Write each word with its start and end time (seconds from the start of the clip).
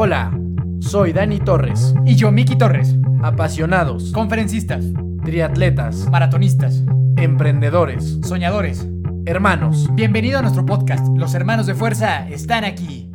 Hola, 0.00 0.30
soy 0.78 1.12
Dani 1.12 1.40
Torres. 1.40 1.92
Y 2.06 2.14
yo, 2.14 2.30
Miki 2.30 2.54
Torres. 2.54 2.94
Apasionados, 3.20 4.12
Conferencistas, 4.12 4.84
triatletas, 5.24 6.08
maratonistas, 6.08 6.84
emprendedores, 7.16 8.20
soñadores. 8.22 8.86
hermanos. 9.26 9.88
Bienvenido 9.96 10.38
a 10.38 10.42
nuestro 10.42 10.64
podcast. 10.64 11.04
Los 11.16 11.34
hermanos 11.34 11.66
de 11.66 11.74
fuerza 11.74 12.28
están 12.28 12.62
aquí. 12.62 13.10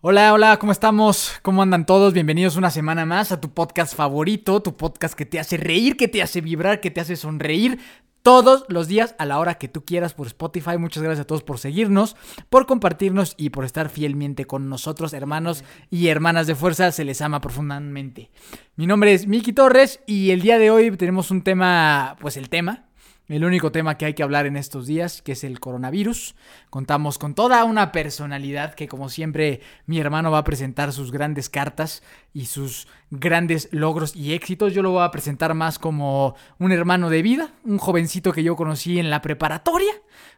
Hola, 0.00 0.32
hola, 0.32 0.56
¿cómo 0.56 0.72
estamos? 0.72 1.38
¿Cómo 1.42 1.62
andan 1.62 1.86
todos? 1.86 2.12
Bienvenidos 2.12 2.56
una 2.56 2.72
semana 2.72 3.06
más 3.06 3.30
a 3.30 3.40
tu 3.40 3.54
podcast 3.54 3.94
favorito, 3.94 4.62
tu 4.62 4.76
podcast 4.76 5.14
que 5.14 5.26
te 5.26 5.38
hace 5.38 5.58
reír, 5.58 5.96
que 5.96 6.08
te 6.08 6.22
hace 6.22 6.40
vibrar, 6.40 6.80
que 6.80 6.90
te 6.90 7.00
hace 7.00 7.14
sonreír. 7.14 7.78
Todos 8.24 8.64
los 8.68 8.88
días 8.88 9.14
a 9.18 9.26
la 9.26 9.38
hora 9.38 9.56
que 9.56 9.68
tú 9.68 9.84
quieras 9.84 10.14
por 10.14 10.26
Spotify. 10.28 10.78
Muchas 10.78 11.02
gracias 11.02 11.24
a 11.24 11.26
todos 11.26 11.42
por 11.42 11.58
seguirnos, 11.58 12.16
por 12.48 12.64
compartirnos 12.64 13.34
y 13.36 13.50
por 13.50 13.66
estar 13.66 13.90
fielmente 13.90 14.46
con 14.46 14.70
nosotros, 14.70 15.12
hermanos 15.12 15.62
y 15.90 16.08
hermanas 16.08 16.46
de 16.46 16.54
fuerza. 16.54 16.90
Se 16.90 17.04
les 17.04 17.20
ama 17.20 17.42
profundamente. 17.42 18.30
Mi 18.76 18.86
nombre 18.86 19.12
es 19.12 19.26
Miki 19.26 19.52
Torres 19.52 20.00
y 20.06 20.30
el 20.30 20.40
día 20.40 20.58
de 20.58 20.70
hoy 20.70 20.90
tenemos 20.96 21.30
un 21.30 21.42
tema, 21.42 22.16
pues 22.18 22.38
el 22.38 22.48
tema, 22.48 22.86
el 23.28 23.44
único 23.44 23.72
tema 23.72 23.96
que 23.96 24.04
hay 24.04 24.14
que 24.14 24.22
hablar 24.22 24.46
en 24.46 24.56
estos 24.56 24.86
días, 24.86 25.22
que 25.22 25.32
es 25.32 25.44
el 25.44 25.58
coronavirus. 25.58 26.34
Contamos 26.68 27.18
con 27.18 27.34
toda 27.34 27.64
una 27.64 27.90
personalidad 27.90 28.74
que, 28.74 28.86
como 28.86 29.08
siempre, 29.08 29.60
mi 29.86 29.98
hermano 29.98 30.30
va 30.30 30.38
a 30.38 30.44
presentar 30.44 30.92
sus 30.92 31.10
grandes 31.10 31.48
cartas 31.48 32.02
y 32.34 32.46
sus 32.46 32.86
grandes 33.10 33.68
logros 33.72 34.14
y 34.14 34.34
éxitos. 34.34 34.74
Yo 34.74 34.82
lo 34.82 34.90
voy 34.90 35.04
a 35.04 35.10
presentar 35.10 35.54
más 35.54 35.78
como 35.78 36.34
un 36.58 36.72
hermano 36.72 37.08
de 37.08 37.22
vida, 37.22 37.50
un 37.64 37.78
jovencito 37.78 38.32
que 38.32 38.42
yo 38.42 38.56
conocí 38.56 38.98
en 38.98 39.08
la 39.08 39.22
preparatoria, 39.22 39.92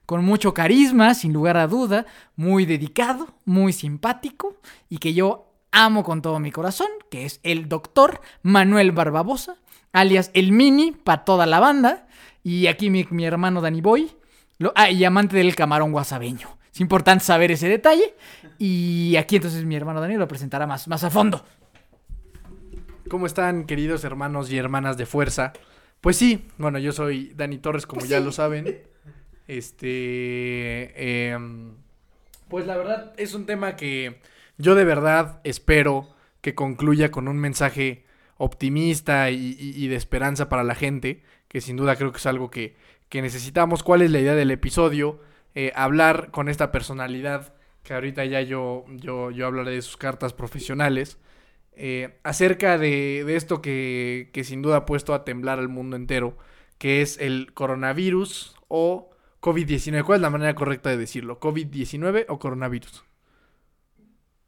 con 0.07 0.25
mucho 0.25 0.55
carisma, 0.55 1.15
sin 1.15 1.33
lugar 1.33 1.57
a 1.57 1.67
duda, 1.67 2.07
muy 2.37 2.67
dedicado, 2.67 3.35
muy 3.45 3.73
simpático 3.73 4.57
y 4.89 4.99
que 4.99 5.13
yo 5.13 5.53
amo 5.73 6.05
con 6.05 6.23
todo 6.23 6.39
mi 6.39 6.53
corazón, 6.53 6.89
que 7.11 7.27
es 7.27 7.41
el 7.43 7.69
doctor 7.69 8.21
Manuel 8.43 8.93
Barbabosa, 8.93 9.57
alias 9.93 10.31
el 10.35 10.53
Mini 10.53 10.93
para 10.93 11.25
toda 11.25 11.47
la 11.47 11.61
banda. 11.61 12.06
Y 12.49 12.69
aquí 12.69 12.91
mi, 12.91 13.05
mi 13.11 13.25
hermano 13.25 13.61
Danny 13.61 13.81
Boy. 13.81 14.09
Lo- 14.59 14.73
ah, 14.77 14.89
y 14.89 15.05
amante 15.05 15.37
del 15.37 15.57
camarón 15.57 15.91
guasabeño. 15.91 16.57
Es 16.73 16.81
importante 16.81 17.25
saber 17.25 17.51
ese 17.51 17.69
detalle. 17.69 18.15
Y 18.57 19.17
aquí 19.17 19.35
entonces 19.35 19.65
mi 19.65 19.75
hermano 19.75 20.01
Dani 20.01 20.15
lo 20.17 20.29
presentará 20.29 20.65
más, 20.65 20.87
más 20.87 21.03
a 21.03 21.11
fondo. 21.11 21.45
¿Cómo 23.09 23.27
están, 23.27 23.65
queridos 23.65 24.05
hermanos 24.05 24.49
y 24.53 24.59
hermanas 24.59 24.97
de 24.97 25.07
fuerza? 25.07 25.55
Pues 26.01 26.17
sí, 26.17 26.47
bueno, 26.57 26.79
yo 26.79 26.93
soy 26.93 27.33
Dani 27.35 27.59
Torres, 27.59 27.85
como 27.85 28.05
ya 28.07 28.21
lo 28.21 28.31
saben. 28.31 28.79
Este. 29.49 31.31
em, 31.33 31.73
pues 32.49 32.65
la 32.67 32.77
verdad 32.77 33.13
es 33.17 33.35
un 33.35 33.47
tema 33.47 33.75
que 33.75 34.21
yo 34.57 34.77
de 34.77 34.85
verdad 34.85 35.41
espero 35.43 36.09
que 36.43 36.55
concluya 36.55 37.11
con 37.11 37.27
un 37.27 37.39
mensaje 37.39 38.05
optimista 38.39 39.31
y, 39.31 39.57
y- 39.59 39.85
y 39.85 39.89
de 39.89 39.97
esperanza 39.97 40.49
para 40.49 40.63
la 40.63 40.75
gente, 40.75 41.23
que 41.57 41.63
sin 41.63 41.79
duda 41.79 41.97
creo 41.97 42.13
que 42.13 42.19
es 42.19 42.27
algo 42.27 42.51
que, 42.51 42.77
que 43.09 43.23
necesitamos. 43.23 43.83
¿Cuál 43.83 44.03
es 44.03 44.11
la 44.11 44.21
idea 44.21 44.35
del 44.35 44.51
episodio? 44.51 45.21
Eh, 45.55 45.73
hablar 45.75 46.31
con 46.31 46.51
esta 46.51 46.71
personalidad, 46.71 47.55
que 47.83 47.95
ahorita 47.95 48.27
ya 48.27 48.43
yo, 48.43 48.85
yo, 48.91 49.31
yo 49.31 49.47
hablaré 49.47 49.71
de 49.71 49.81
sus 49.81 49.97
cartas 49.97 50.35
profesionales, 50.35 51.19
eh, 51.73 52.19
acerca 52.25 52.77
de, 52.77 53.25
de 53.25 53.37
esto 53.37 53.63
que, 53.63 54.29
que 54.35 54.45
sin 54.45 54.61
duda 54.61 54.77
ha 54.77 54.85
puesto 54.85 55.15
a 55.15 55.25
temblar 55.25 55.59
al 55.59 55.71
mundo 55.71 55.97
entero, 55.97 56.37
que 56.77 57.01
es 57.01 57.19
el 57.21 57.55
coronavirus 57.55 58.55
o 58.69 59.09
COVID-19. 59.41 60.05
¿Cuál 60.05 60.17
es 60.17 60.23
la 60.23 60.29
manera 60.29 60.55
correcta 60.55 60.91
de 60.91 60.99
decirlo? 60.99 61.41
¿COVID-19 61.41 62.27
o 62.29 62.39
coronavirus? 62.39 63.03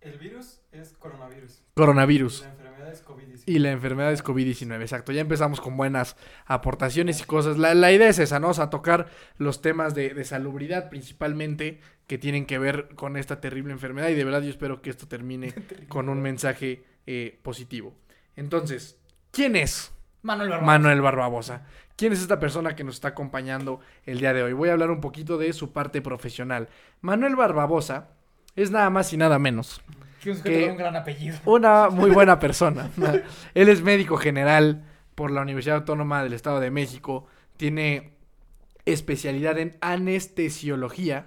El 0.02 0.18
virus 0.18 0.60
es 0.72 0.92
coronavirus. 0.92 1.62
Coronavirus. 1.72 2.42
La 2.42 2.57
enfermedad 2.88 2.92
es 2.92 3.04
COVID-19. 3.04 3.42
Y 3.46 3.58
la 3.58 3.70
enfermedad 3.70 4.12
es 4.12 4.24
COVID-19, 4.24 4.80
exacto. 4.80 5.12
Ya 5.12 5.20
empezamos 5.20 5.60
con 5.60 5.76
buenas 5.76 6.16
aportaciones 6.46 7.20
y 7.20 7.24
cosas. 7.24 7.58
La, 7.58 7.74
la 7.74 7.92
idea 7.92 8.08
es 8.08 8.18
esa, 8.18 8.40
¿no? 8.40 8.48
O 8.48 8.54
sea, 8.54 8.70
tocar 8.70 9.08
los 9.36 9.62
temas 9.62 9.94
de, 9.94 10.14
de 10.14 10.24
salubridad 10.24 10.88
principalmente 10.88 11.80
que 12.06 12.18
tienen 12.18 12.46
que 12.46 12.58
ver 12.58 12.88
con 12.94 13.16
esta 13.16 13.40
terrible 13.40 13.72
enfermedad. 13.72 14.08
Y 14.08 14.14
de 14.14 14.24
verdad 14.24 14.42
yo 14.42 14.50
espero 14.50 14.82
que 14.82 14.90
esto 14.90 15.06
termine 15.06 15.54
con 15.88 16.08
un 16.08 16.20
mensaje 16.20 16.84
eh, 17.06 17.38
positivo. 17.42 17.94
Entonces, 18.36 18.98
¿quién 19.30 19.56
es 19.56 19.92
Manuel 20.22 20.48
Barbabosa. 20.50 20.78
Manuel 20.78 21.00
Barbabosa? 21.00 21.66
¿Quién 21.96 22.12
es 22.12 22.20
esta 22.20 22.38
persona 22.38 22.76
que 22.76 22.84
nos 22.84 22.94
está 22.94 23.08
acompañando 23.08 23.80
el 24.04 24.20
día 24.20 24.32
de 24.32 24.42
hoy? 24.42 24.52
Voy 24.52 24.68
a 24.68 24.72
hablar 24.72 24.90
un 24.90 25.00
poquito 25.00 25.36
de 25.36 25.52
su 25.52 25.72
parte 25.72 26.00
profesional. 26.00 26.68
Manuel 27.00 27.34
Barbabosa 27.34 28.10
es 28.54 28.70
nada 28.70 28.90
más 28.90 29.12
y 29.12 29.16
nada 29.16 29.38
menos 29.38 29.82
Que 30.22 30.30
un 30.32 30.42
que- 30.42 30.70
un 30.70 30.76
gran 30.76 30.96
apellido. 30.96 31.38
una 31.44 31.88
muy 31.90 32.10
buena 32.10 32.38
persona. 32.38 32.90
Él 33.54 33.68
es 33.68 33.82
médico 33.82 34.16
general 34.16 34.84
por 35.14 35.30
la 35.30 35.42
Universidad 35.42 35.76
Autónoma 35.76 36.22
del 36.22 36.32
Estado 36.32 36.60
de 36.60 36.70
México. 36.70 37.26
Tiene 37.56 38.12
especialidad 38.84 39.58
en 39.58 39.76
anestesiología. 39.80 41.26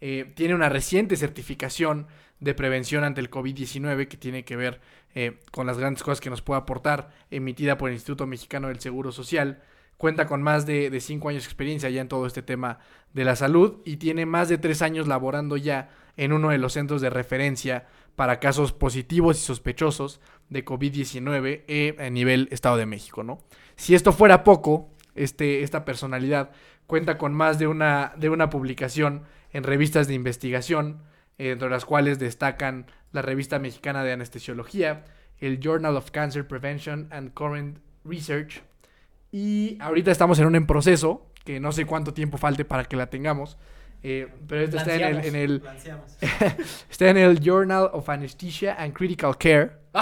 Eh, 0.00 0.32
tiene 0.34 0.54
una 0.54 0.68
reciente 0.68 1.16
certificación 1.16 2.06
de 2.40 2.54
prevención 2.54 3.02
ante 3.04 3.20
el 3.20 3.30
COVID-19 3.30 4.08
que 4.08 4.16
tiene 4.18 4.44
que 4.44 4.56
ver 4.56 4.80
eh, 5.14 5.40
con 5.50 5.66
las 5.66 5.78
grandes 5.78 6.02
cosas 6.02 6.20
que 6.20 6.28
nos 6.28 6.42
puede 6.42 6.60
aportar, 6.60 7.08
emitida 7.30 7.78
por 7.78 7.88
el 7.88 7.94
Instituto 7.94 8.26
Mexicano 8.26 8.68
del 8.68 8.78
Seguro 8.80 9.10
Social. 9.12 9.62
Cuenta 9.96 10.26
con 10.26 10.42
más 10.42 10.66
de, 10.66 10.90
de 10.90 11.00
cinco 11.00 11.30
años 11.30 11.44
de 11.44 11.48
experiencia 11.48 11.88
ya 11.88 12.02
en 12.02 12.08
todo 12.08 12.26
este 12.26 12.42
tema 12.42 12.78
de 13.14 13.24
la 13.24 13.34
salud 13.36 13.80
y 13.86 13.96
tiene 13.96 14.26
más 14.26 14.50
de 14.50 14.58
tres 14.58 14.82
años 14.82 15.06
laborando 15.08 15.56
ya 15.56 15.88
en 16.18 16.34
uno 16.34 16.50
de 16.50 16.58
los 16.58 16.74
centros 16.74 17.00
de 17.00 17.08
referencia 17.08 17.86
para 18.16 18.40
casos 18.40 18.72
positivos 18.72 19.38
y 19.38 19.42
sospechosos 19.42 20.20
de 20.48 20.64
COVID-19 20.64 21.64
eh, 21.68 21.96
a 21.98 22.10
nivel 22.10 22.48
Estado 22.50 22.76
de 22.76 22.86
México, 22.86 23.22
¿no? 23.22 23.38
Si 23.76 23.94
esto 23.94 24.12
fuera 24.12 24.42
poco, 24.42 24.90
este, 25.14 25.62
esta 25.62 25.84
personalidad 25.84 26.50
cuenta 26.86 27.18
con 27.18 27.34
más 27.34 27.58
de 27.58 27.66
una, 27.66 28.14
de 28.16 28.30
una 28.30 28.50
publicación 28.50 29.22
en 29.52 29.64
revistas 29.64 30.08
de 30.08 30.14
investigación, 30.14 31.02
eh, 31.38 31.50
entre 31.50 31.70
las 31.70 31.84
cuales 31.84 32.18
destacan 32.18 32.86
la 33.12 33.22
revista 33.22 33.58
mexicana 33.58 34.02
de 34.02 34.12
anestesiología, 34.12 35.04
el 35.38 35.60
Journal 35.60 35.96
of 35.96 36.10
Cancer 36.10 36.46
Prevention 36.46 37.08
and 37.10 37.34
Current 37.34 37.78
Research, 38.04 38.62
y 39.32 39.76
ahorita 39.80 40.10
estamos 40.10 40.38
en 40.38 40.46
un 40.46 40.56
en 40.56 40.66
proceso, 40.66 41.26
que 41.44 41.60
no 41.60 41.72
sé 41.72 41.84
cuánto 41.84 42.14
tiempo 42.14 42.38
falte 42.38 42.64
para 42.64 42.84
que 42.84 42.96
la 42.96 43.10
tengamos, 43.10 43.58
eh, 44.02 44.28
pero 44.46 44.62
esto 44.62 44.76
está 44.76 44.94
en 44.94 45.02
el, 45.16 45.24
en 45.24 45.34
el, 45.34 45.62
Lanceamos. 45.64 46.16
Está 46.90 47.08
en 47.10 47.16
el 47.16 47.40
Journal 47.40 47.90
of 47.92 48.08
Anesthesia 48.08 48.74
and 48.78 48.92
Critical 48.92 49.36
Care. 49.38 49.70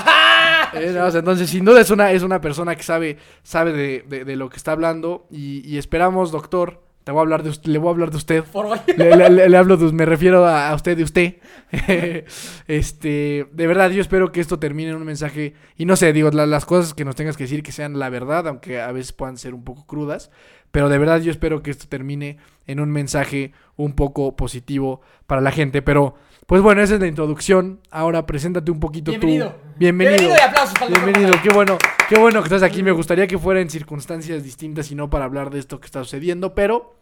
Eh, 0.73 0.91
no, 0.93 1.05
o 1.07 1.11
sea, 1.11 1.21
entonces, 1.21 1.49
sin 1.51 1.65
duda 1.65 1.81
es 1.83 1.91
una, 1.91 2.11
es 2.11 2.25
una 2.25 2.41
persona 2.41 2.75
que 2.75 2.83
sabe, 2.83 3.17
sabe 3.45 3.73
de, 3.73 4.05
de- 4.09 4.25
de 4.25 4.35
lo 4.35 4.49
que 4.49 4.57
está 4.57 4.73
hablando. 4.73 5.29
Y, 5.31 5.63
y 5.71 5.79
esperamos, 5.79 6.33
doctor. 6.33 6.83
Te 7.05 7.13
voy 7.13 7.19
a 7.19 7.23
hablar 7.23 7.43
de 7.43 7.51
usted, 7.51 7.71
le 7.71 7.79
voy 7.79 7.89
a 7.89 7.91
hablar 7.93 8.11
de 8.11 8.17
usted. 8.17 8.45
Por 8.45 8.65
hoy. 8.67 8.79
Le, 8.97 9.15
le- 9.15 9.29
le- 9.31 9.49
le 9.51 9.57
hablo 9.59 9.77
de, 9.77 9.93
me 9.93 10.07
refiero 10.07 10.47
a, 10.47 10.71
a 10.71 10.75
usted 10.75 10.97
de 10.97 11.03
usted. 11.03 11.35
este, 12.67 13.47
de 13.53 13.67
verdad, 13.67 13.91
yo 13.91 14.01
espero 14.01 14.33
que 14.33 14.41
esto 14.41 14.59
termine 14.59 14.91
en 14.91 14.97
un 14.97 15.05
mensaje. 15.05 15.55
Y 15.77 15.85
no 15.85 15.97
sé, 15.97 16.13
digo, 16.13 16.31
la- 16.31 16.47
las 16.47 16.65
cosas 16.65 16.95
que 16.95 17.05
nos 17.05 17.15
tengas 17.17 17.37
que 17.37 17.45
decir 17.45 17.63
que 17.63 17.73
sean 17.73 17.99
la 17.99 18.09
verdad, 18.11 18.49
aunque 18.49 18.81
a 18.81 18.91
veces 18.93 19.13
puedan 19.13 19.37
ser 19.37 19.55
un 19.55 19.65
poco 19.65 19.87
crudas. 19.87 20.31
Pero 20.71 20.89
de 20.89 20.99
verdad 20.99 21.21
yo 21.21 21.31
espero 21.31 21.63
que 21.63 21.71
esto 21.71 21.87
termine 21.89 22.39
en 22.67 22.81
un 22.81 22.91
mensaje 22.91 23.53
un 23.77 23.93
poco 23.95 24.35
positivo 24.35 25.01
para 25.27 25.41
la 25.41 25.53
gente. 25.53 25.83
Pero, 25.83 26.17
pues 26.47 26.63
bueno, 26.63 26.83
esa 26.83 26.95
es 26.95 27.01
la 27.01 27.07
introducción. 27.07 27.81
Ahora 27.91 28.27
preséntate 28.27 28.71
un 28.71 28.81
poquito 28.81 29.11
Bienvenido. 29.11 29.51
tú. 29.51 29.69
Bienvenido. 29.77 30.19
Bienvenido 30.19 30.37
y 30.39 30.49
aplausos 30.49 30.75
para 30.79 30.91
Bienvenido, 30.91 31.33
qué 31.43 31.51
bueno, 31.51 31.79
qué 32.09 32.19
bueno 32.19 32.41
que 32.41 32.47
estás 32.47 32.63
aquí. 32.63 32.83
Me 32.83 32.93
gustaría 32.93 33.27
que 33.27 33.39
fuera 33.39 33.61
en 33.61 33.71
circunstancias 33.71 34.43
distintas 34.43 34.91
y 34.91 34.95
no 34.95 35.11
para 35.11 35.25
hablar 35.25 35.51
de 35.51 35.59
esto 35.59 35.81
que 35.81 35.87
está 35.87 36.05
sucediendo, 36.05 36.55
pero 36.55 36.97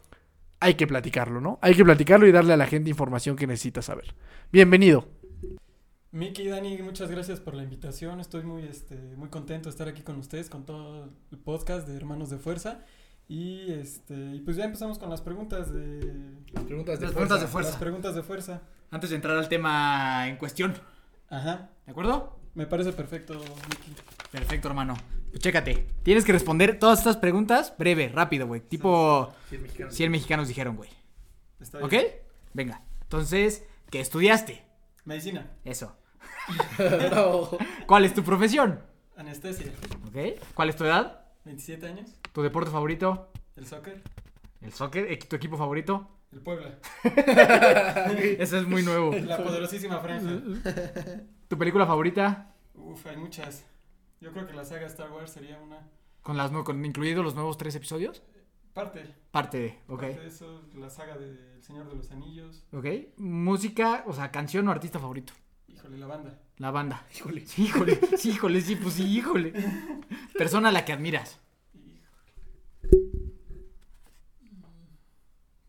hay 0.61 0.75
que 0.75 0.87
platicarlo, 0.87 1.41
¿no? 1.41 1.59
Hay 1.61 1.75
que 1.75 1.85
platicarlo 1.85 2.27
y 2.27 2.33
darle 2.33 2.53
a 2.53 2.57
la 2.57 2.67
gente 2.67 2.89
información 2.89 3.37
que 3.37 3.47
necesita 3.47 3.83
saber. 3.83 4.15
Bienvenido. 4.53 5.09
Miki 6.13 6.43
y 6.43 6.49
Dani, 6.49 6.79
muchas 6.83 7.11
gracias 7.11 7.41
por 7.41 7.55
la 7.55 7.63
invitación. 7.63 8.21
Estoy 8.21 8.43
muy, 8.45 8.65
este, 8.65 8.97
muy 9.17 9.29
contento 9.29 9.69
de 9.69 9.71
estar 9.71 9.89
aquí 9.89 10.03
con 10.03 10.19
ustedes, 10.19 10.51
con 10.51 10.65
todo 10.65 11.09
el 11.33 11.39
podcast 11.39 11.89
de 11.89 11.97
Hermanos 11.97 12.31
de 12.31 12.37
Fuerza. 12.37 12.85
Y, 13.33 13.73
este, 13.73 14.43
pues 14.45 14.59
ya 14.59 14.67
empezamos 14.67 14.99
con 14.99 15.09
las 15.09 15.23
preguntas 15.23 15.73
de... 15.73 16.37
Preguntas 16.67 17.01
Las 17.01 17.13
preguntas 17.13 17.41
de 17.41 17.47
fuerza. 17.47 17.71
Las 17.71 17.81
preguntas 17.81 18.15
de 18.15 18.23
fuerza. 18.23 18.61
Antes 18.91 19.09
de 19.09 19.17
entrar 19.17 19.39
al 19.39 19.49
tema 19.49 20.29
en 20.29 20.37
cuestión. 20.37 20.75
Ajá. 21.31 21.71
¿De 21.87 21.93
acuerdo? 21.93 22.39
Me 22.55 22.67
parece 22.67 22.93
perfecto, 22.93 23.33
Miki. 23.71 23.95
Perfecto, 24.31 24.69
hermano. 24.69 24.99
Pues 25.31 25.41
chécate. 25.41 25.87
Tienes 26.03 26.27
que 26.27 26.33
responder 26.33 26.79
todas 26.79 26.99
estas 26.99 27.17
preguntas 27.17 27.73
breve, 27.79 28.11
rápido, 28.11 28.47
güey. 28.47 28.61
Tipo 28.61 29.33
100 29.89 30.13
mexicanos 30.13 30.49
dijeron, 30.49 30.77
güey. 30.77 30.91
Está 31.59 31.79
bien. 31.79 31.87
¿Ok? 31.87 32.07
Venga. 32.53 32.83
Entonces, 33.01 33.65
¿qué 33.91 34.01
estudiaste? 34.01 34.63
Medicina. 35.07 35.51
Eso. 35.65 35.97
¿Cuál 37.87 38.05
es 38.05 38.13
tu 38.13 38.23
profesión? 38.23 38.81
Anestesia. 39.17 39.73
¿Ok? 40.07 40.39
¿Cuál 40.53 40.69
es 40.69 40.77
tu 40.77 40.85
edad? 40.85 41.22
27 41.45 41.87
años. 41.87 42.15
¿Tu 42.33 42.43
deporte 42.43 42.71
favorito? 42.71 43.31
El 43.57 43.67
soccer. 43.67 44.03
¿El 44.61 44.73
soccer? 44.73 45.09
¿Equi- 45.11 45.29
¿Tu 45.29 45.37
equipo 45.37 45.57
favorito? 45.57 46.09
El 46.33 46.41
Puebla. 46.41 46.79
Eso 48.39 48.59
es 48.59 48.67
muy 48.67 48.83
nuevo. 48.83 49.13
La 49.15 49.37
poderosísima 49.43 49.99
franja. 50.01 50.31
¿Tu 51.49 51.59
película 51.59 51.87
favorita? 51.87 52.55
Uf, 52.75 53.07
hay 53.07 53.17
muchas. 53.17 53.65
Yo 54.21 54.33
creo 54.33 54.47
que 54.47 54.55
la 54.55 54.65
saga 54.65 54.87
Star 54.87 55.11
Wars 55.13 55.31
sería 55.33 55.59
una 55.61 55.89
Con 56.23 56.37
las 56.37 56.51
con 56.51 56.85
incluidos 56.85 57.25
los 57.25 57.35
nuevos 57.35 57.59
tres 57.59 57.75
episodios. 57.75 58.23
parte. 58.73 59.05
Parte 59.31 59.59
de, 59.59 59.79
ok. 59.89 60.01
Parte 60.01 60.21
de 60.21 60.27
eso, 60.29 60.63
la 60.75 60.89
saga 60.91 61.17
de 61.19 61.55
El 61.57 61.63
Señor 61.63 61.89
de 61.89 61.97
los 61.97 62.11
Anillos. 62.11 62.65
Ok. 62.73 62.87
Música, 63.19 64.05
o 64.07 64.13
sea, 64.13 64.31
canción 64.31 64.67
o 64.69 64.71
artista 64.71 64.99
favorito. 64.99 65.33
Híjole, 65.69 65.99
la 65.99 66.07
banda. 66.07 66.39
La 66.59 66.71
banda. 66.71 67.07
Híjole. 67.17 67.47
Sí, 67.47 67.65
híjole, 67.65 67.99
sí, 68.17 68.31
híjole, 68.31 68.61
sí, 68.61 68.77
pues 68.77 68.95
sí, 68.95 69.05
híjole. 69.05 69.53
Persona 70.37 70.69
a 70.69 70.73
la 70.73 70.85
que 70.85 70.93
admiras. 70.93 71.41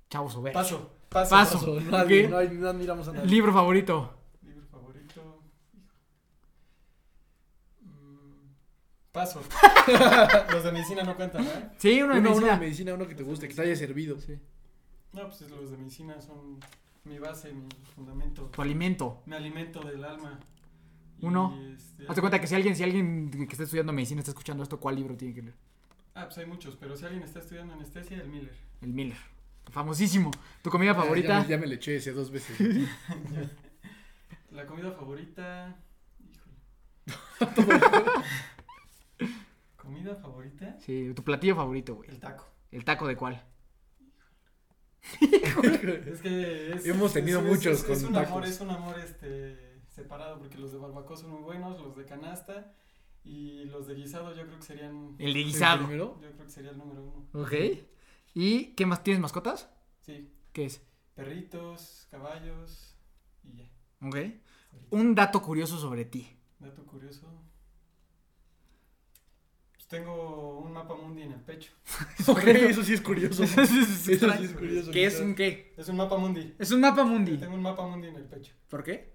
Chavos 0.09 0.33
Sober. 0.33 0.53
Paso. 0.53 0.91
Paso. 1.09 1.29
Paso. 1.31 1.55
Paso, 1.59 1.79
no, 1.79 1.97
hay- 2.37 2.49
no 2.51 2.67
admiramos 2.69 3.07
a 3.07 3.13
nadie. 3.13 3.29
Libro 3.29 3.53
favorito. 3.53 4.13
Libro 4.43 4.65
favorito. 4.67 5.41
Mm, 7.81 8.53
Paso. 9.11 9.41
los 10.51 10.63
de 10.63 10.71
medicina 10.71 11.03
no 11.03 11.15
cuentan, 11.15 11.45
¿eh? 11.45 11.69
Sí, 11.77 12.01
uno 12.01 12.13
de 12.13 12.19
Uno, 12.19 12.29
uno 12.29 12.35
medicina. 12.41 12.53
de 12.53 12.59
medicina, 12.59 12.93
uno 12.93 13.07
que 13.07 13.15
te 13.15 13.23
guste, 13.23 13.47
que 13.47 13.53
te 13.55 13.61
haya 13.61 13.75
servido. 13.75 14.19
Sí. 14.19 14.39
No, 15.13 15.27
pues 15.29 15.41
los 15.49 15.71
de 15.71 15.77
medicina 15.77 16.19
son 16.21 16.59
mi 17.05 17.19
base, 17.19 17.51
mi 17.53 17.67
fundamento, 17.95 18.43
Tu 18.45 18.61
alimento. 18.61 19.21
mi 19.25 19.35
alimento 19.35 19.81
del 19.81 20.03
alma. 20.03 20.39
Uno. 21.21 21.57
este, 21.73 22.05
Hazte 22.07 22.21
cuenta 22.21 22.39
que 22.39 22.47
si 22.47 22.55
alguien, 22.55 22.75
si 22.75 22.83
alguien 22.83 23.29
que 23.31 23.43
esté 23.43 23.63
estudiando 23.63 23.93
medicina 23.93 24.19
está 24.19 24.31
escuchando 24.31 24.63
esto, 24.63 24.79
¿cuál 24.79 24.95
libro 24.95 25.15
tiene 25.15 25.33
que 25.33 25.41
leer? 25.41 25.55
Ah, 26.15 26.25
pues 26.25 26.37
hay 26.37 26.45
muchos, 26.45 26.75
pero 26.75 26.95
si 26.95 27.05
alguien 27.05 27.23
está 27.23 27.39
estudiando 27.39 27.73
anestesia, 27.73 28.17
el 28.21 28.29
Miller. 28.29 28.55
El 28.81 28.93
Miller. 28.93 29.17
Famosísimo. 29.71 30.31
¿Tu 30.61 30.69
comida 30.69 30.91
Ya, 30.93 31.01
favorita? 31.01 31.27
Ya, 31.27 31.41
me- 31.43 31.47
ya 31.49 31.57
me 31.57 31.67
le 31.67 31.75
eché 31.75 31.95
ese 31.97 32.11
dos 32.13 32.29
veces. 32.31 32.57
La 34.51 34.65
comida 34.65 34.91
favorita. 34.91 35.75
Híjole. 36.19 37.81
¿Comida 39.77 40.15
favorita? 40.15 40.77
Sí, 40.79 41.11
tu 41.15 41.23
platillo 41.23 41.55
favorito, 41.55 41.95
güey. 41.95 42.09
El 42.09 42.19
taco. 42.19 42.45
¿El 42.71 42.85
taco 42.85 43.07
de 43.07 43.15
cuál? 43.15 43.43
Es 45.21 46.21
que 46.21 46.71
es, 46.73 46.85
Hemos 46.85 47.13
tenido 47.13 47.39
es- 47.41 47.45
muchos 47.45 47.79
es, 47.79 47.83
con 47.83 47.93
es 47.95 48.03
un 48.03 48.15
amor, 48.15 48.45
es 48.45 48.59
un 48.61 48.69
amor 48.71 48.99
este 48.99 49.81
separado 49.89 50.39
porque 50.39 50.57
los 50.57 50.71
de 50.71 50.77
barbacoa 50.79 51.17
son 51.17 51.31
muy 51.31 51.41
buenos, 51.41 51.79
los 51.81 51.95
de 51.95 52.05
canasta 52.05 52.73
y 53.23 53.65
los 53.65 53.87
de 53.87 53.95
guisado 53.95 54.33
yo 54.35 54.45
creo 54.45 54.57
que 54.57 54.65
serían 54.65 55.15
El 55.19 55.33
de 55.33 55.43
guisado. 55.43 55.89
yo 55.91 56.17
creo 56.19 56.37
que 56.37 56.49
sería 56.49 56.71
el 56.71 56.77
número 56.77 57.03
uno. 57.03 57.43
Ok. 57.43 57.53
¿Y 58.33 58.67
qué 58.75 58.85
más? 58.85 59.03
¿Tienes 59.03 59.21
mascotas? 59.21 59.69
Sí, 60.01 60.31
¿Qué 60.51 60.65
es? 60.65 60.81
perritos, 61.15 62.07
caballos 62.09 62.95
y 63.43 63.57
ya. 63.57 63.69
Ok. 64.01 64.17
Un 64.89 65.13
dato 65.13 65.41
curioso 65.43 65.77
sobre 65.77 66.05
ti. 66.05 66.27
Dato 66.59 66.83
curioso. 66.85 67.27
Pues 69.83 70.01
tengo 70.01 70.59
un 70.59 70.71
mapa 70.71 70.95
mundi 70.95 71.23
en 71.23 71.33
el 71.33 71.39
pecho. 71.41 71.71
Ok, 72.27 72.43
eso 72.47 72.83
sí 72.83 72.93
es 72.93 73.01
curioso. 73.01 73.43
Eso 73.43 73.65
sí 73.65 73.79
es 73.81 73.89
Eso 73.89 73.95
sí 74.05 74.11
extraño. 74.13 74.43
es 74.45 74.53
curioso. 74.53 74.91
¿Qué 74.91 75.05
es 75.05 75.19
un 75.19 75.35
qué? 75.35 75.73
Es 75.77 75.89
un 75.89 75.97
mapa 75.97 76.17
mundi. 76.17 76.53
Es 76.57 76.71
un 76.71 76.79
mapa 76.81 77.03
mundi. 77.03 77.37
Tengo 77.37 77.55
un 77.55 77.61
mapa 77.61 77.85
mundi 77.85 78.07
en 78.07 78.15
el 78.15 78.23
pecho. 78.23 78.53
¿Por 78.69 78.83
qué? 78.83 79.11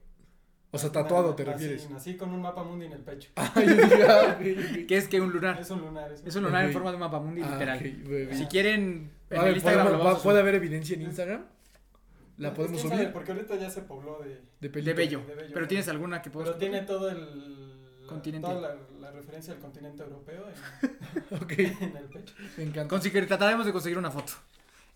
O 0.71 0.79
sea, 0.79 0.93
tatuado, 0.93 1.35
¿te 1.35 1.45
refieres? 1.45 1.89
Nací 1.89 2.17
con 2.19 2.31
un 2.35 2.43
mapa 2.43 2.63
mundi 2.63 2.85
en 2.87 2.93
el 2.93 3.01
pecho. 3.01 3.31
Ah, 3.37 3.51
ah. 3.57 4.39
¿Qué 4.39 4.97
es 4.97 5.09
que 5.09 5.21
un 5.21 5.31
lunar? 5.33 5.59
Es 5.59 5.71
un 5.71 5.81
lunar. 5.81 6.13
Es 6.13 6.21
un 6.23 6.29
Es 6.29 6.37
un 6.37 6.43
lunar 6.45 6.65
en 6.67 6.73
forma 6.73 6.91
de 6.91 6.97
un 6.97 7.01
mapa 7.01 7.19
mundi 7.21 7.41
Ah, 7.43 7.51
literal. 7.53 7.79
Si 8.37 8.47
quieren, 8.47 9.11
en 9.31 9.39
A 9.39 9.43
ver, 9.43 9.51
el 9.51 9.57
Instagram 9.57 9.87
¿podemos- 9.87 9.93
lo 9.93 9.99
va- 9.99 10.05
vamos 10.05 10.21
a 10.21 10.23
¿Puede 10.25 10.41
haber 10.41 10.55
evidencia 10.57 10.95
en 10.97 11.03
Instagram? 11.03 11.47
¿La 12.37 12.53
podemos 12.55 12.83
sabe, 12.83 12.97
subir? 12.97 13.13
Porque 13.13 13.33
ahorita 13.33 13.57
ya 13.57 13.71
se 13.71 13.83
pobló 13.83 14.21
de. 14.21 14.43
De 14.61 14.69
De 14.69 14.93
bello. 14.93 15.23
De 15.27 15.35
bello. 15.35 15.51
Pero 15.55 15.67
tienes 15.67 15.89
alguna 15.89 16.21
que 16.23 16.31
puedas 16.31 16.51
Pero 16.51 16.59
tiene 16.59 16.83
todo 16.83 17.09
el. 17.11 17.68
Continente. 18.09 18.49
Toda 18.49 18.61
la, 18.61 18.77
la 19.01 19.11
referencia 19.13 19.53
al 19.55 19.61
continente 19.61 20.03
europeo 20.03 20.47
en, 20.49 21.37
Ok, 21.43 21.53
en 21.59 21.97
el 21.97 22.05
pecho. 22.05 22.35
me 22.57 22.65
encanta. 22.65 22.89
Conseguir, 22.89 23.27
trataremos 23.29 23.67
de 23.67 23.73
conseguir 23.73 23.99
una 23.99 24.11
foto. 24.11 24.33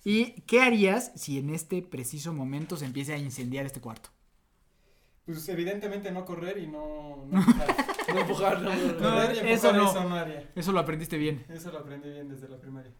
¿Y 0.04 0.40
qué 0.42 0.60
harías 0.62 1.12
si 1.14 1.38
en 1.38 1.50
este 1.50 1.80
preciso 1.82 2.32
momento 2.32 2.76
se 2.76 2.86
empiece 2.86 3.12
a 3.12 3.18
incendiar 3.18 3.66
este 3.66 3.80
cuarto? 3.80 4.08
Pues 5.24 5.48
evidentemente 5.48 6.10
no 6.10 6.24
correr 6.24 6.58
y 6.58 6.66
no. 6.66 7.24
No 7.30 7.38
empujar. 7.40 7.76
No 8.12 8.20
empujar, 8.20 8.60
no, 8.62 8.74
no, 8.74 8.86
no. 8.86 8.98
Correr 8.98 9.36
y 9.36 9.38
empujar, 9.38 9.46
eso 9.52 9.72
no. 9.72 9.90
Eso 9.90 10.04
no 10.08 10.16
haría. 10.16 10.50
Eso 10.56 10.72
lo 10.72 10.80
aprendiste 10.80 11.16
bien. 11.18 11.44
Eso 11.48 11.70
lo 11.70 11.78
aprendí 11.78 12.10
bien 12.10 12.28
desde 12.28 12.48
la 12.48 12.56
primaria. 12.58 12.90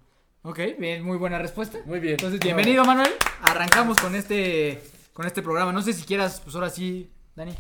Ok, 0.42 0.60
bien, 0.78 1.04
muy 1.04 1.16
buena 1.16 1.38
respuesta. 1.38 1.78
Muy 1.86 1.98
bien. 2.00 2.14
Entonces, 2.14 2.38
bienvenido 2.38 2.84
Manuel. 2.84 3.10
Arrancamos 3.42 3.96
con 3.98 4.14
este 4.14 4.82
con 5.12 5.26
este 5.26 5.42
programa. 5.42 5.72
No 5.72 5.82
sé 5.82 5.92
si 5.92 6.04
quieras, 6.04 6.40
pues 6.40 6.54
ahora 6.54 6.70
sí, 6.70 7.10
Dani. 7.36 7.52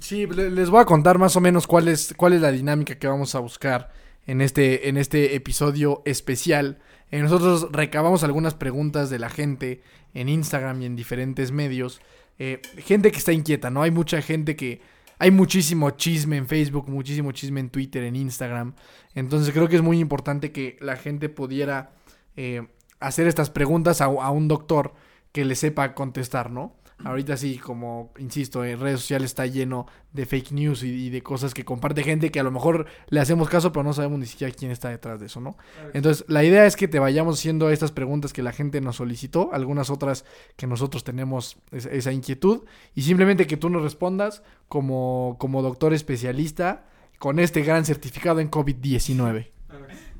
Sí, 0.00 0.26
le- 0.26 0.50
les 0.50 0.70
voy 0.70 0.80
a 0.80 0.84
contar 0.84 1.18
más 1.18 1.36
o 1.36 1.40
menos 1.40 1.66
cuál 1.66 1.88
es, 1.88 2.14
cuál 2.16 2.32
es 2.32 2.40
la 2.40 2.50
dinámica 2.50 2.96
que 2.98 3.06
vamos 3.06 3.34
a 3.34 3.40
buscar 3.40 3.90
en 4.26 4.40
este, 4.40 4.88
en 4.88 4.96
este 4.96 5.34
episodio 5.36 6.02
especial. 6.04 6.78
Eh, 7.10 7.20
nosotros 7.20 7.68
recabamos 7.72 8.24
algunas 8.24 8.54
preguntas 8.54 9.10
de 9.10 9.18
la 9.18 9.28
gente 9.30 9.82
en 10.14 10.28
Instagram 10.28 10.82
y 10.82 10.86
en 10.86 10.96
diferentes 10.96 11.52
medios. 11.52 12.00
Eh, 12.38 12.60
gente 12.78 13.12
que 13.12 13.18
está 13.18 13.32
inquieta, 13.32 13.70
¿no? 13.70 13.82
Hay 13.82 13.90
mucha 13.90 14.20
gente 14.22 14.56
que... 14.56 14.80
Hay 15.18 15.30
muchísimo 15.30 15.90
chisme 15.90 16.36
en 16.36 16.48
Facebook, 16.48 16.88
muchísimo 16.88 17.30
chisme 17.30 17.60
en 17.60 17.70
Twitter, 17.70 18.02
en 18.02 18.16
Instagram. 18.16 18.74
Entonces 19.14 19.52
creo 19.54 19.68
que 19.68 19.76
es 19.76 19.82
muy 19.82 20.00
importante 20.00 20.50
que 20.50 20.76
la 20.80 20.96
gente 20.96 21.28
pudiera 21.28 21.92
eh, 22.36 22.66
hacer 22.98 23.28
estas 23.28 23.48
preguntas 23.48 24.00
a, 24.00 24.06
a 24.06 24.30
un 24.32 24.48
doctor 24.48 24.94
que 25.30 25.44
le 25.44 25.54
sepa 25.54 25.94
contestar, 25.94 26.50
¿no? 26.50 26.74
Ahorita 27.04 27.36
sí, 27.36 27.58
como 27.58 28.12
insisto, 28.18 28.64
en 28.64 28.78
redes 28.80 29.00
sociales 29.00 29.30
está 29.30 29.46
lleno 29.46 29.86
de 30.12 30.26
fake 30.26 30.52
news 30.52 30.82
y, 30.82 31.06
y 31.06 31.10
de 31.10 31.22
cosas 31.22 31.54
que 31.54 31.64
comparte 31.64 32.02
gente 32.02 32.30
que 32.30 32.38
a 32.40 32.42
lo 32.42 32.50
mejor 32.50 32.86
le 33.08 33.20
hacemos 33.20 33.48
caso, 33.48 33.72
pero 33.72 33.82
no 33.82 33.92
sabemos 33.92 34.18
ni 34.18 34.26
siquiera 34.26 34.52
quién 34.54 34.70
está 34.70 34.88
detrás 34.90 35.20
de 35.20 35.26
eso, 35.26 35.40
¿no? 35.40 35.56
Entonces, 35.94 36.24
la 36.28 36.44
idea 36.44 36.66
es 36.66 36.76
que 36.76 36.86
te 36.88 36.98
vayamos 36.98 37.38
haciendo 37.38 37.70
estas 37.70 37.92
preguntas 37.92 38.32
que 38.32 38.42
la 38.42 38.52
gente 38.52 38.80
nos 38.80 38.96
solicitó, 38.96 39.50
algunas 39.52 39.90
otras 39.90 40.24
que 40.56 40.66
nosotros 40.66 41.02
tenemos 41.04 41.56
es- 41.70 41.86
esa 41.86 42.12
inquietud, 42.12 42.64
y 42.94 43.02
simplemente 43.02 43.46
que 43.46 43.56
tú 43.56 43.68
nos 43.70 43.82
respondas 43.82 44.42
como, 44.68 45.36
como 45.38 45.62
doctor 45.62 45.92
especialista 45.94 46.86
con 47.18 47.38
este 47.38 47.62
gran 47.62 47.84
certificado 47.84 48.40
en 48.40 48.50
COVID-19. 48.50 49.20
A 49.28 49.32
ver. 49.32 49.52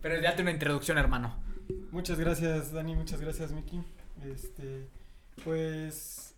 Pero 0.01 0.21
date 0.23 0.43
una 0.43 0.51
introducción, 0.53 0.99
hermano. 0.99 1.37
Muchas 1.91 2.19
gracias, 2.19 2.73
Dani. 2.73 2.95
Muchas 2.97 3.21
gracias, 3.21 3.53
Miki. 3.53 3.81
Este, 4.25 4.89
pues, 5.45 6.32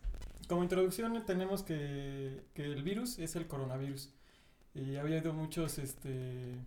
como 0.46 0.62
introducción 0.62 1.24
tenemos 1.26 1.62
que, 1.62 2.44
que 2.54 2.64
el 2.64 2.82
virus 2.82 3.18
es 3.18 3.36
el 3.36 3.46
coronavirus. 3.46 4.10
Y 4.74 4.96
había 4.96 5.18
habido 5.18 5.32
muchos, 5.32 5.78
este, 5.78 6.58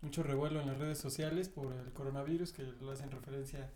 mucho 0.00 0.22
revuelo 0.22 0.60
en 0.60 0.68
las 0.68 0.78
redes 0.78 0.98
sociales 0.98 1.48
por 1.48 1.72
el 1.72 1.92
coronavirus 1.92 2.52
que 2.52 2.62
lo 2.80 2.90
hacen 2.90 3.10
referencia 3.10 3.70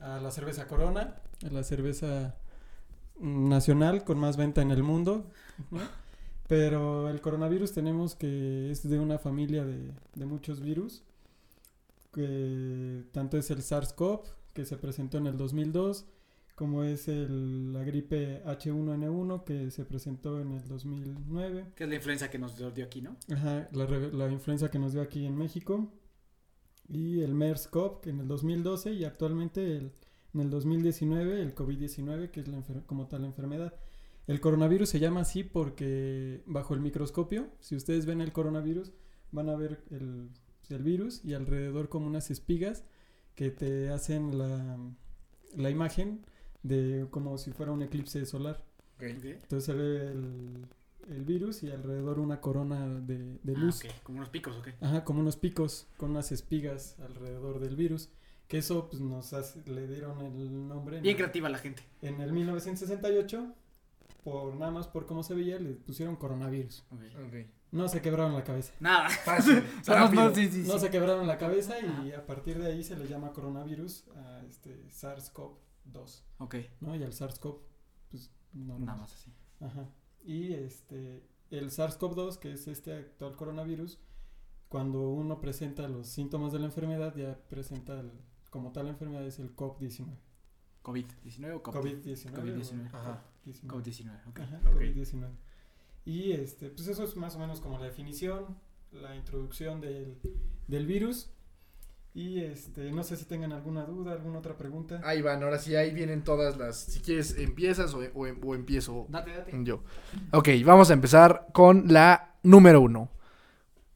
a 0.00 0.18
la 0.18 0.30
cerveza 0.30 0.66
Corona, 0.66 1.16
la 1.40 1.62
cerveza 1.62 2.34
nacional 3.20 4.04
con 4.04 4.18
más 4.18 4.36
venta 4.36 4.62
en 4.62 4.70
el 4.70 4.82
mundo. 4.82 5.30
Pero 6.48 7.08
el 7.08 7.20
coronavirus 7.20 7.72
tenemos 7.72 8.14
que 8.14 8.70
es 8.70 8.88
de 8.88 8.98
una 8.98 9.18
familia 9.18 9.64
de, 9.64 9.92
de 10.14 10.26
muchos 10.26 10.60
virus 10.60 11.02
que 12.14 13.04
tanto 13.12 13.36
es 13.36 13.50
el 13.50 13.58
SARS-CoV, 13.58 14.22
que 14.52 14.64
se 14.64 14.76
presentó 14.76 15.18
en 15.18 15.26
el 15.26 15.36
2002, 15.36 16.06
como 16.54 16.84
es 16.84 17.08
el, 17.08 17.72
la 17.72 17.82
gripe 17.82 18.42
H1N1, 18.44 19.44
que 19.44 19.70
se 19.70 19.84
presentó 19.84 20.40
en 20.40 20.52
el 20.52 20.66
2009, 20.68 21.72
Que 21.74 21.84
es 21.84 21.88
la 21.90 21.96
influencia 21.96 22.30
que 22.30 22.38
nos 22.38 22.56
dio 22.56 22.68
aquí, 22.84 23.02
¿no? 23.02 23.16
Ajá, 23.32 23.68
la, 23.72 23.86
la 23.88 24.30
influenza 24.30 24.70
que 24.70 24.78
nos 24.78 24.92
dio 24.92 25.02
aquí 25.02 25.26
en 25.26 25.36
México, 25.36 25.92
y 26.88 27.20
el 27.20 27.34
MERS-CoV, 27.34 28.00
que 28.00 28.10
en 28.10 28.20
el 28.20 28.28
2012, 28.28 28.92
y 28.92 29.04
actualmente 29.04 29.76
el- 29.76 29.92
en 30.34 30.40
el 30.40 30.50
2019 30.50 31.40
el 31.42 31.54
COVID-19, 31.54 32.30
que 32.30 32.40
es 32.40 32.48
la 32.48 32.58
enfer- 32.58 32.84
como 32.86 33.06
tal 33.08 33.22
la 33.22 33.28
enfermedad. 33.28 33.74
El 34.26 34.40
coronavirus 34.40 34.88
se 34.88 34.98
llama 35.00 35.20
así 35.20 35.44
porque 35.44 36.42
bajo 36.46 36.74
el 36.74 36.80
microscopio, 36.80 37.48
si 37.60 37.76
ustedes 37.76 38.06
ven 38.06 38.20
el 38.20 38.32
coronavirus, 38.32 38.92
van 39.32 39.48
a 39.48 39.56
ver 39.56 39.84
el, 39.90 40.30
el 40.70 40.82
virus 40.82 41.24
y 41.24 41.34
alrededor 41.34 41.88
como 41.88 42.06
unas 42.06 42.30
espigas 42.30 42.84
que 43.34 43.50
te 43.50 43.90
hacen 43.90 44.36
la, 44.38 44.78
la 45.56 45.70
imagen 45.70 46.24
de 46.64 47.06
como 47.10 47.38
si 47.38 47.52
fuera 47.52 47.70
un 47.70 47.82
eclipse 47.82 48.26
solar. 48.26 48.64
Entonces 48.98 49.64
se 49.64 49.74
ve 49.74 50.08
el, 50.10 50.66
el 51.10 51.24
virus 51.24 51.62
y 51.62 51.70
alrededor 51.70 52.18
una 52.18 52.40
corona 52.40 52.86
de, 53.00 53.38
de 53.42 53.56
luz. 53.56 53.82
Ah, 53.84 53.88
ok, 53.90 54.02
Como 54.02 54.18
unos 54.18 54.30
picos, 54.30 54.56
ok. 54.56 54.68
Ajá, 54.80 55.04
como 55.04 55.20
unos 55.20 55.36
picos 55.36 55.86
con 55.96 56.10
unas 56.10 56.32
espigas 56.32 56.96
alrededor 57.00 57.60
del 57.60 57.76
virus. 57.76 58.08
Que 58.48 58.58
eso 58.58 58.88
pues, 58.90 59.00
nos 59.00 59.32
hace- 59.32 59.62
le 59.70 59.86
dieron 59.86 60.20
el 60.20 60.68
nombre 60.68 60.98
en, 60.98 61.02
Bien 61.02 61.16
creativa 61.16 61.48
la 61.48 61.58
gente. 61.58 61.82
en 62.02 62.20
el 62.20 62.32
1968. 62.32 63.54
Por, 64.22 64.54
nada 64.56 64.70
más 64.72 64.86
por 64.88 65.04
cómo 65.06 65.22
se 65.22 65.34
veía, 65.34 65.58
le 65.58 65.72
pusieron 65.74 66.16
coronavirus. 66.16 66.82
No 67.72 67.88
se 67.88 68.00
quebraron 68.00 68.32
la 68.34 68.42
cabeza. 68.44 68.72
Nada. 68.80 69.08
Fácil, 69.24 69.62
O 69.80 69.84
sea, 69.84 70.08
no- 70.08 70.28
no, 70.28 70.34
sí, 70.34 70.48
sí, 70.50 70.64
No 70.66 70.74
sí. 70.74 70.80
se 70.80 70.90
quebraron 70.90 71.26
la 71.26 71.36
cabeza 71.36 71.74
y 71.80 72.12
a 72.12 72.24
partir 72.24 72.58
de 72.58 72.68
ahí 72.68 72.82
se 72.84 72.96
le 72.96 73.06
llama 73.06 73.32
coronavirus 73.32 74.04
a 74.16 74.42
este 74.48 74.86
SARS-CoV. 74.88 75.56
2, 75.84 76.24
Ok. 76.38 76.56
¿no? 76.80 76.94
Y 76.96 77.02
el 77.02 77.12
SARS-CoV, 77.12 77.58
pues 78.10 78.30
no. 78.52 78.78
Nada 78.78 78.98
más 78.98 79.12
así. 79.14 79.32
Ajá. 79.60 79.88
Y 80.24 80.52
este, 80.54 81.22
el 81.50 81.70
SARS-CoV-2, 81.70 82.38
que 82.38 82.52
es 82.52 82.66
este 82.68 82.92
actual 82.94 83.36
coronavirus, 83.36 83.98
cuando 84.68 85.10
uno 85.10 85.40
presenta 85.40 85.86
los 85.88 86.08
síntomas 86.08 86.52
de 86.52 86.58
la 86.58 86.66
enfermedad, 86.66 87.14
ya 87.16 87.38
presenta 87.48 88.00
el- 88.00 88.12
como 88.50 88.72
tal 88.72 88.86
la 88.86 88.92
enfermedad 88.92 89.24
es 89.26 89.38
el 89.38 89.54
COVID-19. 89.54 90.16
COVID-19 90.82 91.52
o 91.56 91.62
COVID? 91.62 91.96
COVID-19. 91.98 92.32
COVID-19. 92.32 92.92
o 92.92 92.96
Ajá. 92.96 93.24
COVID-19. 93.44 93.66
COVID-19, 93.68 94.28
ok. 94.28 94.40
Ajá, 94.40 94.60
Ok. 94.66 94.74
COVID-19. 94.74 95.30
Y 96.06 96.32
este, 96.32 96.70
pues 96.70 96.86
eso 96.88 97.04
es 97.04 97.16
más 97.16 97.34
o 97.36 97.38
menos 97.38 97.60
como 97.60 97.78
la 97.78 97.86
definición, 97.86 98.58
la 98.92 99.16
introducción 99.16 99.80
del, 99.80 100.18
del 100.68 100.86
virus. 100.86 101.30
Y 102.16 102.40
este, 102.40 102.92
no 102.92 103.02
sé 103.02 103.16
si 103.16 103.24
tengan 103.24 103.52
alguna 103.52 103.84
duda, 103.84 104.12
alguna 104.12 104.38
otra 104.38 104.56
pregunta. 104.56 105.00
Ahí 105.02 105.20
van, 105.20 105.42
ahora 105.42 105.58
sí, 105.58 105.74
ahí 105.74 105.92
vienen 105.92 106.22
todas 106.22 106.56
las. 106.56 106.76
Si 106.78 107.00
quieres, 107.00 107.36
empiezas 107.38 107.92
o, 107.92 107.98
o- 108.14 108.28
o 108.46 108.54
empiezo 108.54 109.06
Date, 109.08 109.32
date. 109.32 109.50
yo. 109.64 109.82
Ok, 110.32 110.48
vamos 110.64 110.90
a 110.90 110.94
empezar 110.94 111.48
con 111.52 111.92
la 111.92 112.34
número 112.44 112.80
uno. 112.80 113.10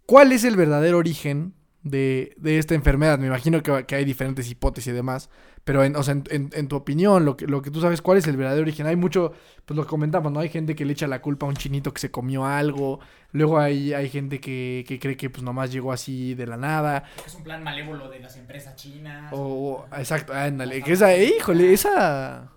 ¿Cuál 0.04 0.32
es 0.32 0.42
el 0.44 0.56
verdadero 0.56 0.98
origen 0.98 1.54
de, 1.82 2.35
de 2.37 2.58
esta 2.58 2.75
enfermedad? 2.75 3.18
Me 3.18 3.26
imagino 3.28 3.62
que, 3.62 3.85
que 3.87 3.94
hay 3.94 4.04
diferentes 4.04 4.50
hipótesis 4.50 4.90
y 4.92 4.94
demás, 4.94 5.30
pero 5.64 5.85
en, 5.85 5.97
o 5.97 6.02
sea, 6.02 6.12
en, 6.12 6.25
en- 6.30 6.50
en 6.52 6.68
tu 6.68 6.76
opinión, 6.76 7.25
lo 7.25 7.37
que, 7.37 7.47
lo 7.47 7.62
que 7.62 7.70
tú 7.70 7.80
sabes, 7.80 8.00
¿cuál 8.02 8.18
es 8.18 8.26
el 8.26 8.37
verdadero 8.37 8.62
origen? 8.62 8.87
Hay 8.87 8.97
mucho, 8.97 9.32
pues 9.64 9.76
lo 9.76 9.87
comentamos, 9.87 10.32
¿no? 10.32 10.40
Hay 10.40 10.49
gente 10.49 10.75
que 10.75 10.85
le 10.85 10.92
echa 10.92 11.06
la 11.06 11.20
culpa 11.20 11.47
a 11.47 11.49
un 11.50 11.56
chinito 11.56 11.92
que 11.92 12.00
se 12.00 12.11
comió 12.11 12.44
algo, 12.47 13.00
luego 13.32 13.58
hay, 13.58 13.92
hay 13.92 14.08
gente 14.08 14.40
que, 14.40 14.85
que 14.88 14.99
cree 14.99 15.16
que 15.16 15.30
pues 15.30 15.42
nomás 15.42 15.70
llegó 15.73 15.92
así 15.92 16.35
de 16.35 16.47
la 16.47 16.56
nada, 16.56 17.04
Es 17.26 17.35
un 17.35 17.42
plan 17.44 17.62
malévolo 17.62 18.08
de 18.08 18.20
las 18.20 18.37
empresas 18.37 18.75
chinas. 18.76 19.32
o, 19.32 19.87
o- 19.90 19.97
exacto, 19.99 20.32
ándale, 20.32 20.82
que 20.82 20.92
esa, 20.92 21.16
híjole, 21.16 21.73
esa, 21.73 22.50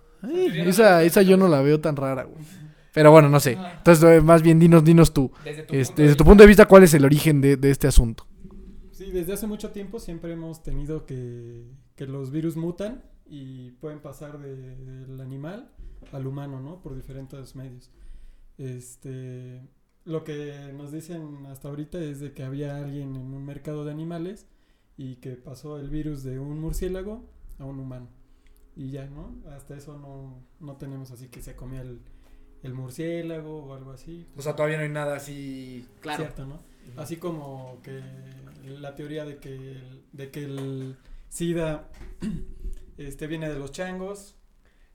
esa, 0.66 1.02
esa 1.02 1.22
yo 1.22 1.36
no 1.36 1.48
la 1.48 1.60
veo 1.62 1.80
tan 1.80 1.96
rara, 1.96 2.24
güey. 2.24 2.42
Pero 2.94 3.10
bueno, 3.10 3.30
no 3.30 3.40
sé. 3.40 3.52
Entonces, 3.78 4.04
eh, 4.04 4.20
más 4.20 4.42
bien, 4.42 4.58
dinos, 4.58 4.84
dinos 4.84 5.14
tú. 5.14 5.32
Desde 5.44 5.62
tu, 5.62 5.74
Este, 5.74 6.02
desde 6.02 6.14
tu 6.14 6.24
punto 6.24 6.42
de 6.42 6.46
vista, 6.46 6.66
¿cuál 6.66 6.82
es 6.82 6.92
el 6.92 7.04
origen 7.06 7.40
de, 7.40 7.56
de 7.56 7.70
este 7.70 7.86
asunto? 7.86 8.26
Desde 9.12 9.32
hace 9.34 9.46
mucho 9.46 9.70
tiempo 9.70 9.98
siempre 10.00 10.32
hemos 10.32 10.62
tenido 10.62 11.06
que, 11.06 11.70
que 11.96 12.06
los 12.06 12.30
virus 12.30 12.56
mutan 12.56 13.02
y 13.26 13.70
pueden 13.72 14.00
pasar 14.00 14.38
de- 14.40 14.76
del 14.76 15.20
animal 15.20 15.70
al 16.12 16.26
humano, 16.26 16.60
¿no? 16.60 16.80
Por 16.82 16.94
diferentes 16.94 17.54
medios. 17.56 17.90
Este, 18.58 19.60
lo 20.04 20.24
que 20.24 20.72
nos 20.76 20.92
dicen 20.92 21.46
hasta 21.46 21.68
ahorita 21.68 21.98
es 22.00 22.20
de 22.20 22.32
que 22.32 22.42
había 22.44 22.76
alguien 22.76 23.16
en 23.16 23.32
un 23.34 23.44
mercado 23.44 23.84
de 23.84 23.92
animales 23.92 24.46
y 24.96 25.16
que 25.16 25.32
pasó 25.36 25.78
el 25.78 25.88
virus 25.90 26.22
de 26.22 26.38
un 26.38 26.60
murciélago 26.60 27.24
a 27.58 27.64
un 27.64 27.78
humano. 27.80 28.08
Y 28.76 28.90
ya, 28.90 29.06
¿no? 29.06 29.34
Hasta 29.50 29.76
eso 29.76 29.98
no, 29.98 30.42
no 30.60 30.76
tenemos 30.76 31.10
así 31.10 31.28
que 31.28 31.42
se 31.42 31.54
comía 31.54 31.82
el, 31.82 32.00
el 32.62 32.74
murciélago 32.74 33.64
o 33.64 33.74
algo 33.74 33.90
así. 33.92 34.26
O 34.36 34.42
sea, 34.42 34.54
todavía 34.56 34.78
no 34.78 34.84
hay 34.84 34.88
nada 34.90 35.16
así. 35.16 35.86
Claro. 36.00 36.22
Cierto, 36.24 36.46
¿no? 36.46 36.60
Así 36.96 37.16
como 37.16 37.80
que 37.82 38.00
la 38.64 38.94
teoría 38.94 39.24
de 39.24 39.38
que 39.38 39.54
el, 39.54 40.02
de 40.12 40.30
que 40.30 40.44
el 40.44 40.96
SIDA 41.28 41.88
este 42.98 43.26
viene 43.26 43.48
de 43.48 43.58
los 43.58 43.72
changos. 43.72 44.36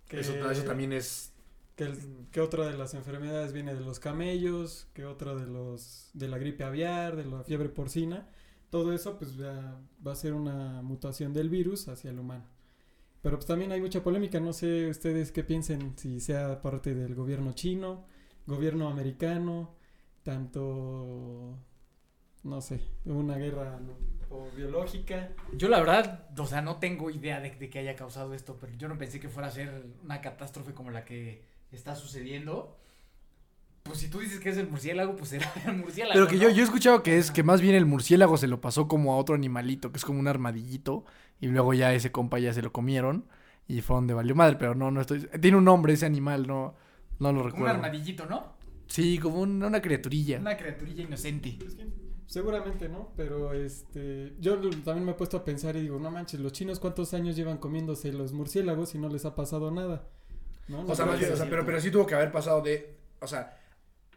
Que, 0.08 0.20
Eso, 0.22 0.34
eso 0.52 0.64
también 0.64 0.94
es. 0.94 1.34
que, 1.76 1.84
el- 1.86 2.28
que 2.32 2.42
otra 2.42 2.66
de 2.68 2.78
las 2.78 2.94
enfermedades 2.94 3.54
viene 3.54 3.74
de 3.74 3.82
los 3.82 4.00
camellos, 4.00 4.88
que 4.94 5.06
otra 5.06 5.36
de 5.36 5.46
los 5.48 6.10
de 6.14 6.28
la 6.28 6.38
gripe 6.38 6.64
aviar, 6.64 7.16
de 7.16 7.26
la 7.26 7.44
fiebre 7.44 7.70
porcina. 7.70 8.30
Todo 8.70 8.94
eso 8.94 9.18
pues 9.18 9.36
ya 9.38 9.80
va 10.06 10.12
a 10.12 10.16
ser 10.16 10.34
una 10.34 10.82
mutación 10.82 11.34
del 11.34 11.50
virus 11.50 11.88
hacia 11.88 12.10
el 12.12 12.20
humano. 12.20 12.46
Pero 13.22 13.38
pues 13.38 13.48
también 13.48 13.72
hay 13.72 13.82
mucha 13.82 14.04
polémica, 14.04 14.40
no 14.40 14.54
sé 14.54 14.90
ustedes 14.90 15.32
qué 15.32 15.44
piensen 15.44 15.94
si 15.98 16.20
sea 16.20 16.62
parte 16.62 16.94
del 16.96 17.16
gobierno 17.16 17.54
chino, 17.54 18.06
gobierno 18.46 18.90
americano, 18.90 19.76
tanto 20.24 21.58
no 22.44 22.62
sé, 22.62 22.80
una 23.06 23.38
guerra 23.38 23.80
o 24.30 24.48
biológica. 24.56 25.30
Yo 25.54 25.70
la 25.70 25.80
verdad, 25.80 26.28
o 26.38 26.46
sea, 26.46 26.62
no 26.62 26.78
tengo 26.78 27.10
idea 27.10 27.40
de, 27.40 27.52
de 27.52 27.70
que 27.70 27.80
haya 27.80 27.96
causado 27.96 28.34
esto, 28.34 28.58
pero 28.60 28.74
yo 28.76 28.88
no 28.88 28.98
pensé 28.98 29.20
que 29.20 29.30
fuera 29.30 29.48
a 29.48 29.52
ser 29.52 29.86
una 30.04 30.22
catástrofe 30.22 30.74
como 30.74 30.92
la 30.92 31.06
que 31.06 31.44
está 31.72 31.96
sucediendo. 31.96 32.78
Pues 33.84 34.00
si 34.00 34.10
tú 34.10 34.20
dices 34.20 34.40
que 34.42 34.50
es 34.50 34.58
el 34.58 34.68
murciélago, 34.70 35.16
pues 35.16 35.30
será 35.30 35.50
el 35.66 35.78
murciélago. 35.78 36.14
Pero 36.14 36.28
que 36.28 36.38
yo, 36.40 36.50
¿no? 36.50 36.56
yo 36.56 36.62
he 36.62 36.66
escuchado 36.66 37.04
que 37.04 37.18
es 37.18 37.32
que 37.32 37.44
más 37.44 37.62
bien 37.62 37.74
el 37.76 37.86
murciélago 37.86 38.36
se 38.38 38.48
lo 38.48 38.60
pasó 38.60 38.88
como 38.90 39.14
a 39.14 39.18
otro 39.18 39.34
animalito, 39.36 39.92
que 39.92 39.98
es 39.98 40.04
como 40.06 40.20
un 40.20 40.28
armadillito, 40.28 41.06
y 41.40 41.48
luego 41.48 41.74
ya 41.74 41.94
ese 41.94 42.12
compa 42.12 42.40
ya 42.40 42.54
se 42.54 42.62
lo 42.62 42.74
comieron 42.74 43.26
y 43.70 43.82
fue 43.82 43.96
donde 43.96 44.14
valió 44.14 44.36
madre, 44.36 44.58
pero 44.60 44.76
no, 44.76 44.92
no 44.92 45.00
estoy. 45.02 45.22
Tiene 45.42 45.56
un 45.58 45.64
nombre 45.66 45.94
ese 45.94 46.06
animal, 46.06 46.48
no, 46.48 46.76
no 47.20 47.32
lo 47.32 47.40
Como 47.40 47.46
un 47.46 47.52
recuerdo. 47.52 47.76
armadillito, 47.76 48.26
¿no? 48.26 48.58
Sí, 48.88 49.20
como 49.20 49.40
un- 49.42 49.64
una 49.64 49.82
criaturilla. 49.82 50.40
Una 50.40 50.58
criaturilla 50.58 51.04
inocente. 51.04 51.56
Pues, 51.60 51.76
¿quién? 51.76 51.94
Seguramente 52.28 52.90
no, 52.90 53.14
pero 53.16 53.54
este 53.54 54.36
yo 54.40 54.60
también 54.84 55.06
me 55.06 55.12
he 55.12 55.16
puesto 55.16 55.38
a 55.38 55.46
pensar 55.46 55.78
y 55.78 55.82
digo, 55.82 55.98
no 55.98 56.12
manches, 56.12 56.42
los 56.42 56.52
chinos 56.52 56.78
cuántos 56.80 57.14
años 57.14 57.38
llevan 57.38 57.58
comiéndose 57.58 58.12
los 58.12 58.34
murciélagos 58.34 58.94
y 58.96 58.98
no 58.98 59.08
les 59.08 59.24
ha 59.24 59.34
pasado 59.34 59.72
nada. 59.72 60.04
¿No? 60.68 60.84
No 60.84 60.92
O 60.92 60.96
sea, 60.96 61.06
más 61.06 61.18
bien, 61.18 61.32
o 61.32 61.38
sea, 61.38 61.50
pero, 61.50 61.66
pero 61.66 61.80
sí 61.80 61.90
tuvo 61.90 62.06
que 62.06 62.16
haber 62.16 62.32
pasado 62.32 62.62
de. 62.62 62.98
O 63.22 63.28
sea, 63.28 63.58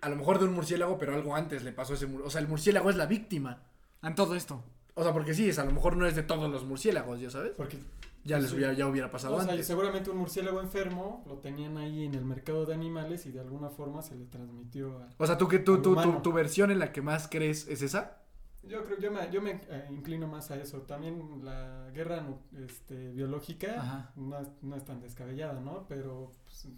a 0.00 0.09
lo 0.09 0.17
mejor 0.17 0.40
de 0.40 0.47
un 0.47 0.55
murciélago, 0.55 0.99
pero 0.99 1.14
algo 1.14 1.37
antes 1.37 1.62
le 1.62 1.73
pasó 1.73 1.93
a 1.93 1.97
ese 1.97 2.07
murciélago. 2.07 2.26
O 2.26 2.31
sea, 2.31 2.40
el 2.40 2.49
murciélago 2.49 2.90
es 2.90 2.97
la 2.97 3.07
víctima. 3.07 3.62
En 4.02 4.17
todo 4.17 4.35
esto. 4.35 4.64
O 4.95 5.05
sea, 5.05 5.12
porque 5.12 5.33
sí, 5.33 5.49
es, 5.49 5.61
a 5.61 5.64
lo 5.64 5.71
mejor 5.71 5.97
no 5.97 6.05
es 6.05 6.17
de 6.17 6.25
todos 6.25 6.50
los 6.50 6.64
murciélagos, 6.64 7.21
ya 7.21 7.31
sabes. 7.31 7.52
Porque 7.57 7.79
Ya 8.25 8.39
les 8.39 8.50
Sí. 8.50 8.57
hubiera, 8.57 8.73
ya 8.75 8.87
hubiera 8.87 9.11
pasado 9.11 9.37
o 9.37 9.41
sea, 9.43 9.53
antes. 9.53 9.67
seguramente 9.67 10.11
un 10.11 10.19
murciélago 10.19 10.61
enfermo 10.61 11.25
lo 11.27 11.39
tenían 11.39 11.79
ahí 11.79 12.05
en 12.05 12.15
el 12.15 12.25
mercado 12.25 12.67
de 12.67 12.75
animales 12.75 13.25
y 13.27 13.33
de 13.33 13.41
alguna 13.41 13.71
forma 13.71 14.03
se 14.03 14.15
le 14.15 14.27
transmitió 14.27 14.99
a... 14.99 15.09
O 15.17 15.27
sea, 15.27 15.39
tú 15.39 15.49
que 15.49 15.59
tú, 15.59 15.81
tú, 15.81 15.97
tu, 15.97 16.21
tu 16.21 16.33
versión 16.33 16.71
en 16.71 16.79
la 16.79 16.93
que 16.93 17.00
más 17.00 17.29
crees 17.29 17.67
es 17.69 17.81
esa. 17.83 18.19
Yo 18.62 18.85
creo, 18.85 18.99
yo 18.99 19.11
me, 19.11 19.31
yo 19.33 19.41
me 19.41 19.53
eh, 19.53 19.87
inclino 19.91 20.27
más 20.29 20.50
a 20.50 20.57
eso. 20.57 20.83
También 20.83 21.41
la 21.43 21.89
guerra 21.95 22.23
este, 22.62 23.11
biológica 23.12 24.12
no 24.17 24.39
es, 24.39 24.49
no 24.61 24.77
es 24.77 24.85
tan 24.85 25.00
descabellada, 25.00 25.59
¿no? 25.61 25.87
Pero 25.89 26.31
pues, 26.45 26.69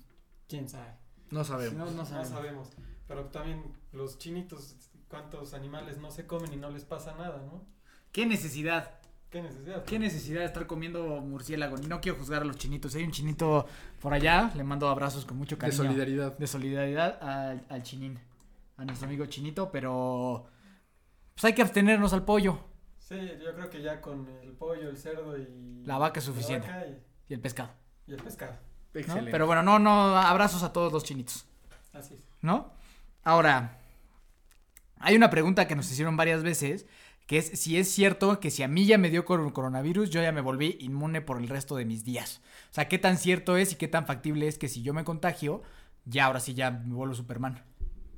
quién 0.49 0.69
sabe. 0.69 0.95
No 1.33 1.43
sabemos. 1.43 1.75
No, 1.77 1.87
no 1.87 1.91
No 1.91 2.05
sabemos. 2.07 2.29
sabemos. 2.29 2.71
Pero 3.09 3.25
también 3.27 3.65
los 3.93 4.17
chinitos, 4.19 4.77
cuántos 5.09 5.55
animales 5.55 5.99
no 5.99 6.13
se 6.13 6.25
comen 6.25 6.53
y 6.53 6.57
no 6.57 6.71
les 6.71 6.85
pasa 6.85 7.17
nada, 7.17 7.43
¿no? 7.51 7.65
¿Qué 8.13 8.27
necesidad? 8.27 9.01
¿Qué 9.33 9.41
necesidad? 9.43 9.85
¿Qué 9.87 9.99
necesidad 9.99 10.41
de 10.41 10.47
estar 10.47 10.67
comiendo 10.67 11.03
murciélago? 11.23 11.77
Y 11.83 11.87
no 11.87 12.01
quiero 12.03 12.19
juzgar 12.19 12.43
a 12.43 12.45
los 12.45 12.57
chinitos. 12.59 12.95
Hay 12.95 13.03
un 13.05 13.12
chinito 13.12 13.67
por 14.01 14.12
allá, 14.12 14.53
le 14.55 14.62
mando 14.62 14.89
abrazos 14.89 15.25
con 15.25 15.39
mucho 15.39 15.57
De 15.57 15.61
cariño. 15.61 15.77
solidaridad. 15.85 16.37
de 16.37 16.47
solidaridad 16.47 17.19
al, 17.23 17.65
al 17.71 17.83
chinín, 17.83 18.19
a 18.77 18.85
nuestro 18.85 19.09
amigo 19.09 19.25
chinito, 19.27 19.71
pero 19.73 20.45
pues 21.35 21.45
hay 21.47 21.55
que 21.55 21.62
abstenernos 21.62 22.12
al 22.12 22.25
pollo 22.25 22.59
Sí, 22.99 23.17
yo 23.43 23.55
creo 23.55 23.69
que 23.71 23.83
ya 23.83 24.01
con 24.01 24.29
el 24.43 24.53
pollo, 24.53 24.89
el 24.91 24.97
cerdo 24.97 25.37
y... 25.37 25.83
La 25.85 25.99
vaca 25.99 26.21
es 26.21 26.27
la 26.29 26.33
suficiente. 26.35 26.69
vaca 26.69 26.87
y, 26.87 27.03
y 27.29 27.35
el 27.35 27.41
pescado. 27.41 27.71
y 28.07 28.12
el 28.12 28.23
pescado. 28.23 28.53
¿no? 28.95 29.01
Excelente. 29.01 29.31
Pero 29.31 29.47
bueno, 29.47 29.62
no, 29.62 29.79
no, 29.79 30.17
abrazos 30.17 30.62
a 30.62 30.73
todos 30.73 30.93
los 30.93 31.05
chinitos, 31.05 31.47
Así 31.95 32.15
es. 32.15 32.21
¿no? 32.43 32.71
Ahora, 33.25 33.79
hay 34.99 35.17
una 35.17 35.31
pregunta 35.31 35.67
que 35.67 35.75
nos 35.75 35.91
hicieron 35.91 36.17
varias 36.17 36.43
veces, 36.43 36.87
que 37.26 37.38
es 37.38 37.47
si 37.61 37.76
es 37.79 37.88
cierto 37.91 38.41
que 38.41 38.50
si 38.50 38.62
a 38.62 38.69
mí 38.69 38.87
ya 38.87 38.99
me 38.99 39.11
dio 39.11 39.25
cor- 39.25 39.52
coronavirus, 39.52 40.11
yo 40.11 40.23
ya 40.23 40.33
me 40.33 40.41
volví 40.41 40.76
inmune 40.81 41.21
por 41.23 41.38
el 41.38 41.49
resto 41.49 41.76
de 41.76 41.85
mis 41.85 42.05
días. 42.05 42.41
O 42.71 42.75
sea, 42.75 42.88
qué 42.88 42.99
tan 42.99 43.17
cierto 43.19 43.57
es 43.57 43.73
y 43.73 43.76
qué 43.76 43.88
tan 43.88 44.07
factible 44.07 44.47
es 44.49 44.59
que 44.59 44.69
si 44.69 44.83
yo 44.83 44.95
me 44.95 45.05
contagio, 45.05 45.62
ya 46.05 46.26
ahora 46.26 46.41
sí 46.41 46.55
ya 46.55 46.71
me 46.71 46.95
vuelvo 46.95 47.14
Superman. 47.14 47.62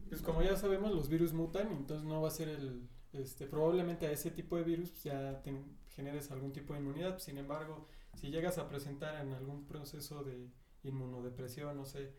Pues 0.09 0.23
como 0.23 0.43
ya 0.43 0.57
sabemos, 0.57 0.93
los 0.93 1.09
virus 1.09 1.33
mutan, 1.33 1.71
entonces 1.73 2.07
no 2.07 2.23
va 2.23 2.29
a 2.29 2.31
ser 2.31 2.49
el... 2.49 2.89
Este, 3.13 3.47
probablemente 3.47 4.07
a 4.07 4.11
ese 4.11 4.31
tipo 4.33 4.57
de 4.57 4.65
virus 4.65 4.91
pues, 4.91 5.05
ya 5.05 5.41
te 5.43 5.55
generes 5.95 6.31
algún 6.33 6.53
tipo 6.53 6.73
de 6.75 6.81
inmunidad. 6.81 7.19
Sin 7.21 7.39
embargo, 7.39 7.87
si 8.15 8.31
llegas 8.31 8.59
a 8.59 8.69
presentar 8.69 9.25
en 9.25 9.33
algún 9.33 9.67
proceso 9.67 10.25
de 10.25 10.49
inmunodepresión, 10.83 11.77
no 11.77 11.85
sé, 11.85 12.13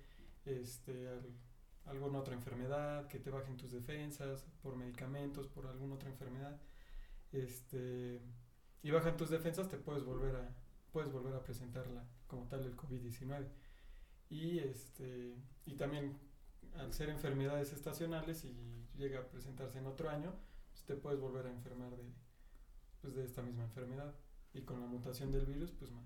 este, 0.46 1.08
al- 1.10 1.34
alguna 1.86 2.20
otra 2.20 2.34
enfermedad, 2.34 3.08
que 3.08 3.20
te 3.20 3.30
bajen 3.30 3.58
tus 3.58 3.72
defensas 3.72 4.46
por 4.62 4.76
medicamentos, 4.78 5.48
por 5.48 5.68
alguna 5.68 5.96
otra 5.96 6.10
enfermedad, 6.10 6.60
este, 7.44 8.22
y 8.82 8.92
bajan 8.92 9.18
tus 9.18 9.30
defensas, 9.30 9.70
te 9.70 9.78
puedes 9.78 10.04
volver 10.04 10.36
a, 10.36 10.56
puedes 10.92 11.12
volver 11.12 11.34
a 11.34 11.44
presentarla 11.44 12.04
como 12.28 12.48
tal 12.48 12.64
el 12.64 12.76
COVID-19. 12.76 13.48
Y 14.30 14.60
este, 14.60 15.36
y 15.66 15.76
también 15.76 16.18
al 16.78 16.94
ser 16.94 17.10
enfermedades 17.10 17.74
estacionales 17.74 18.44
y 18.46 18.88
llega 18.98 19.20
a 19.20 19.28
presentarse 19.28 19.80
en 19.80 19.86
otro 19.88 20.10
año, 20.10 20.34
pues 20.72 20.84
te 20.86 20.96
puedes 20.96 21.20
volver 21.20 21.48
a 21.48 21.52
enfermar 21.52 21.96
de, 21.96 22.04
pues 23.02 23.16
de 23.16 23.24
esta 23.26 23.42
misma 23.42 23.64
enfermedad. 23.64 24.14
Y 24.54 24.62
con 24.62 24.80
la 24.80 24.88
mutación 24.88 25.32
del 25.32 25.46
virus, 25.46 25.72
pues 25.72 25.92
más. 25.92 26.06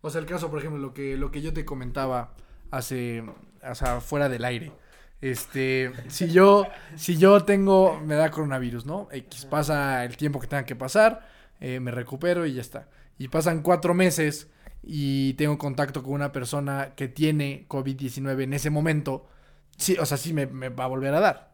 O 0.00 0.08
sea, 0.08 0.20
el 0.20 0.26
caso, 0.26 0.50
por 0.50 0.60
ejemplo, 0.60 0.78
lo 0.78 0.94
que, 0.94 1.16
lo 1.16 1.30
que 1.30 1.42
yo 1.42 1.52
te 1.52 1.66
comentaba 1.66 2.34
hace, 2.70 3.22
sea, 3.74 4.00
fuera 4.00 4.28
del 4.30 4.44
aire. 4.44 4.72
Este, 5.20 5.92
si 6.08 6.30
yo, 6.30 6.66
si 6.96 7.18
yo 7.18 7.44
tengo, 7.44 8.00
me 8.00 8.14
da 8.14 8.30
coronavirus, 8.30 8.86
¿no? 8.86 9.08
X 9.12 9.44
pasa 9.44 10.04
el 10.04 10.16
tiempo 10.16 10.40
que 10.40 10.46
tenga 10.46 10.64
que 10.64 10.76
pasar, 10.76 11.28
eh, 11.60 11.78
me 11.80 11.90
recupero 11.90 12.46
y 12.46 12.54
ya 12.54 12.62
está. 12.62 12.88
Y 13.18 13.28
pasan 13.28 13.62
cuatro 13.62 13.92
meses 13.92 14.48
y 14.82 15.34
tengo 15.34 15.58
contacto 15.58 16.02
con 16.02 16.14
una 16.14 16.32
persona 16.32 16.94
que 16.96 17.08
tiene 17.08 17.66
COVID-19 17.68 18.44
en 18.44 18.54
ese 18.54 18.70
momento, 18.70 19.26
sí, 19.76 19.96
o 19.98 20.06
sea, 20.06 20.16
sí 20.16 20.32
me, 20.32 20.46
me 20.46 20.70
va 20.70 20.84
a 20.84 20.88
volver 20.88 21.14
a 21.14 21.20
dar. 21.20 21.50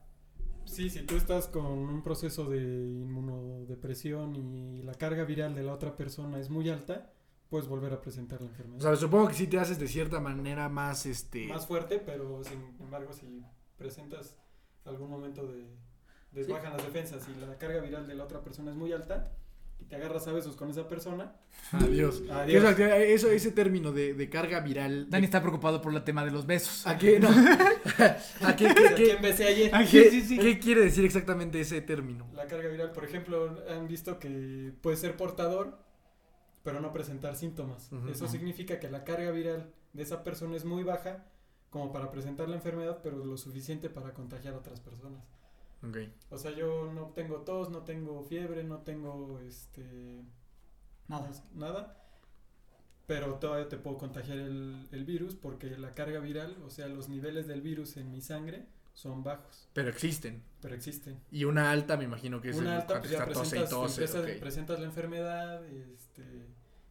Sí, 0.65 0.91
si 0.91 1.03
tú 1.03 1.17
estás 1.17 1.49
con 1.49 1.67
un 1.67 2.03
proceso 2.03 2.45
de 2.45 2.59
inmunodepresión 2.59 4.35
y 4.37 4.83
la 4.83 4.95
carga 4.95 5.25
viral 5.25 5.55
de 5.55 5.63
la 5.63 5.73
otra 5.73 5.97
persona 5.97 6.39
es 6.39 6.51
muy 6.51 6.69
alta, 6.69 7.11
puedes 7.49 7.69
volver 7.69 7.93
a 7.93 8.01
presentar 8.01 8.41
la 8.41 8.49
enfermedad. 8.49 8.79
O 8.79 8.83
sea, 8.83 8.97
supongo 8.97 9.29
que 9.29 9.35
sí 9.35 9.47
te 9.47 9.59
haces 9.59 9.79
de 9.79 9.89
cierta 9.89 10.21
manera 10.21 10.69
más, 10.69 11.07
este... 11.07 11.47
Más 11.47 11.67
fuerte, 11.67 12.01
pero 12.05 12.43
sin 12.43 12.75
embargo, 12.81 13.13
si 13.13 13.45
presentas 13.77 14.37
algún 14.85 15.11
momento 15.11 15.47
de 15.47 15.67
desbajan 16.33 16.73
las 16.73 16.85
defensas 16.85 17.27
y 17.29 17.41
la 17.41 17.57
carga 17.59 17.81
viral 17.81 18.07
de 18.07 18.15
la 18.15 18.25
otra 18.25 18.41
persona 18.43 18.71
es 18.71 18.77
muy 18.77 18.93
alta 18.93 19.33
y 19.79 19.85
te 19.85 19.97
agarras 19.97 20.27
a 20.27 20.33
besos 20.33 20.57
con 20.57 20.71
esa 20.71 20.89
persona, 20.89 21.35
Adiós. 21.73 22.23
Adiós. 22.31 22.65
Eso, 22.65 22.85
eso- 22.95 23.31
ese 23.31 23.53
término 23.53 23.93
de, 23.93 24.15
de 24.15 24.31
carga 24.31 24.61
viral... 24.61 25.11
Dani 25.11 25.25
está 25.27 25.41
preocupado 25.43 25.83
por 25.83 25.95
el 25.95 26.03
tema 26.03 26.25
de 26.25 26.31
los 26.31 26.47
besos. 26.47 26.87
¿A 26.87 26.97
qué? 26.97 27.19
No. 27.21 27.29
¿A 28.43 28.57
qué, 28.57 28.73
qué- 28.75 28.89
¿a 28.89 28.95
qué- 28.95 29.05
quién 29.05 29.23
besé 29.23 29.45
ayer? 29.47 29.71
qué- 29.91 30.11
sí, 30.11 30.23
sí. 30.23 30.39
qué 30.39 30.59
quiere 30.59 30.81
decir 30.83 31.05
exactamente 31.05 31.61
ese 31.61 31.81
término? 31.83 32.27
La 32.35 32.47
carga 32.47 32.69
viral, 32.69 32.93
por 32.93 33.05
ejemplo, 33.05 33.63
han 33.71 33.87
visto 33.87 34.19
que 34.19 34.73
puede 34.81 34.97
ser 34.97 35.17
portador, 35.17 35.79
pero 36.63 36.81
no 36.81 36.93
presentar 36.93 37.37
síntomas. 37.37 37.91
Eso 38.11 38.29
significa 38.29 38.79
que 38.81 38.89
la 38.91 39.05
carga 39.05 39.31
viral 39.31 39.73
de 39.93 40.03
esa 40.03 40.25
persona 40.25 40.57
es 40.57 40.65
muy 40.65 40.85
baja 40.85 41.25
como 41.77 41.93
para 41.93 42.11
presentar 42.11 42.49
la 42.49 42.57
enfermedad, 42.57 43.01
pero 43.03 43.23
lo 43.25 43.37
suficiente 43.37 43.91
para 43.91 44.15
contagiar 44.15 44.55
a 44.55 44.59
otras 44.59 44.81
personas. 44.81 45.23
Ok. 45.87 45.99
O 46.31 46.39
sea, 46.39 46.53
yo 46.53 46.91
no 46.93 47.09
tengo 47.15 47.43
tos, 47.43 47.69
no 47.69 47.83
tengo 47.83 48.23
fiebre, 48.25 48.65
no 48.65 48.79
tengo 48.79 49.39
este 49.41 50.23
Nada. 51.07 51.31
nada, 51.55 52.03
pero 53.07 53.35
todavía 53.35 53.69
te 53.69 53.77
puedo 53.77 53.99
contagiar 53.99 54.39
el, 54.39 54.89
el 54.91 55.05
virus 55.05 55.35
porque 55.35 55.77
la 55.77 55.95
carga 55.95 56.19
viral, 56.21 56.57
o 56.65 56.71
sea, 56.71 56.89
los 56.89 57.09
niveles 57.11 57.47
del 57.47 57.61
virus 57.61 57.97
en 57.99 58.11
mi 58.11 58.21
sangre 58.23 58.65
son 58.95 59.23
bajos, 59.23 59.69
Pero 59.75 59.91
existen. 59.91 60.43
pero 60.63 60.75
existen. 60.75 61.21
Y 61.31 61.45
una 61.45 61.71
alta 61.71 61.99
me 61.99 62.05
imagino 62.05 62.41
que 62.41 62.49
es 62.51 62.57
Una 62.57 62.77
el 62.77 62.81
alta, 62.81 62.99
pues 63.01 63.11
ya 63.11 63.19
está 63.19 63.33
tose 63.35 63.39
y 63.39 63.51
presentas, 63.51 63.71
tose, 63.71 64.05
empiezas- 64.05 64.25
ok. 64.37 64.41
presentas 64.41 64.81
la 64.81 64.87
enfermedad, 64.87 65.65
este, 65.67 66.47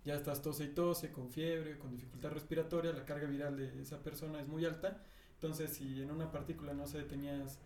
ya 0.05 0.15
estás 0.15 0.41
tose 0.41 0.65
y 0.65 0.67
tose, 0.69 1.11
con 1.11 1.29
fiebre, 1.29 1.77
con 1.79 1.91
dificultad 1.91 2.29
respiratoria, 2.31 2.93
la 2.93 3.05
carga 3.05 3.27
viral 3.27 3.57
de 3.57 3.81
esa 3.81 4.01
persona 4.03 4.39
es 4.39 4.47
muy 4.47 4.63
alta. 4.65 5.01
Entonces, 5.33 5.71
si 5.71 6.01
en 6.01 6.11
una 6.11 6.31
partícula, 6.31 6.73
no 6.73 6.85
sé, 6.87 7.03
tenías 7.03 7.59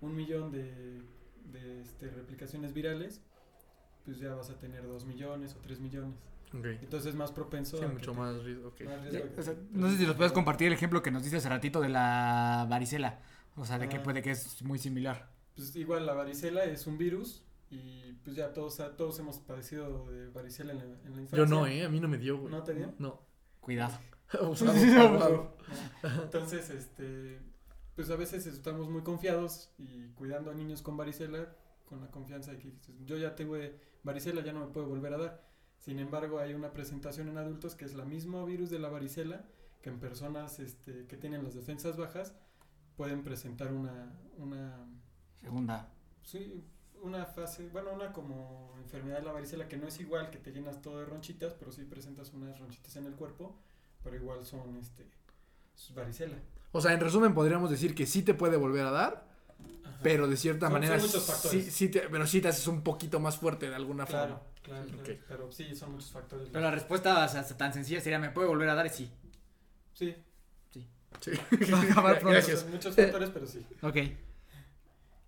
un 0.00 0.14
millón 0.14 0.52
de, 0.52 1.02
de 1.52 1.80
este, 1.80 2.10
replicaciones 2.10 2.72
virales, 2.74 3.20
pues 4.04 4.18
ya 4.18 4.34
vas 4.34 4.50
a 4.50 4.58
tener 4.58 4.86
dos 4.86 5.04
millones 5.04 5.54
o 5.54 5.58
tres 5.60 5.80
millones. 5.80 6.14
Ok. 6.54 6.64
Entonces 6.80 7.10
es 7.10 7.14
más 7.14 7.30
propenso 7.32 7.76
Sí, 7.76 7.84
a 7.84 7.88
que 7.88 7.92
mucho 7.94 8.12
te- 8.12 8.16
más 8.18 8.42
riesgo, 8.42 8.68
ok. 8.68 8.80
más 8.84 9.02
riesgo 9.02 9.34
que 9.34 9.40
O 9.40 9.42
sea, 9.42 9.54
te- 9.54 9.60
no 9.72 9.90
sé 9.90 9.98
si 9.98 10.06
nos 10.06 10.16
puedes 10.16 10.32
compartir 10.32 10.68
el 10.68 10.72
ejemplo 10.72 11.02
que 11.02 11.10
nos 11.10 11.22
dice 11.24 11.36
hace 11.36 11.48
ratito 11.48 11.80
de 11.80 11.88
la 11.90 12.66
varicela. 12.70 13.20
O 13.56 13.64
sea, 13.66 13.78
de 13.78 13.88
que 13.88 13.96
Ah. 13.96 14.02
puede 14.02 14.22
que 14.22 14.30
es 14.30 14.62
muy 14.62 14.78
similar. 14.78 15.28
Pues 15.56 15.74
igual 15.76 16.06
la 16.06 16.14
varicela 16.14 16.64
es 16.64 16.86
un 16.86 16.96
virus 16.96 17.44
y 17.70 18.12
pues 18.24 18.36
ya 18.36 18.52
todos, 18.52 18.76
todos 18.96 19.18
hemos 19.18 19.38
padecido 19.38 20.10
de 20.10 20.28
varicela 20.28 20.72
en 20.72 20.78
la, 20.78 20.84
en 20.84 21.16
la 21.16 21.22
infancia. 21.22 21.38
Yo 21.38 21.46
no, 21.46 21.66
¿eh? 21.66 21.84
A 21.84 21.88
mí 21.88 22.00
no 22.00 22.08
me 22.08 22.18
dio, 22.18 22.38
güey. 22.38 22.52
¿No 22.52 22.62
te 22.62 22.74
dio? 22.74 22.94
No. 22.98 23.20
Cuidado. 23.60 23.98
Abusado, 24.40 24.72
abusado. 24.72 25.56
Entonces, 26.22 26.68
este, 26.70 27.40
pues 27.94 28.10
a 28.10 28.16
veces 28.16 28.46
estamos 28.46 28.90
muy 28.90 29.02
confiados 29.02 29.70
y 29.78 30.08
cuidando 30.10 30.50
a 30.50 30.54
niños 30.54 30.82
con 30.82 30.96
varicela 30.96 31.56
con 31.86 32.00
la 32.02 32.10
confianza 32.10 32.52
de 32.52 32.58
que 32.58 32.72
yo 33.04 33.16
ya 33.16 33.34
tengo 33.34 33.56
varicela, 34.02 34.42
ya 34.42 34.52
no 34.52 34.60
me 34.60 34.72
puede 34.72 34.86
volver 34.86 35.14
a 35.14 35.18
dar. 35.18 35.48
Sin 35.78 35.98
embargo, 35.98 36.38
hay 36.38 36.52
una 36.52 36.72
presentación 36.72 37.28
en 37.28 37.38
adultos 37.38 37.74
que 37.74 37.86
es 37.86 37.94
la 37.94 38.04
mismo 38.04 38.44
virus 38.44 38.68
de 38.68 38.78
la 38.78 38.88
varicela 38.88 39.46
que 39.80 39.90
en 39.90 39.98
personas 39.98 40.60
este, 40.60 41.06
que 41.06 41.16
tienen 41.16 41.44
las 41.44 41.54
defensas 41.54 41.96
bajas 41.96 42.34
pueden 42.96 43.22
presentar 43.22 43.72
una, 43.72 44.12
una, 44.36 44.86
Segunda. 45.40 45.92
sí, 46.22 46.64
una 47.02 47.24
fase, 47.26 47.68
bueno, 47.68 47.92
una 47.92 48.12
como 48.12 48.74
enfermedad 48.82 49.18
de 49.18 49.24
la 49.26 49.32
varicela 49.32 49.68
que 49.68 49.76
no 49.76 49.86
es 49.88 49.98
igual, 50.00 50.30
que 50.30 50.38
te 50.38 50.50
llenas 50.52 50.80
todo 50.82 50.98
de 51.00 51.06
ronchitas, 51.06 51.54
pero 51.54 51.70
sí 51.72 51.84
presentas 51.84 52.32
unas 52.32 52.58
ronchitas 52.58 52.96
en 52.96 53.06
el 53.06 53.14
cuerpo, 53.14 53.56
pero 54.02 54.16
igual 54.16 54.44
son 54.44 54.76
este, 54.76 55.06
es 55.76 55.94
varicela. 55.94 56.36
O 56.72 56.80
sea, 56.80 56.92
en 56.92 57.00
resumen 57.00 57.34
podríamos 57.34 57.70
decir 57.70 57.94
que 57.94 58.06
sí 58.06 58.22
te 58.22 58.34
puede 58.34 58.56
volver 58.56 58.84
a 58.86 58.90
dar, 58.90 59.26
Ajá. 59.84 59.98
pero 60.02 60.28
de 60.28 60.36
cierta 60.36 60.66
Son- 60.66 60.72
son 60.74 60.80
manera 60.80 61.02
muchos 61.02 61.24
factores. 61.24 61.64
sí, 61.64 61.70
sí 61.70 61.88
te, 61.88 62.00
pero 62.08 62.26
sí 62.26 62.40
te 62.40 62.48
haces 62.48 62.66
un 62.66 62.82
poquito 62.82 63.20
más 63.20 63.36
fuerte 63.38 63.68
de 63.68 63.74
alguna 63.74 64.04
Claro, 64.06 64.34
forma. 64.38 64.52
claro, 64.62 64.86
claro. 64.86 65.02
Ok. 65.02 65.08
Pero 65.28 65.52
sí, 65.52 65.74
son 65.74 65.92
muchos 65.92 66.10
factores. 66.10 66.48
Pero 66.50 66.62
la 66.64 66.70
respuesta 66.70 67.24
o 67.24 67.28
sea, 67.28 67.44
tan 67.56 67.72
sencilla 67.72 68.00
sería, 68.00 68.18
¿me 68.18 68.30
puede 68.30 68.48
volver 68.48 68.68
a 68.68 68.74
dar? 68.74 68.86
Y 68.86 68.90
sí. 68.90 69.10
Sí, 69.92 70.14
Sí. 71.20 71.32
Va 71.72 71.78
a 71.78 71.82
acabar 71.82 72.18
pronto. 72.20 72.30
Gracias. 72.34 72.60
son 72.60 72.70
muchos 72.70 72.94
factores, 72.94 73.30
pero 73.30 73.46
sí. 73.46 73.66
Ok. 73.82 73.96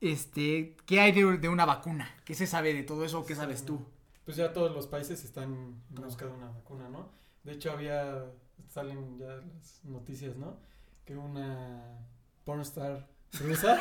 Este, 0.00 0.76
¿qué 0.86 1.00
hay 1.00 1.12
de, 1.12 1.38
de 1.38 1.48
una 1.48 1.66
vacuna? 1.66 2.08
¿Qué 2.24 2.34
se 2.34 2.46
sabe 2.46 2.72
de 2.72 2.82
todo 2.82 3.04
eso 3.04 3.20
o 3.20 3.26
qué 3.26 3.34
sabes 3.34 3.64
tú? 3.64 3.84
Pues 4.24 4.36
ya 4.36 4.52
todos 4.52 4.72
los 4.72 4.86
países 4.86 5.24
están 5.24 5.82
en 5.90 6.02
busca 6.02 6.24
de 6.24 6.32
una 6.32 6.46
vacuna, 6.46 6.88
¿no? 6.88 7.10
De 7.42 7.52
hecho, 7.52 7.72
había, 7.72 8.26
salen 8.68 9.18
ya 9.18 9.26
las 9.26 9.84
noticias, 9.84 10.36
¿no? 10.36 10.56
Que 11.04 11.16
una 11.16 11.98
pornstar 12.44 13.08
rusa, 13.40 13.78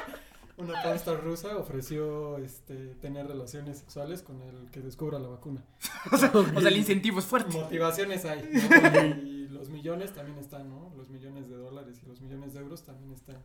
una 0.56 0.82
pornstar 0.82 1.22
rusa 1.22 1.56
ofreció 1.56 2.38
este, 2.38 2.94
tener 2.96 3.26
relaciones 3.26 3.78
sexuales 3.78 4.22
con 4.22 4.42
el 4.42 4.70
que 4.70 4.80
descubra 4.80 5.18
la 5.18 5.28
vacuna. 5.28 5.64
O 6.12 6.16
sea, 6.16 6.30
el 6.70 6.76
incentivo 6.76 7.20
es 7.20 7.24
fuerte. 7.24 7.56
Motivaciones 7.56 8.24
hay, 8.24 8.42
¿no? 8.42 9.22
Y 9.22 9.48
los 9.48 9.68
millones 9.68 10.12
también 10.12 10.38
están, 10.38 10.68
¿no? 10.68 10.92
Los 10.96 11.10
millones 11.10 11.48
de 11.48 11.56
dólares 11.56 12.00
y 12.02 12.06
los 12.06 12.20
millones 12.20 12.54
de 12.54 12.60
euros 12.60 12.82
también 12.82 13.12
están 13.12 13.36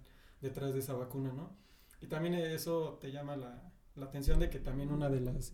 detrás 0.41 0.73
de 0.73 0.80
esa 0.80 0.93
vacuna, 0.93 1.32
¿no? 1.34 1.51
Y 2.01 2.07
también 2.07 2.33
eso 2.36 2.97
te 3.01 3.12
llama 3.12 3.36
la, 3.36 3.71
la 3.95 4.05
atención 4.05 4.39
de 4.39 4.49
que 4.49 4.60
también 4.60 4.91
una 4.91 5.10
de 5.10 5.21
las 5.21 5.53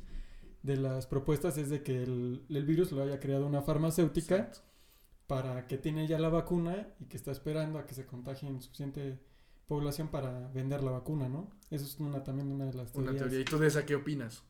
de 0.62 0.78
las 0.78 1.08
propuestas 1.08 1.58
es 1.58 1.70
de 1.70 1.84
que 1.84 2.04
el, 2.04 2.46
el 2.50 2.66
virus 2.66 2.92
lo 2.94 3.04
haya 3.04 3.20
creado 3.20 3.46
una 3.46 3.62
farmacéutica 3.62 4.36
Exacto. 4.38 4.62
para 5.28 5.68
que 5.68 5.78
tiene 5.78 6.08
ya 6.08 6.18
la 6.20 6.30
vacuna 6.30 6.88
y 7.02 7.06
que 7.06 7.18
está 7.18 7.32
esperando 7.32 7.80
a 7.80 7.86
que 7.86 7.94
se 7.94 8.06
contagien 8.06 8.62
suficiente 8.62 9.20
población 9.68 10.08
para 10.08 10.48
vender 10.54 10.82
la 10.82 10.92
vacuna, 10.92 11.28
¿no? 11.28 11.50
Eso 11.70 11.84
es 11.86 12.00
una 12.00 12.24
también 12.24 12.50
una 12.52 12.66
de 12.66 12.74
las 12.76 12.94
Una 12.96 13.06
teorías. 13.08 13.24
teoría. 13.24 13.40
¿Y 13.42 13.46
tú 13.46 13.58
de 13.58 13.68
esa 13.68 13.86
qué 13.86 13.96
opinas? 13.96 14.44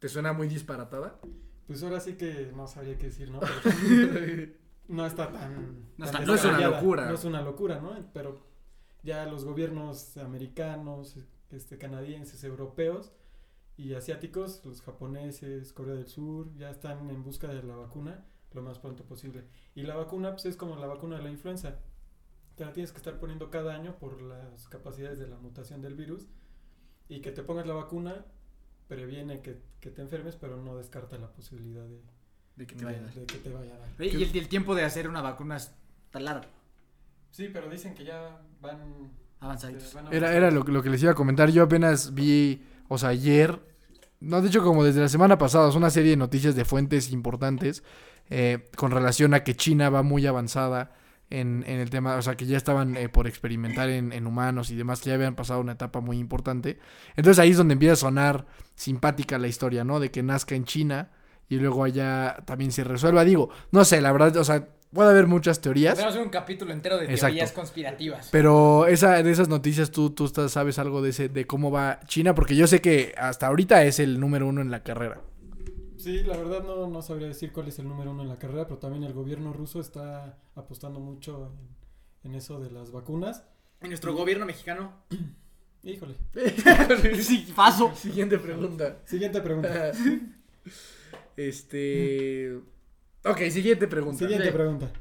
¿Te 0.00 0.08
suena 0.10 0.34
muy 0.34 0.48
disparatada? 0.48 1.18
Pues 1.66 1.82
ahora 1.82 1.98
sí 2.00 2.14
que 2.14 2.52
no 2.54 2.66
sabría 2.66 2.98
qué 2.98 3.06
decir, 3.06 3.30
¿no? 3.30 3.40
No 4.86 5.06
está 5.06 5.32
tan... 5.32 5.92
No 5.96 6.04
tan 6.04 6.22
está- 6.22 6.26
no 6.26 6.34
es 6.34 6.44
una 6.44 6.60
locura. 6.68 7.06
No 7.08 7.14
es 7.14 7.24
una 7.24 7.40
locura, 7.42 7.80
¿no? 7.80 7.96
Pero 8.12 8.46
ya 9.02 9.24
los 9.24 9.46
gobiernos 9.46 10.18
americanos, 10.18 11.16
este, 11.50 11.78
canadienses, 11.78 12.42
europeos 12.44 13.12
y 13.76 13.94
asiáticos, 13.94 14.64
los 14.64 14.82
japoneses, 14.82 15.72
Corea 15.72 15.94
del 15.94 16.06
Sur, 16.08 16.54
ya 16.56 16.70
están 16.70 17.10
en 17.10 17.22
busca 17.24 17.48
de 17.48 17.62
la 17.62 17.76
vacuna 17.76 18.24
lo 18.52 18.62
más 18.62 18.78
pronto 18.78 19.04
posible. 19.04 19.44
Y 19.74 19.82
la 19.82 19.96
vacuna, 19.96 20.30
pues 20.32 20.46
es 20.46 20.56
como 20.56 20.76
la 20.76 20.86
vacuna 20.86 21.16
de 21.16 21.22
la 21.24 21.30
influenza. 21.30 21.80
Te 22.54 22.64
la 22.64 22.72
tienes 22.72 22.92
que 22.92 22.98
estar 22.98 23.18
poniendo 23.18 23.50
cada 23.50 23.74
año 23.74 23.98
por 23.98 24.22
las 24.22 24.68
capacidades 24.68 25.18
de 25.18 25.26
la 25.26 25.36
mutación 25.38 25.82
del 25.82 25.96
virus. 25.96 26.28
Y 27.08 27.20
que 27.20 27.32
te 27.32 27.42
pongas 27.42 27.66
la 27.66 27.74
vacuna 27.74 28.24
previene 28.86 29.40
que, 29.42 29.60
que 29.80 29.90
te 29.90 30.02
enfermes, 30.02 30.36
pero 30.36 30.56
no 30.56 30.76
descarta 30.76 31.18
la 31.18 31.32
posibilidad 31.32 31.84
de, 31.84 32.00
De 32.54 32.66
que 32.66 32.74
de- 32.76 32.78
te 32.78 32.84
vaya 32.84 32.98
a 32.98 33.02
dar. 33.02 33.14
de 33.14 33.26
que 33.26 33.38
te 33.38 33.50
vaya 33.52 33.74
a 33.74 33.78
dar. 33.78 33.88
Y 33.98 34.22
el, 34.22 34.36
y 34.36 34.38
el 34.38 34.48
tiempo 34.48 34.74
de 34.76 34.84
hacer 34.84 35.08
una 35.08 35.20
vacuna 35.20 35.56
está 35.56 36.20
largo, 36.20 36.46
Sí, 37.32 37.48
pero 37.52 37.68
dicen 37.68 37.94
que 37.96 38.04
ya 38.04 38.40
van... 38.60 39.10
avanzaditos. 39.40 39.96
Era, 40.10 40.34
era 40.34 40.50
lo, 40.50 40.64
que- 40.64 40.72
lo 40.72 40.82
que 40.82 40.90
les 40.90 41.02
iba 41.02 41.12
a 41.12 41.14
comentar. 41.14 41.50
Yo 41.50 41.62
apenas 41.64 42.14
vi, 42.14 42.62
o 42.88 42.98
sea, 42.98 43.10
ayer, 43.10 43.60
no, 44.20 44.40
de 44.40 44.48
hecho 44.48 44.62
como 44.62 44.84
desde 44.84 45.00
la 45.00 45.08
semana 45.08 45.38
pasada, 45.38 45.68
es 45.68 45.74
una 45.74 45.90
serie 45.90 46.10
de 46.10 46.16
noticias 46.16 46.54
de 46.54 46.64
fuentes 46.64 47.10
importantes 47.12 47.82
eh, 48.30 48.70
con 48.76 48.90
relación 48.90 49.34
a 49.34 49.44
que 49.44 49.54
China 49.54 49.90
va 49.90 50.02
muy 50.02 50.26
avanzada 50.26 50.92
en, 51.30 51.64
en 51.66 51.80
el 51.80 51.90
tema, 51.90 52.16
o 52.16 52.22
sea, 52.22 52.36
que 52.36 52.46
ya 52.46 52.56
estaban 52.56 52.96
eh, 52.96 53.08
por 53.08 53.26
experimentar 53.26 53.88
en, 53.90 54.12
en 54.12 54.26
humanos 54.26 54.70
y 54.70 54.76
demás, 54.76 55.00
que 55.00 55.08
ya 55.10 55.14
habían 55.16 55.34
pasado 55.34 55.60
una 55.60 55.72
etapa 55.72 56.00
muy 56.00 56.18
importante. 56.18 56.78
Entonces 57.16 57.38
ahí 57.38 57.50
es 57.50 57.56
donde 57.56 57.72
empieza 57.74 57.94
a 57.94 57.96
sonar 57.96 58.46
simpática 58.74 59.38
la 59.38 59.48
historia, 59.48 59.84
¿no? 59.84 60.00
De 60.00 60.10
que 60.10 60.22
nazca 60.22 60.54
en 60.54 60.64
China 60.64 61.10
y 61.48 61.56
luego 61.56 61.84
allá 61.84 62.36
también 62.46 62.72
se 62.72 62.84
resuelva. 62.84 63.24
Digo, 63.24 63.50
no 63.72 63.84
sé, 63.84 64.00
la 64.00 64.12
verdad, 64.12 64.36
o 64.36 64.44
sea, 64.44 64.68
puede 64.94 65.10
haber 65.10 65.26
muchas 65.26 65.60
teorías. 65.60 65.94
Podemos 65.94 66.14
hacer 66.14 66.24
un 66.24 66.30
capítulo 66.30 66.72
entero 66.72 66.96
de 66.96 67.04
Exacto. 67.04 67.26
teorías 67.26 67.52
conspirativas. 67.52 68.28
Pero 68.30 68.86
esa, 68.86 69.22
de 69.22 69.30
esas 69.30 69.48
noticias, 69.48 69.90
¿tú, 69.90 70.10
tú 70.10 70.24
estás- 70.24 70.52
sabes 70.52 70.78
algo 70.78 71.02
de 71.02 71.10
ese, 71.10 71.28
de 71.28 71.46
cómo 71.46 71.70
va 71.70 72.00
China, 72.06 72.34
porque 72.34 72.56
yo 72.56 72.66
sé 72.66 72.80
que 72.80 73.14
hasta 73.18 73.48
ahorita 73.48 73.84
es 73.84 73.98
el 73.98 74.18
número 74.20 74.46
uno 74.46 74.62
en 74.62 74.70
la 74.70 74.82
carrera. 74.82 75.20
Sí, 75.98 76.22
la 76.22 76.36
verdad 76.36 76.62
no, 76.62 76.86
no 76.86 77.02
sabría 77.02 77.26
decir 77.28 77.50
cuál 77.52 77.68
es 77.68 77.78
el 77.78 77.88
número 77.88 78.10
uno 78.10 78.22
en 78.22 78.28
la 78.28 78.38
carrera, 78.38 78.64
pero 78.66 78.78
también 78.78 79.04
el 79.04 79.12
gobierno 79.12 79.52
ruso 79.52 79.80
está 79.80 80.38
apostando 80.54 81.00
mucho 81.00 81.50
en, 82.22 82.30
en 82.30 82.36
eso 82.36 82.60
de 82.60 82.70
las 82.70 82.90
vacunas. 82.92 83.42
En 83.80 83.88
nuestro 83.88 84.14
gobierno 84.14 84.46
mexicano. 84.46 84.92
Híjole. 85.82 86.14
sí, 87.22 87.52
paso. 87.54 87.92
Siguiente 87.94 88.38
pregunta. 88.38 88.98
Siguiente 89.04 89.40
pregunta. 89.40 89.92
este. 91.36 92.60
Ok, 93.24 93.38
siguiente 93.50 93.86
pregunta. 93.88 94.18
Siguiente 94.18 94.48
Sí. 94.48 94.52
pregunta. 94.52 94.92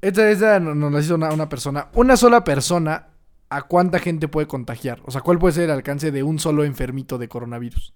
Esta, 0.00 0.30
esta 0.30 0.60
no- 0.60 0.74
nos 0.74 0.92
la 0.92 1.00
hizo 1.00 1.14
una, 1.14 1.32
una 1.32 1.48
persona. 1.48 1.88
Una 1.94 2.16
sola 2.16 2.44
persona, 2.44 3.10
¿a 3.50 3.62
cuánta 3.62 3.98
gente 3.98 4.28
puede 4.28 4.46
contagiar? 4.46 5.00
O 5.04 5.10
sea, 5.10 5.20
¿cuál 5.20 5.38
puede 5.38 5.54
ser 5.54 5.64
el 5.64 5.70
alcance 5.70 6.10
de 6.10 6.22
un 6.22 6.38
solo 6.38 6.64
enfermito 6.64 7.18
de 7.18 7.28
coronavirus? 7.28 7.94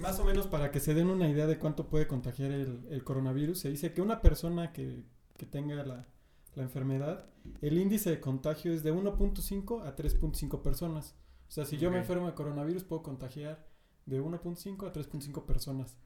Más 0.00 0.18
o 0.18 0.24
menos 0.24 0.46
para 0.48 0.70
que 0.70 0.80
se 0.80 0.94
den 0.94 1.08
una 1.08 1.28
idea 1.28 1.46
de 1.46 1.58
cuánto 1.58 1.88
puede 1.88 2.06
contagiar 2.06 2.50
el, 2.50 2.86
el 2.90 3.04
coronavirus, 3.04 3.58
se 3.60 3.70
dice 3.70 3.92
que 3.92 4.00
una 4.02 4.20
persona 4.20 4.72
que, 4.72 5.04
que 5.36 5.46
tenga 5.46 5.76
la, 5.84 6.06
la 6.54 6.62
enfermedad, 6.62 7.26
el 7.60 7.78
índice 7.78 8.10
de 8.10 8.20
contagio 8.20 8.72
es 8.72 8.82
de 8.82 8.92
1.5 8.92 9.82
a 9.86 9.94
3.5 9.94 10.62
personas. 10.62 11.14
O 11.48 11.52
sea, 11.52 11.64
si 11.66 11.76
yo 11.76 11.90
me 11.90 11.98
enfermo 11.98 12.26
de 12.26 12.34
coronavirus, 12.34 12.84
puedo 12.84 13.02
contagiar 13.02 13.66
de 14.06 14.20
1.5 14.22 14.86
a 14.88 14.92
3.5 14.92 15.44
personas. 15.44 15.96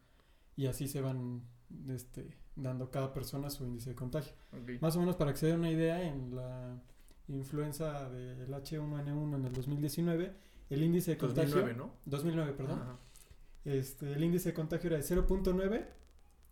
Y 0.56 0.66
así 0.66 0.88
se 0.88 1.00
van 1.00 1.42
este, 1.88 2.36
dando 2.54 2.90
cada 2.90 3.12
persona 3.12 3.50
su 3.50 3.64
índice 3.64 3.90
de 3.90 3.96
contagio. 3.96 4.32
Más 4.80 4.96
o 4.96 5.00
menos 5.00 5.16
para 5.16 5.32
que 5.32 5.38
se 5.38 5.46
den 5.46 5.58
una 5.60 5.70
idea, 5.70 6.02
en 6.02 6.34
la 6.34 6.80
influenza 7.28 8.08
del 8.10 8.48
H1N1 8.52 9.34
en 9.36 9.44
el 9.44 9.52
2019, 9.52 10.32
el 10.70 10.82
índice 10.82 11.12
de 11.12 11.16
contagio... 11.18 11.54
2009, 11.56 11.74
¿no? 11.78 11.92
2009, 12.06 12.52
perdón. 12.52 12.80
Ajá. 12.80 12.96
Este, 13.64 14.12
el 14.12 14.22
índice 14.22 14.50
de 14.50 14.54
contagio 14.54 14.88
era 14.88 14.96
de 14.96 15.02
0.9 15.02 15.86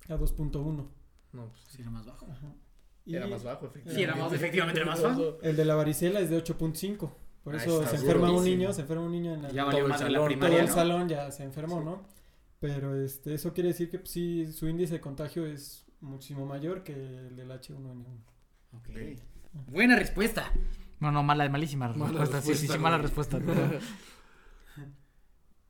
a 0.09 0.17
2.1. 0.17 0.89
No, 1.33 1.49
pues 1.49 1.61
Sí, 1.69 1.83
era 1.83 1.91
más 1.91 2.07
bajo. 2.07 2.27
Ajá. 2.31 2.53
Y 3.07 3.17
era 3.17 3.27
más 3.27 3.45
bajo, 3.45 3.67
efectivamente. 3.67 3.95
Sí, 3.95 4.03
era 4.03 4.17
más- 4.17 4.33
efectivamente 4.33 4.81
era 4.81 4.91
más 4.91 5.03
bajo. 5.03 5.39
El 5.43 5.57
de 5.57 5.65
la 5.65 5.75
varicela 5.75 6.21
es 6.21 6.31
de 6.31 6.37
8.5. 6.43 7.11
Por 7.45 7.55
Ah, 7.55 7.59
eso 7.63 7.87
se 7.87 7.97
enferma 7.97 8.33
un 8.33 8.43
niño, 8.45 8.73
se 8.73 8.81
enferma 8.81 9.05
un 9.05 9.13
niño 9.13 9.35
en 9.35 9.43
la, 9.43 9.49
Ya 9.51 9.63
Todo 9.63 9.67
valió 9.67 9.85
el 9.85 9.91
más 9.91 9.99
de 10.01 10.05
la 10.07 10.11
salón, 10.11 10.21
todo 10.23 10.27
primaria, 10.29 10.61
el 10.61 10.67
¿no? 10.69 10.75
salón 10.75 11.09
ya 11.09 11.31
se 11.31 11.43
enfermó, 11.45 11.81
¿no? 11.83 12.03
Pero 12.65 12.99
este, 12.99 13.35
eso 13.35 13.53
quiere 13.53 13.69
decir 13.69 13.91
que 13.91 13.99
pues, 13.99 14.11
sí, 14.11 14.51
su 14.51 14.67
índice 14.67 14.95
de 14.95 15.01
contagio 15.03 15.45
es 15.45 15.85
muchísimo 16.01 16.47
mayor 16.47 16.83
que 16.83 16.95
el 16.95 17.37
del 17.37 17.51
H1N1. 17.51 18.07
Ok. 18.73 18.89
Buena 19.71 19.97
respuesta. 19.97 20.51
No, 20.99 21.13
no, 21.13 21.23
mala, 21.23 21.47
malísima 21.51 21.89
Mala 21.89 22.21
respuesta. 22.21 22.41
sí, 22.41 22.55
sí, 22.55 22.67
sí, 22.67 22.79
mala 22.79 22.97
respuesta. 22.97 23.39
pero- 23.39 23.55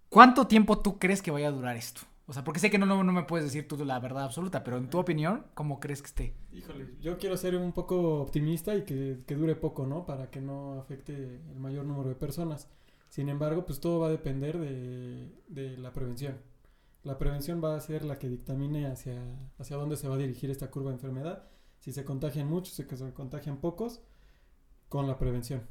¿Cuánto 0.08 0.46
tiempo 0.46 0.78
tú 0.78 1.00
crees 1.00 1.20
que 1.20 1.32
vaya 1.32 1.48
a 1.48 1.50
durar 1.50 1.76
esto? 1.76 2.02
O 2.26 2.32
sea, 2.32 2.44
porque 2.44 2.60
sé 2.60 2.70
que 2.70 2.78
no, 2.78 2.86
no, 2.86 3.02
no 3.02 3.12
me 3.12 3.24
puedes 3.24 3.44
decir 3.46 3.66
tú 3.66 3.84
la 3.84 3.98
verdad 3.98 4.22
absoluta, 4.22 4.62
pero 4.62 4.76
en 4.76 4.88
tu 4.88 5.00
opinión, 5.00 5.46
¿cómo 5.54 5.80
crees 5.80 6.00
que 6.00 6.06
esté? 6.06 6.36
Híjole, 6.52 6.94
yo 7.00 7.18
quiero 7.18 7.36
ser 7.36 7.56
un 7.56 7.72
poco 7.72 8.20
optimista 8.22 8.76
y 8.76 8.84
que, 8.84 9.24
que 9.26 9.34
dure 9.34 9.56
poco, 9.56 9.84
¿no? 9.84 10.06
Para 10.06 10.30
que 10.30 10.40
no 10.40 10.78
afecte 10.78 11.40
el 11.50 11.58
mayor 11.58 11.86
número 11.86 12.08
de 12.08 12.14
personas. 12.14 12.68
Sin 13.08 13.28
embargo, 13.28 13.66
pues 13.66 13.80
todo 13.80 13.98
va 13.98 14.06
a 14.06 14.10
depender 14.10 14.60
de, 14.60 15.32
de 15.48 15.76
la 15.76 15.92
prevención. 15.92 16.53
La 17.04 17.18
prevención 17.18 17.62
va 17.62 17.76
a 17.76 17.80
ser 17.80 18.04
la 18.04 18.18
que 18.18 18.28
dictamine 18.28 18.86
hacia, 18.86 19.20
hacia 19.58 19.76
dónde 19.76 19.96
se 19.96 20.08
va 20.08 20.14
a 20.14 20.18
dirigir 20.18 20.50
esta 20.50 20.70
curva 20.70 20.90
de 20.90 20.96
enfermedad. 20.96 21.44
Si 21.80 21.92
se 21.92 22.04
contagian 22.04 22.48
muchos, 22.48 22.74
si 22.74 22.82
se 22.84 23.12
contagian 23.12 23.58
pocos, 23.58 24.00
con 24.88 25.06
la 25.06 25.18
prevención. 25.18 25.62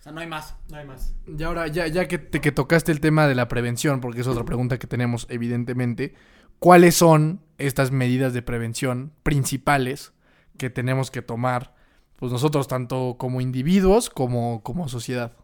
O 0.00 0.02
sea, 0.02 0.10
no 0.10 0.20
hay 0.20 0.26
más. 0.26 0.56
No 0.68 0.78
hay 0.78 0.84
más. 0.84 1.14
Y 1.26 1.40
ahora, 1.44 1.68
ya, 1.68 1.86
ya 1.86 2.08
que, 2.08 2.18
te- 2.18 2.40
que 2.40 2.50
tocaste 2.50 2.90
el 2.90 2.98
tema 3.00 3.28
de 3.28 3.36
la 3.36 3.46
prevención, 3.46 4.00
porque 4.00 4.22
es 4.22 4.26
otra 4.26 4.44
pregunta 4.44 4.78
que 4.80 4.88
tenemos, 4.88 5.26
evidentemente, 5.30 6.14
¿cuáles 6.58 6.96
son 6.96 7.40
estas 7.58 7.92
medidas 7.92 8.32
de 8.34 8.42
prevención 8.42 9.12
principales 9.22 10.12
que 10.58 10.70
tenemos 10.70 11.12
que 11.12 11.22
tomar, 11.22 11.76
pues 12.16 12.32
nosotros, 12.32 12.66
tanto 12.66 13.14
como 13.16 13.40
individuos 13.40 14.10
como 14.10 14.60
como 14.64 14.88
sociedad? 14.88 15.34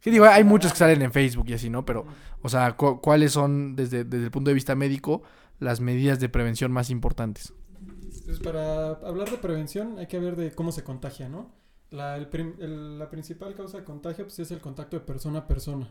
Que 0.00 0.10
digo, 0.10 0.24
hay 0.26 0.44
muchos 0.44 0.72
que 0.72 0.78
salen 0.78 1.02
en 1.02 1.12
Facebook 1.12 1.46
y 1.48 1.54
así, 1.54 1.68
¿no? 1.70 1.84
Pero, 1.84 2.06
o 2.42 2.48
sea, 2.48 2.76
cu- 2.76 3.00
¿cuáles 3.00 3.32
son, 3.32 3.74
desde, 3.76 4.04
desde 4.04 4.26
el 4.26 4.30
punto 4.30 4.50
de 4.50 4.54
vista 4.54 4.74
médico, 4.74 5.22
las 5.58 5.80
medidas 5.80 6.20
de 6.20 6.28
prevención 6.28 6.70
más 6.72 6.90
importantes? 6.90 7.52
Entonces, 7.80 8.40
para 8.40 8.90
hablar 8.90 9.30
de 9.30 9.38
prevención 9.38 9.98
hay 9.98 10.06
que 10.06 10.18
ver 10.18 10.36
de 10.36 10.52
cómo 10.52 10.70
se 10.72 10.84
contagia, 10.84 11.28
¿no? 11.28 11.52
La, 11.90 12.16
el 12.16 12.28
prim- 12.28 12.54
el- 12.60 12.98
la 12.98 13.08
principal 13.10 13.54
causa 13.54 13.78
de 13.78 13.84
contagio 13.84 14.24
pues, 14.24 14.38
es 14.38 14.50
el 14.50 14.60
contacto 14.60 14.98
de 14.98 15.04
persona 15.04 15.40
a 15.40 15.46
persona. 15.48 15.90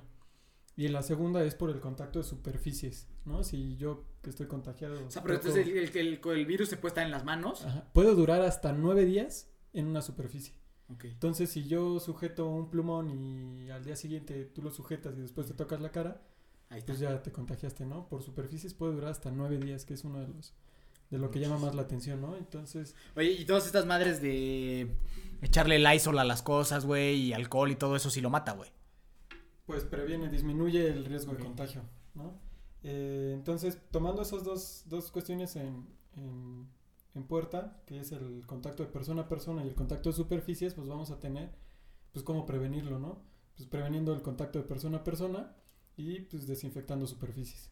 Y 0.75 0.87
la 0.89 1.01
segunda 1.01 1.43
es 1.43 1.55
por 1.55 1.71
el 1.71 1.79
contacto 1.79 2.19
de 2.19 2.23
superficies, 2.25 3.07
¿no? 3.25 3.43
Si 3.43 3.77
yo 3.77 4.03
que 4.21 4.29
estoy 4.29 4.45
contagiado... 4.45 4.93
O 5.07 5.09
sea, 5.09 5.23
pero 5.23 5.39
toco- 5.39 5.47
entonces 5.47 5.67
el, 5.67 5.97
el- 5.97 6.19
el- 6.23 6.37
el 6.39 6.45
virus 6.45 6.69
se 6.69 6.77
puede 6.77 6.91
estar 6.91 7.03
en 7.03 7.11
las 7.11 7.25
manos. 7.25 7.65
Ajá, 7.65 7.85
puede 7.93 8.13
durar 8.13 8.43
hasta 8.43 8.71
nueve 8.73 9.03
días 9.05 9.49
en 9.73 9.87
una 9.87 10.03
superficie. 10.03 10.53
Entonces, 11.03 11.49
si 11.49 11.67
yo 11.67 11.99
sujeto 11.99 12.47
un 12.47 12.69
plumón 12.69 13.09
y 13.09 13.69
al 13.69 13.83
día 13.83 13.95
siguiente 13.95 14.45
tú 14.45 14.61
lo 14.61 14.71
sujetas 14.71 15.17
y 15.17 15.21
después 15.21 15.47
te 15.47 15.53
tocas 15.53 15.81
la 15.81 15.91
cara, 15.91 16.21
Ahí 16.69 16.81
pues 16.85 16.99
ya 16.99 17.21
te 17.23 17.31
contagiaste, 17.31 17.85
¿no? 17.85 18.07
Por 18.09 18.23
superficies 18.23 18.73
puede 18.73 18.93
durar 18.93 19.11
hasta 19.11 19.31
nueve 19.31 19.57
días, 19.57 19.85
que 19.85 19.93
es 19.93 20.03
uno 20.03 20.19
de 20.19 20.27
los... 20.27 20.53
de 21.09 21.17
lo 21.17 21.31
que 21.31 21.39
llama 21.39 21.57
más 21.57 21.75
la 21.75 21.83
atención, 21.83 22.19
¿no? 22.21 22.35
Entonces... 22.35 22.93
Oye, 23.15 23.31
y 23.31 23.45
todas 23.45 23.65
estas 23.65 23.85
madres 23.85 24.21
de 24.21 24.91
echarle 25.41 25.79
Lysol 25.79 26.19
a 26.19 26.25
las 26.25 26.41
cosas, 26.41 26.85
güey, 26.85 27.15
y 27.15 27.33
alcohol 27.33 27.71
y 27.71 27.75
todo 27.75 27.95
eso 27.95 28.09
sí 28.09 28.19
lo 28.19 28.29
mata, 28.29 28.51
güey. 28.51 28.69
pues 29.65 29.85
previene, 29.85 30.29
disminuye 30.29 30.89
el 30.89 31.05
riesgo 31.05 31.33
de 31.33 31.43
contagio, 31.43 31.83
¿no? 32.15 32.37
Eh, 32.83 33.31
entonces, 33.33 33.77
tomando 33.91 34.21
esas 34.21 34.43
dos, 34.43 34.83
dos 34.87 35.09
cuestiones 35.11 35.55
en, 35.55 35.87
en, 36.15 36.67
en 37.17 37.25
puerta, 37.27 37.81
que 37.85 37.99
es 37.99 38.11
el 38.11 38.45
contacto 38.45 38.83
de 38.83 38.89
persona 38.89 39.23
a 39.23 39.29
persona 39.29 39.63
y 39.63 39.67
el 39.67 39.75
contacto 39.75 40.09
de 40.09 40.15
superficies, 40.15 40.73
pues 40.73 40.87
vamos 40.87 41.11
a 41.11 41.19
tener, 41.19 41.51
pues 42.13 42.23
cómo 42.23 42.45
prevenirlo, 42.45 42.99
¿no? 42.99 43.21
Pues 43.55 43.67
preveniendo 43.67 44.13
el 44.13 44.21
contacto 44.21 44.59
de 44.59 44.65
persona 44.65 44.97
a 44.97 45.03
persona 45.03 45.55
y 45.97 46.21
pues 46.21 46.47
desinfectando 46.47 47.07
superficies. 47.07 47.71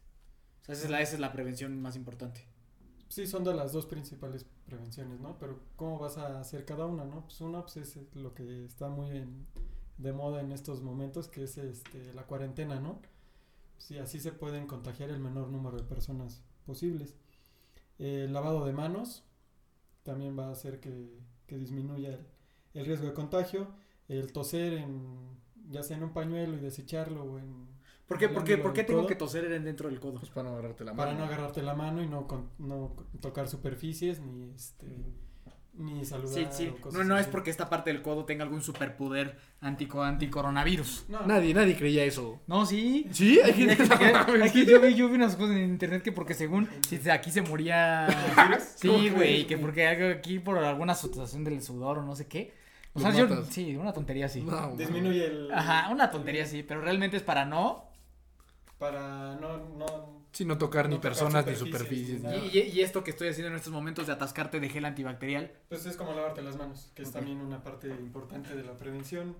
O 0.62 0.64
sea, 0.66 0.74
esa 0.74 0.84
es 0.84 0.90
la, 0.90 1.00
esa 1.00 1.14
es 1.14 1.20
la 1.20 1.32
prevención 1.32 1.80
más 1.80 1.96
importante. 1.96 2.44
Sí, 3.08 3.26
son 3.26 3.44
de 3.44 3.54
las 3.54 3.72
dos 3.72 3.86
principales 3.86 4.44
prevenciones, 4.66 5.20
¿no? 5.20 5.38
Pero 5.38 5.60
¿cómo 5.76 5.98
vas 5.98 6.18
a 6.18 6.40
hacer 6.40 6.64
cada 6.64 6.86
una, 6.86 7.04
no? 7.04 7.22
Pues 7.22 7.40
una 7.40 7.62
pues 7.62 7.76
es 7.76 7.98
lo 8.14 8.34
que 8.34 8.64
está 8.64 8.88
muy 8.88 9.10
en- 9.16 9.46
de 9.98 10.12
moda 10.12 10.40
en 10.40 10.50
estos 10.52 10.82
momentos, 10.82 11.28
que 11.28 11.44
es 11.44 11.56
este, 11.56 12.12
la 12.14 12.24
cuarentena, 12.26 12.80
¿no? 12.80 13.00
Sí, 13.78 13.98
así 13.98 14.18
se 14.20 14.32
pueden 14.32 14.66
contagiar 14.66 15.10
el 15.10 15.20
menor 15.20 15.48
número 15.48 15.76
de 15.76 15.84
personas 15.84 16.42
posibles. 16.66 17.14
El 17.98 18.32
lavado 18.32 18.64
de 18.66 18.72
manos 18.72 19.24
también 20.06 20.38
va 20.38 20.46
a 20.48 20.52
hacer 20.52 20.80
que, 20.80 21.18
que 21.46 21.58
disminuya 21.58 22.14
el, 22.14 22.26
el 22.72 22.86
riesgo 22.86 23.06
de 23.06 23.12
contagio. 23.12 23.68
El 24.08 24.32
toser 24.32 24.72
en, 24.74 25.36
ya 25.68 25.82
sea 25.82 25.96
en 25.98 26.04
un 26.04 26.12
pañuelo 26.14 26.56
y 26.56 26.60
desecharlo 26.60 27.24
o 27.24 27.38
en... 27.38 27.66
¿Por 28.08 28.18
qué, 28.18 28.28
por 28.28 28.44
qué, 28.44 28.52
jalándolo 28.52 28.62
por 28.62 28.72
qué 28.72 28.80
del 28.82 28.86
tengo 28.86 29.00
codo. 29.00 29.08
que 29.08 29.16
toser 29.16 29.52
en- 29.52 29.64
dentro 29.64 29.88
del 29.90 29.98
codo? 30.00 30.20
Pues 30.20 30.30
para 30.30 30.48
no 30.48 30.54
agarrarte 30.54 30.84
la 30.84 30.94
para 30.94 31.12
no 31.14 31.24
agarrarte 31.24 31.60
la 31.62 31.74
mano 31.74 32.02
y 32.02 32.06
no, 32.08 32.26
con- 32.28 32.50
no 32.58 32.94
tocar 33.20 33.48
superficies 33.48 34.20
ni 34.20 34.50
este 34.54 34.86
ni 35.78 36.04
saludar 36.04 36.34
Sí, 36.34 36.46
sí. 36.50 36.68
o 36.68 36.80
cosas 36.80 36.98
No, 36.98 37.04
no 37.04 37.18
es 37.18 37.26
porque 37.26 37.50
esta 37.50 37.68
parte 37.68 37.92
del 37.92 38.02
codo 38.02 38.24
tenga 38.24 38.42
algún 38.44 38.62
superpoder 38.62 39.36
antico 39.60 40.02
anticoronavirus. 40.02 41.04
no, 41.08 41.26
Nadie, 41.26 41.54
nadie 41.54 41.76
creía 41.76 42.04
eso. 42.04 42.40
No, 42.46 42.66
sí. 42.66 43.06
¿Sí? 43.12 43.40
Hay 43.44 43.52
gente 43.52 43.76
Aquí 44.44 44.64
yo 44.66 44.80
vi, 44.80 44.94
yo 44.94 45.08
vi 45.08 45.14
unas 45.14 45.36
cosas 45.36 45.56
en 45.56 45.64
internet 45.64 46.02
que 46.02 46.12
porque 46.12 46.34
según 46.34 46.68
si 46.88 46.98
se- 46.98 47.10
aquí 47.12 47.30
se 47.30 47.42
moría. 47.42 48.06
Sí, 48.76 48.88
¿Cómo 48.88 49.16
güey, 49.16 49.46
que 49.46 49.58
porque 49.58 49.86
aquí 49.86 50.38
por 50.38 50.58
alguna 50.58 50.94
situación 50.94 51.44
del 51.44 51.62
sudor 51.62 51.98
o 51.98 52.02
no 52.02 52.14
sé 52.16 52.26
qué. 52.26 52.52
O 52.94 53.00
sea, 53.00 53.10
yo 53.12 53.44
sí, 53.50 53.76
una 53.76 53.92
tontería 53.92 54.26
así. 54.26 54.40
No, 54.42 54.74
disminuye 54.76 55.26
el 55.26 55.52
Ajá, 55.52 55.90
una 55.92 56.10
tontería 56.10 56.44
así, 56.44 56.62
pero 56.62 56.80
realmente 56.80 57.16
es 57.18 57.22
para 57.22 57.44
no. 57.44 57.84
Para 58.78 59.34
no 59.36 59.58
no 59.76 60.16
Sí, 60.32 60.44
no 60.44 60.58
tocar 60.58 60.86
ni 60.88 60.96
No 60.96 61.00
tocar 61.00 61.12
personas 61.12 61.46
ni 61.46 61.54
superficies, 61.56 62.22
ni 62.22 62.28
ni-. 62.36 62.46
Y, 62.48 62.58
y 62.74 62.80
esto 62.82 63.02
que 63.02 63.10
estoy 63.10 63.28
haciendo 63.28 63.48
en 63.50 63.56
estos 63.56 63.72
momentos 63.72 64.06
de 64.06 64.12
atascarte 64.12 64.60
de 64.60 64.68
gel 64.68 64.84
antibacterial. 64.84 65.50
pues 65.68 65.86
es 65.86 65.96
como 65.96 66.12
lavarte 66.12 66.42
las 66.42 66.56
manos 66.56 66.90
que 66.94 67.02
es 67.02 67.08
Ok. 67.08 67.14
también 67.14 67.40
una 67.40 67.62
parte 67.62 67.88
importante 67.88 68.54
de 68.54 68.62
la 68.62 68.74
prevención 68.76 69.34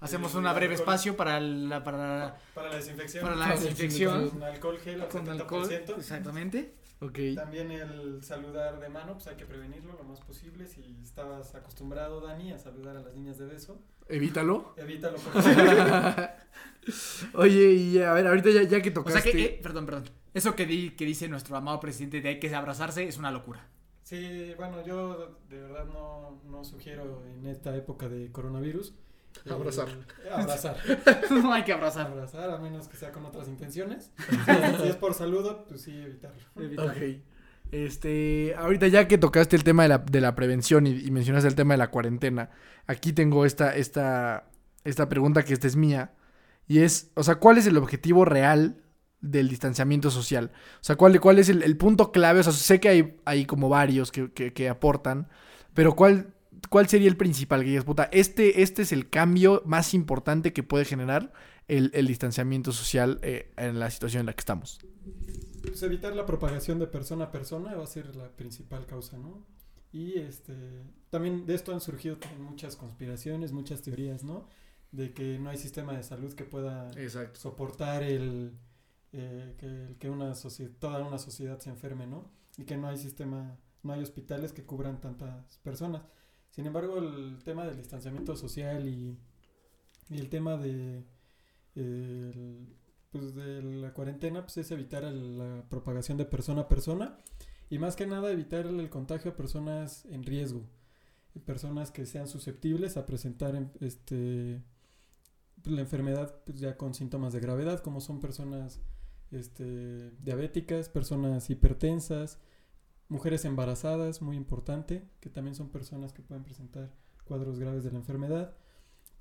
Hacemos 0.00 0.34
un 0.34 0.42
breve 0.42 0.58
alcohol. 0.58 0.72
espacio 0.74 1.16
para 1.16 1.38
la, 1.40 1.84
para, 1.84 2.36
para 2.54 2.70
la 2.70 2.76
desinfección 2.76 3.22
para 3.22 3.36
la 3.36 3.48
desinfección 3.50 4.30
con 4.30 4.42
alcohol 4.42 4.78
gel 4.80 5.00
al 5.02 5.08
con 5.08 5.24
70%. 5.26 5.30
alcohol. 5.30 5.70
Exactamente. 5.96 6.74
Ok. 7.00 7.18
También 7.36 7.70
el 7.70 8.22
saludar 8.22 8.78
de 8.80 8.88
mano, 8.88 9.14
pues 9.14 9.28
hay 9.28 9.36
que 9.36 9.46
prevenirlo 9.46 9.92
lo 9.94 10.02
más 10.04 10.20
posible. 10.20 10.66
Si 10.66 10.96
estabas 11.02 11.54
acostumbrado, 11.54 12.20
Dani, 12.20 12.52
a 12.52 12.58
saludar 12.58 12.96
a 12.96 13.00
las 13.00 13.14
niñas 13.14 13.38
de 13.38 13.46
beso, 13.46 13.78
Evítalo. 14.08 14.74
evítalo. 14.76 15.16
por 15.18 15.42
favor. 15.42 16.28
Oye, 17.34 17.72
y 17.72 17.98
a 18.02 18.12
ver, 18.12 18.26
ahorita 18.26 18.50
ya, 18.50 18.62
ya 18.64 18.82
que 18.82 18.90
O 18.90 18.94
tocaste... 18.94 19.20
sea 19.22 19.32
que, 19.32 19.44
eh, 19.44 19.60
perdón, 19.62 19.86
perdón. 19.86 20.04
Eso 20.34 20.54
que, 20.56 20.66
di, 20.66 20.90
que 20.90 21.04
dice 21.04 21.28
nuestro 21.28 21.56
amado 21.56 21.78
presidente 21.80 22.20
de 22.20 22.28
hay 22.30 22.40
que 22.40 22.54
abrazarse 22.54 23.06
es 23.06 23.18
una 23.18 23.30
locura. 23.30 23.68
Sí, 24.02 24.52
bueno, 24.56 24.84
yo 24.84 25.38
de 25.48 25.60
verdad 25.60 25.84
no, 25.86 26.40
no 26.44 26.64
sugiero 26.64 27.22
en 27.26 27.46
esta 27.46 27.74
época 27.76 28.08
de 28.08 28.30
coronavirus. 28.32 28.94
eh, 29.44 29.50
Abrazar. 29.50 29.88
abrazar. 30.30 30.76
no 31.30 31.52
hay 31.52 31.62
que 31.64 31.72
abrazar. 31.72 32.08
abrazar, 32.08 32.50
a 32.50 32.58
menos 32.58 32.88
que 32.88 32.96
sea 32.96 33.12
con 33.12 33.24
otras 33.24 33.48
intenciones. 33.48 34.10
si 34.82 34.88
es 34.88 34.96
por 34.96 35.14
saludo, 35.14 35.64
pues 35.66 35.82
sí, 35.82 35.92
evitarlo. 35.96 36.42
Ok. 36.56 37.22
Este, 37.72 38.54
ahorita 38.58 38.86
ya 38.88 39.08
que 39.08 39.16
tocaste 39.18 39.56
el 39.56 39.64
tema 39.64 39.82
de 39.84 39.88
la, 39.88 39.98
de 39.98 40.20
la 40.20 40.34
prevención 40.34 40.86
y, 40.86 40.90
y 40.90 41.10
mencionaste 41.10 41.48
el 41.48 41.54
tema 41.54 41.74
de 41.74 41.78
la 41.78 41.90
cuarentena, 41.90 42.50
aquí 42.86 43.12
tengo 43.14 43.46
esta, 43.46 43.74
esta, 43.74 44.50
esta 44.84 45.08
pregunta 45.08 45.42
que 45.44 45.54
esta 45.54 45.66
es 45.66 45.74
mía. 45.76 46.12
Y 46.68 46.80
es, 46.80 47.10
o 47.14 47.22
sea, 47.24 47.36
¿cuál 47.36 47.58
es 47.58 47.66
el 47.66 47.76
objetivo 47.78 48.24
real 48.26 48.76
del 49.22 49.48
distanciamiento 49.48 50.10
social? 50.10 50.52
O 50.80 50.84
sea, 50.84 50.96
¿cuál, 50.96 51.18
cuál 51.20 51.38
es 51.38 51.48
el, 51.48 51.62
el 51.62 51.76
punto 51.78 52.12
clave? 52.12 52.40
O 52.40 52.42
sea, 52.42 52.52
sé 52.52 52.78
que 52.80 52.88
hay, 52.90 53.16
hay 53.24 53.46
como 53.46 53.68
varios 53.70 54.12
que, 54.12 54.30
que- 54.32 54.52
que 54.52 54.68
aportan, 54.68 55.28
pero 55.74 55.96
¿cuál, 55.96 56.34
¿cuál 56.68 56.88
sería 56.88 57.08
el 57.08 57.16
principal? 57.16 57.62
Que 57.62 57.70
digas, 57.70 57.84
puta, 57.84 58.08
este, 58.12 58.62
este 58.62 58.82
es 58.82 58.92
el 58.92 59.08
cambio 59.10 59.62
más 59.66 59.94
importante 59.94 60.52
que 60.52 60.62
puede 60.62 60.84
generar 60.84 61.32
el, 61.68 61.90
el 61.94 62.06
distanciamiento 62.06 62.72
social 62.72 63.18
eh, 63.22 63.50
en 63.56 63.80
la 63.80 63.90
situación 63.90 64.20
en 64.20 64.26
la 64.26 64.32
que 64.34 64.40
estamos. 64.40 64.78
Pues 65.62 65.82
evitar 65.82 66.14
la 66.14 66.26
propagación 66.26 66.78
de 66.78 66.86
persona 66.86 67.24
a 67.24 67.30
persona 67.30 67.74
va 67.74 67.84
a 67.84 67.86
ser 67.86 68.14
la 68.16 68.28
principal 68.30 68.84
causa, 68.86 69.16
¿no? 69.16 69.46
Y 69.92 70.18
este 70.18 70.54
también 71.10 71.46
de 71.46 71.54
esto 71.54 71.72
han 71.72 71.80
surgido 71.80 72.18
muchas 72.38 72.76
conspiraciones, 72.76 73.52
muchas 73.52 73.82
teorías, 73.82 74.24
¿no? 74.24 74.46
De 74.90 75.12
que 75.14 75.38
no 75.38 75.50
hay 75.50 75.58
sistema 75.58 75.92
de 75.96 76.02
salud 76.02 76.32
que 76.34 76.44
pueda 76.44 76.90
Exacto. 76.92 77.38
soportar 77.38 78.02
el 78.02 78.58
eh, 79.12 79.54
que, 79.58 79.96
que 79.98 80.10
una 80.10 80.34
sociedad, 80.34 80.70
toda 80.78 81.06
una 81.06 81.18
sociedad 81.18 81.58
se 81.60 81.70
enferme, 81.70 82.06
¿no? 82.06 82.30
Y 82.56 82.64
que 82.64 82.76
no 82.76 82.88
hay 82.88 82.96
sistema, 82.98 83.58
no 83.82 83.92
hay 83.92 84.02
hospitales 84.02 84.52
que 84.52 84.64
cubran 84.64 85.00
tantas 85.00 85.58
personas. 85.58 86.02
Sin 86.50 86.66
embargo, 86.66 86.98
el 86.98 87.42
tema 87.44 87.64
del 87.66 87.76
distanciamiento 87.76 88.36
social 88.36 88.86
y, 88.88 89.18
y 90.10 90.18
el 90.18 90.28
tema 90.28 90.56
de 90.56 91.04
el- 91.74 92.76
pues 93.12 93.34
de 93.34 93.62
la 93.62 93.92
cuarentena 93.92 94.42
pues 94.42 94.56
es 94.56 94.70
evitar 94.72 95.04
el- 95.04 95.38
la 95.38 95.64
propagación 95.68 96.18
de 96.18 96.24
persona 96.24 96.62
a 96.62 96.68
persona 96.68 97.18
y 97.70 97.78
más 97.78 97.94
que 97.96 98.06
nada 98.06 98.30
evitar 98.32 98.66
el 98.66 98.90
contagio 98.90 99.30
a 99.32 99.36
personas 99.36 100.04
en 100.06 100.24
riesgo, 100.24 100.62
personas 101.44 101.90
que 101.90 102.04
sean 102.06 102.26
susceptibles 102.28 102.96
a 102.96 103.06
presentar 103.06 103.54
em- 103.54 103.70
este 103.80 104.62
la 105.64 105.80
enfermedad 105.80 106.42
pues, 106.44 106.58
ya 106.58 106.76
con 106.76 106.92
síntomas 106.94 107.32
de 107.32 107.40
gravedad, 107.40 107.80
como 107.80 108.00
son 108.00 108.18
personas 108.20 108.80
este, 109.30 110.10
diabéticas, 110.22 110.88
personas 110.88 111.48
hipertensas, 111.50 112.38
mujeres 113.08 113.44
embarazadas, 113.44 114.20
muy 114.22 114.36
importante, 114.36 115.08
que 115.20 115.30
también 115.30 115.54
son 115.54 115.70
personas 115.70 116.12
que 116.12 116.20
pueden 116.22 116.42
presentar 116.44 116.90
cuadros 117.24 117.58
graves 117.58 117.84
de 117.84 117.92
la 117.92 117.98
enfermedad, 117.98 118.56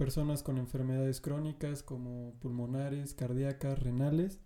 personas 0.02 0.42
con 0.42 0.58
enfermedades 0.58 1.22
crónicas 1.22 1.84
como 1.84 2.34
pulmonares, 2.40 3.14
cardíacas, 3.14 3.78
renales, 3.78 4.40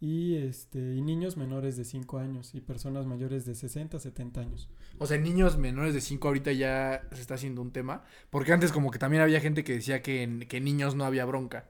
y, 0.00 0.36
este, 0.36 0.94
y 0.94 1.02
niños 1.02 1.36
menores 1.36 1.76
de 1.76 1.84
5 1.84 2.16
años 2.16 2.54
y 2.54 2.62
personas 2.62 3.04
mayores 3.04 3.44
de 3.44 3.54
60 3.54 3.98
a 3.98 4.00
70 4.00 4.40
años. 4.40 4.70
O 4.96 5.06
sea, 5.06 5.18
niños 5.18 5.58
menores 5.58 5.92
de 5.92 6.00
5 6.00 6.26
ahorita 6.26 6.52
ya 6.52 7.06
se 7.12 7.20
está 7.20 7.34
haciendo 7.34 7.60
un 7.60 7.70
tema. 7.70 8.04
Porque 8.30 8.54
antes 8.54 8.72
como 8.72 8.90
que 8.90 8.98
también 8.98 9.22
había 9.22 9.40
gente 9.40 9.62
que 9.62 9.74
decía 9.74 10.00
que 10.00 10.22
en, 10.22 10.48
que 10.48 10.58
niños 10.58 10.94
no 10.94 11.04
había 11.04 11.26
bronca. 11.26 11.68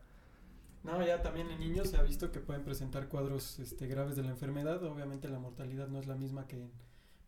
No, 0.84 1.04
ya 1.04 1.22
también 1.22 1.50
en 1.50 1.58
niños 1.58 1.90
se 1.90 1.96
ha 1.96 2.02
visto 2.02 2.30
que 2.30 2.38
pueden 2.38 2.62
presentar 2.62 3.08
cuadros 3.08 3.58
este, 3.58 3.88
graves 3.88 4.14
de 4.14 4.22
la 4.22 4.30
enfermedad. 4.30 4.80
Obviamente 4.84 5.28
la 5.28 5.40
mortalidad 5.40 5.88
no 5.88 5.98
es 5.98 6.06
la 6.06 6.14
misma 6.14 6.46
que 6.46 6.54
en 6.54 6.70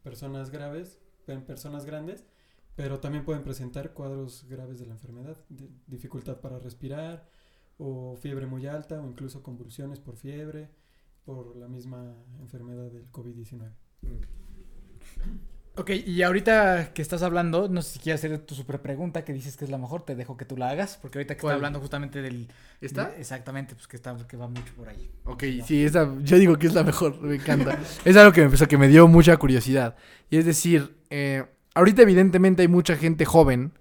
personas 0.05 0.51
graves, 0.51 1.01
en 1.27 1.43
personas 1.43 1.85
grandes, 1.85 2.25
pero 2.79 3.01
también 3.01 3.25
pueden 3.25 3.43
presentar 3.43 3.93
cuadros 3.93 4.47
graves 4.49 4.79
de 4.79 4.87
la 4.87 4.93
enfermedad, 4.93 5.37
di- 5.49 5.69
dificultad 5.89 6.37
para 6.41 6.61
respirar, 6.61 7.27
o 7.77 8.15
fiebre 8.15 8.47
muy 8.47 8.69
alta, 8.69 9.01
o 9.01 9.09
incluso 9.09 9.43
convulsiones 9.43 9.99
por 9.99 10.17
fiebre, 10.17 10.71
por 11.25 11.57
la 11.57 11.67
misma 11.67 12.15
enfermedad 12.41 12.89
del 12.93 13.11
COVID-19. 13.11 13.73
Ok, 15.75 15.91
y 15.91 16.23
ahorita 16.23 16.93
que 16.95 17.03
estás 17.03 17.23
hablando, 17.23 17.69
no 17.69 17.83
sé 17.83 17.95
si 17.95 17.99
quieres 17.99 18.25
hacer 18.25 18.39
tu 18.47 18.55
super 18.55 18.81
pregunta 18.81 19.25
que 19.25 19.33
dices 19.33 19.57
que 19.57 19.65
es 19.65 19.71
la 19.73 19.79
mejor, 19.79 20.03
te 20.03 20.15
dejo 20.15 20.37
que 20.37 20.45
tú 20.45 20.57
la 20.57 20.71
hagas, 20.71 20.99
porque 21.03 21.19
ahorita 21.19 21.35
que 21.35 21.41
¿Cuál? 21.41 21.53
está 21.53 21.57
hablando 21.57 21.81
justamente 21.81 22.23
del... 22.23 22.47
¿Está? 22.81 23.11
de- 23.11 23.21
exactamente, 23.21 23.75
pues 23.75 23.89
que, 23.89 23.97
está, 23.97 24.17
que 24.29 24.37
va 24.37 24.47
mucho 24.47 24.73
por 24.77 24.89
ahí. 24.89 25.11
Ok, 25.25 25.43
sí, 25.65 25.85
esa, 25.85 26.17
yo 26.23 26.37
digo 26.39 26.57
que 26.59 26.69
es 26.69 26.75
la 26.75 26.85
mejor, 26.85 27.21
me 27.21 27.35
encanta. 27.35 27.77
es 28.05 28.17
algo 28.17 28.31
que 28.33 28.41
me 28.41 28.47
empezó, 28.47 28.69
que 28.69 28.79
me 28.79 28.87
dio 28.87 29.09
mucha 29.09 29.37
curiosidad. 29.37 29.97
Y 30.31 30.37
es 30.39 30.47
decir, 30.47 30.97
eh, 31.11 31.45
ahorita 31.79 32.03
evidentemente 32.03 32.63
hay 32.63 32.69
mucha 32.69 32.97
gente 32.97 33.25
joven, 33.25 33.73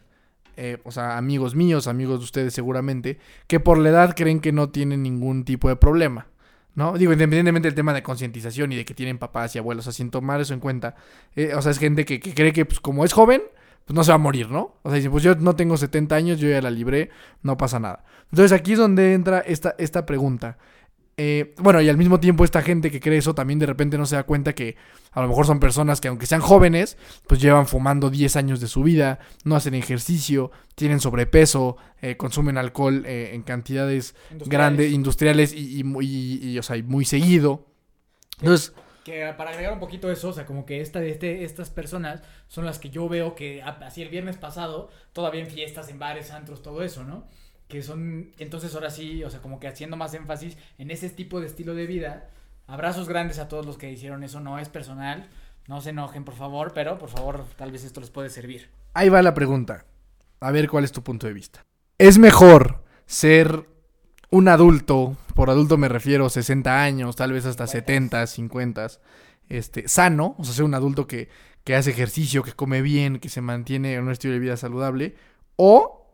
eh, 0.55 0.77
o 0.83 0.91
sea, 0.91 1.17
amigos 1.17 1.55
míos, 1.55 1.87
amigos 1.87 2.19
de 2.19 2.25
ustedes 2.25 2.53
seguramente, 2.53 3.17
que 3.47 3.59
por 3.59 3.77
la 3.77 3.89
edad 3.89 4.15
creen 4.15 4.39
que 4.39 4.51
no 4.51 4.69
tienen 4.69 5.03
ningún 5.03 5.45
tipo 5.45 5.67
de 5.67 5.75
problema. 5.75 6.27
¿No? 6.75 6.95
Digo, 6.95 7.11
independientemente 7.11 7.69
del 7.69 7.75
tema 7.75 7.91
de 7.91 8.03
concientización 8.03 8.71
y 8.71 8.75
de 8.75 8.85
que 8.85 8.93
tienen 8.93 9.17
papás 9.17 9.55
y 9.55 9.57
abuelos, 9.57 9.87
o 9.87 9.91
sea, 9.91 9.97
sin 9.97 10.11
tomar 10.11 10.39
eso 10.41 10.53
en 10.53 10.59
cuenta. 10.59 10.93
eh, 11.35 11.55
o 11.55 11.61
sea, 11.63 11.71
es 11.71 11.79
gente 11.79 12.05
que, 12.05 12.19
cree 12.19 12.53
que, 12.53 12.65
pues, 12.65 12.79
como 12.79 13.03
es 13.03 13.13
joven, 13.13 13.41
pues 13.85 13.95
no 13.95 14.03
se 14.03 14.11
va 14.11 14.15
a 14.15 14.19
morir, 14.19 14.51
¿no? 14.51 14.75
O 14.83 14.89
sea, 14.89 14.97
dice, 14.97 15.09
pues 15.09 15.23
yo 15.23 15.33
no 15.33 15.55
tengo 15.55 15.75
70 15.75 16.15
años, 16.15 16.39
yo 16.39 16.49
ya 16.49 16.61
la 16.61 16.69
libré, 16.69 17.09
no 17.41 17.57
pasa 17.57 17.79
nada. 17.79 18.03
Entonces 18.31 18.51
aquí 18.51 18.73
es 18.73 18.77
donde 18.77 19.13
entra 19.15 19.39
esta, 19.39 19.73
esta 19.79 20.05
pregunta. 20.05 20.59
Eh, 21.19 21.55
bueno, 21.57 21.81
y 21.81 21.89
al 21.89 21.97
mismo 21.97 22.19
tiempo 22.19 22.45
esta 22.45 22.61
gente 22.61 22.91
que 22.91 22.99
cree 22.99 23.17
eso 23.17 23.33
también 23.33 23.57
de 23.57 23.65
repente 23.65 23.97
no 23.97 24.05
se 24.05 24.15
da 24.15 24.23
cuenta 24.23 24.53
que 24.53 24.75
a 25.11 25.21
lo 25.21 25.27
mejor 25.27 25.47
son 25.47 25.59
personas 25.59 25.99
que 25.99 26.09
aunque 26.09 26.27
sean 26.27 26.41
jóvenes, 26.41 26.95
pues 27.27 27.41
llevan 27.41 27.65
fumando 27.65 28.11
10 28.11 28.35
años 28.35 28.59
de 28.59 28.67
su 28.67 28.83
vida, 28.83 29.17
no 29.43 29.55
hacen 29.55 29.73
ejercicio, 29.73 30.51
tienen 30.75 30.99
sobrepeso, 30.99 31.77
eh, 32.03 32.17
consumen 32.17 32.59
alcohol 32.59 33.03
eh, 33.07 33.31
en 33.33 33.41
cantidades 33.41 34.13
grandes, 34.29 34.91
industriales 34.91 35.53
y, 35.53 35.79
y 35.79 35.83
muy, 35.83 36.05
y, 36.05 36.51
y, 36.51 36.59
o 36.59 36.63
sea, 36.63 36.77
y 36.77 36.83
muy 36.83 37.03
seguido. 37.03 37.65
Entonces, 38.39 38.73
Que 39.03 39.33
para 39.37 39.51
agregar 39.51 39.73
un 39.73 39.79
poquito 39.79 40.11
eso, 40.11 40.29
o 40.29 40.33
sea, 40.33 40.45
como 40.45 40.65
que 40.65 40.81
esta, 40.81 41.03
este, 41.03 41.45
estas 41.45 41.71
personas 41.71 42.21
son 42.47 42.65
las 42.65 42.77
que 42.77 42.89
yo 42.91 43.09
veo 43.09 43.33
que 43.35 43.63
así 43.63 44.03
el 44.03 44.09
viernes 44.09 44.37
pasado, 44.37 44.89
todavía 45.13 45.41
en 45.41 45.47
fiestas, 45.47 45.89
en 45.89 45.97
bares, 45.97 46.29
antros, 46.29 46.61
todo 46.61 46.83
eso, 46.83 47.03
¿no? 47.03 47.25
Que 47.67 47.83
son, 47.83 48.31
entonces 48.37 48.73
ahora 48.75 48.89
sí, 48.89 49.23
o 49.23 49.29
sea, 49.29 49.41
como 49.41 49.59
que 49.59 49.67
haciendo 49.67 49.97
más 49.97 50.13
énfasis 50.13 50.57
en 50.77 50.91
ese 50.91 51.09
tipo 51.09 51.39
de 51.39 51.47
estilo 51.47 51.75
de 51.75 51.85
vida. 51.85 52.29
Abrazos 52.65 53.07
grandes 53.07 53.39
a 53.39 53.47
todos 53.47 53.65
los 53.65 53.77
que 53.77 53.91
hicieron 53.91 54.23
eso, 54.23 54.39
no 54.39 54.59
es 54.59 54.69
personal, 54.69 55.27
no 55.67 55.81
se 55.81 55.91
enojen, 55.91 56.23
por 56.23 56.35
favor, 56.35 56.73
pero 56.73 56.97
por 56.97 57.09
favor, 57.09 57.45
tal 57.57 57.71
vez 57.71 57.83
esto 57.83 57.99
les 57.99 58.09
puede 58.09 58.29
servir. 58.29 58.69
ahí 58.93 59.09
va 59.09 59.21
la 59.21 59.33
pregunta. 59.33 59.85
A 60.39 60.51
ver 60.51 60.69
cuál 60.69 60.83
es 60.83 60.91
tu 60.91 61.03
punto 61.03 61.27
de 61.27 61.33
vista. 61.33 61.65
¿Es 61.97 62.19
mejor 62.19 62.83
ser 63.05 63.67
un 64.29 64.47
adulto, 64.47 65.17
por 65.33 65.49
adulto 65.49 65.77
me 65.77 65.87
refiero 65.87 66.29
60 66.29 66.83
años, 66.83 67.15
tal 67.15 67.31
vez 67.31 67.45
hasta 67.45 67.65
70, 67.65 68.27
50, 68.27 68.87
este, 69.49 69.87
sano, 69.87 70.35
o 70.37 70.43
sea, 70.43 70.53
ser 70.53 70.65
un 70.65 70.73
adulto 70.73 71.07
que, 71.07 71.29
que 71.63 71.75
hace 71.75 71.91
ejercicio, 71.91 72.43
que 72.43 72.53
come 72.53 72.81
bien, 72.81 73.19
que 73.19 73.29
se 73.29 73.41
mantiene 73.41 73.95
en 73.95 74.03
un 74.03 74.11
estilo 74.11 74.33
de 74.33 74.39
vida 74.39 74.57
saludable, 74.57 75.15
o, 75.55 76.06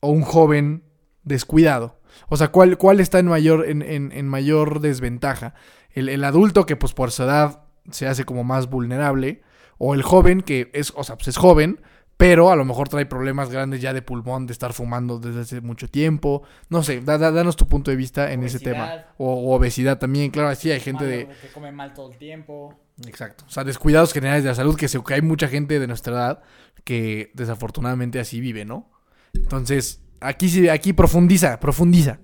o 0.00 0.10
un 0.10 0.22
joven 0.22 0.84
descuidado? 1.22 2.00
O 2.28 2.36
sea, 2.36 2.48
¿cuál, 2.48 2.76
cuál 2.78 3.00
está 3.00 3.18
en 3.18 3.26
mayor, 3.26 3.68
en, 3.68 3.82
en- 3.82 4.12
en 4.12 4.26
mayor 4.28 4.80
desventaja? 4.80 5.54
El, 5.92 6.08
el 6.08 6.24
adulto 6.24 6.66
que 6.66 6.76
pues 6.76 6.92
por 6.92 7.10
su 7.12 7.22
edad 7.22 7.64
se 7.90 8.06
hace 8.06 8.24
como 8.24 8.44
más 8.44 8.68
vulnerable, 8.68 9.42
o 9.78 9.94
el 9.94 10.02
joven 10.02 10.42
que 10.42 10.70
es, 10.74 10.92
o 10.96 11.04
sea, 11.04 11.16
pues 11.16 11.28
es 11.28 11.36
joven, 11.36 11.80
pero 12.16 12.50
a 12.50 12.56
lo 12.56 12.66
mejor 12.66 12.88
trae 12.90 13.06
problemas 13.06 13.48
grandes 13.50 13.80
ya 13.80 13.94
de 13.94 14.02
pulmón, 14.02 14.46
de 14.46 14.52
estar 14.52 14.74
fumando 14.74 15.18
desde 15.18 15.40
hace 15.40 15.60
mucho 15.62 15.88
tiempo. 15.88 16.42
No 16.68 16.82
sé, 16.82 17.00
da- 17.00 17.16
da- 17.16 17.30
danos 17.30 17.56
tu 17.56 17.66
punto 17.66 17.90
de 17.90 17.96
vista 17.96 18.30
en 18.32 18.42
ese 18.44 18.58
tema. 18.60 18.84
O, 19.16 19.32
o 19.32 19.56
obesidad 19.56 19.98
también, 19.98 20.30
claro, 20.30 20.54
sí 20.54 20.70
hay 20.70 20.80
gente 20.80 21.06
de... 21.06 21.28
Que 21.40 21.48
come 21.54 21.72
mal 21.72 21.94
todo 21.94 22.12
el 22.12 22.18
tiempo. 22.18 22.78
Exacto. 23.06 23.44
O 23.48 23.50
sea, 23.50 23.64
descuidados 23.64 24.12
generales 24.12 24.44
de 24.44 24.50
la 24.50 24.54
salud, 24.54 24.76
que, 24.76 24.86
se, 24.88 25.02
que 25.02 25.14
hay 25.14 25.22
mucha 25.22 25.48
gente 25.48 25.78
de 25.80 25.86
nuestra 25.86 26.12
edad 26.12 26.42
que 26.84 27.30
desafortunadamente 27.34 28.20
así 28.20 28.38
vive, 28.40 28.66
¿no? 28.66 28.90
Entonces, 29.34 30.00
aquí 30.20 30.48
sí, 30.48 30.68
aquí 30.68 30.92
profundiza, 30.92 31.58
profundiza. 31.60 32.20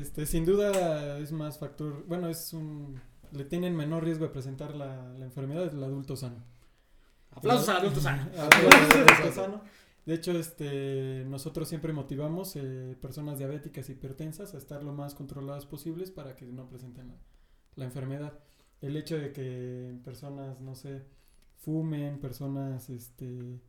Este, 0.00 0.26
sin 0.26 0.44
duda 0.44 1.18
es 1.18 1.32
más 1.32 1.58
factor, 1.58 2.04
bueno, 2.06 2.28
es 2.28 2.52
un, 2.52 3.00
le 3.32 3.44
tienen 3.44 3.76
menor 3.76 4.04
riesgo 4.04 4.24
de 4.24 4.30
presentar 4.30 4.74
la, 4.74 5.12
la 5.18 5.24
enfermedad 5.24 5.72
el 5.72 5.82
adulto 5.82 6.16
sano. 6.16 6.44
Aplausos 7.30 7.68
al 7.68 7.76
adulto 7.78 8.00
sano. 8.00 8.22
Aplausos 8.38 8.94
al 8.94 9.08
adulto 9.08 9.32
sano. 9.32 9.62
De 10.06 10.14
hecho, 10.14 10.32
este, 10.32 11.24
nosotros 11.28 11.68
siempre 11.68 11.92
motivamos 11.92 12.56
eh, 12.56 12.96
personas 13.00 13.38
diabéticas 13.38 13.88
y 13.88 13.92
hipertensas 13.92 14.54
a 14.54 14.58
estar 14.58 14.82
lo 14.82 14.92
más 14.92 15.14
controladas 15.14 15.66
posibles 15.66 16.10
para 16.10 16.34
que 16.34 16.46
no 16.46 16.68
presenten 16.68 17.08
la, 17.08 17.14
la 17.76 17.84
enfermedad. 17.84 18.38
El 18.80 18.96
hecho 18.96 19.16
de 19.18 19.32
que 19.32 19.98
personas, 20.02 20.60
no 20.60 20.74
sé, 20.74 21.04
fumen, 21.58 22.18
personas 22.18 22.88
este, 22.88 23.60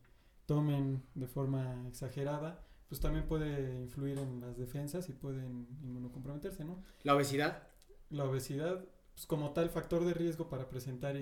tomen 0.52 1.02
de 1.14 1.26
forma 1.26 1.88
exagerada, 1.88 2.62
pues 2.86 3.00
también 3.00 3.26
puede 3.26 3.80
influir 3.80 4.18
en 4.18 4.38
las 4.42 4.58
defensas 4.58 5.08
y 5.08 5.14
pueden 5.14 5.66
inmunocomprometerse, 5.82 6.62
¿no? 6.62 6.82
La 7.04 7.16
obesidad. 7.16 7.62
La 8.10 8.24
obesidad, 8.24 8.84
pues 9.14 9.24
como 9.24 9.54
tal 9.54 9.70
factor 9.70 10.04
de 10.04 10.12
riesgo 10.12 10.50
para 10.50 10.68
presentar 10.68 11.16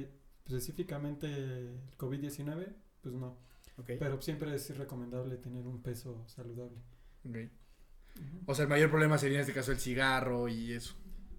específicamente 0.44 1.28
el 1.28 1.96
COVID-19, 1.96 2.74
pues 3.02 3.14
no. 3.14 3.38
Ok. 3.78 3.92
Pero 4.00 4.20
siempre 4.20 4.52
es 4.52 4.76
recomendable 4.76 5.36
tener 5.36 5.64
un 5.64 5.80
peso 5.80 6.24
saludable. 6.26 6.82
Ujú. 7.24 7.48
O 8.46 8.54
sea, 8.56 8.64
el 8.64 8.68
mayor 8.68 8.90
problema 8.90 9.16
sería 9.16 9.36
en 9.36 9.42
este 9.42 9.54
caso 9.54 9.70
el 9.70 9.78
cigarro 9.78 10.48
y 10.48 10.72
eso. 10.72 10.96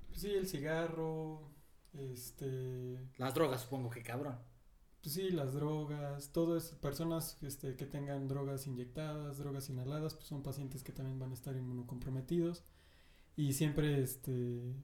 Pues 0.07 0.21
sí, 0.21 0.31
el 0.33 0.47
cigarro, 0.47 1.51
este, 1.91 2.97
Las 3.17 3.33
drogas, 3.33 3.63
supongo 3.63 3.89
que 3.89 4.01
cabrón. 4.01 4.39
Pues 5.01 5.13
sí, 5.15 5.29
las 5.31 5.53
drogas, 5.53 6.31
todo 6.31 6.55
es 6.57 6.69
personas 6.75 7.37
este, 7.41 7.75
que 7.75 7.85
tengan 7.85 8.27
drogas 8.27 8.67
inyectadas, 8.67 9.37
drogas 9.37 9.69
inhaladas, 9.69 10.13
pues 10.13 10.27
son 10.27 10.43
pacientes 10.43 10.83
que 10.83 10.91
también 10.91 11.17
van 11.19 11.31
a 11.31 11.33
estar 11.33 11.55
inmunocomprometidos 11.55 12.63
y 13.35 13.53
siempre 13.53 14.01
este 14.01 14.75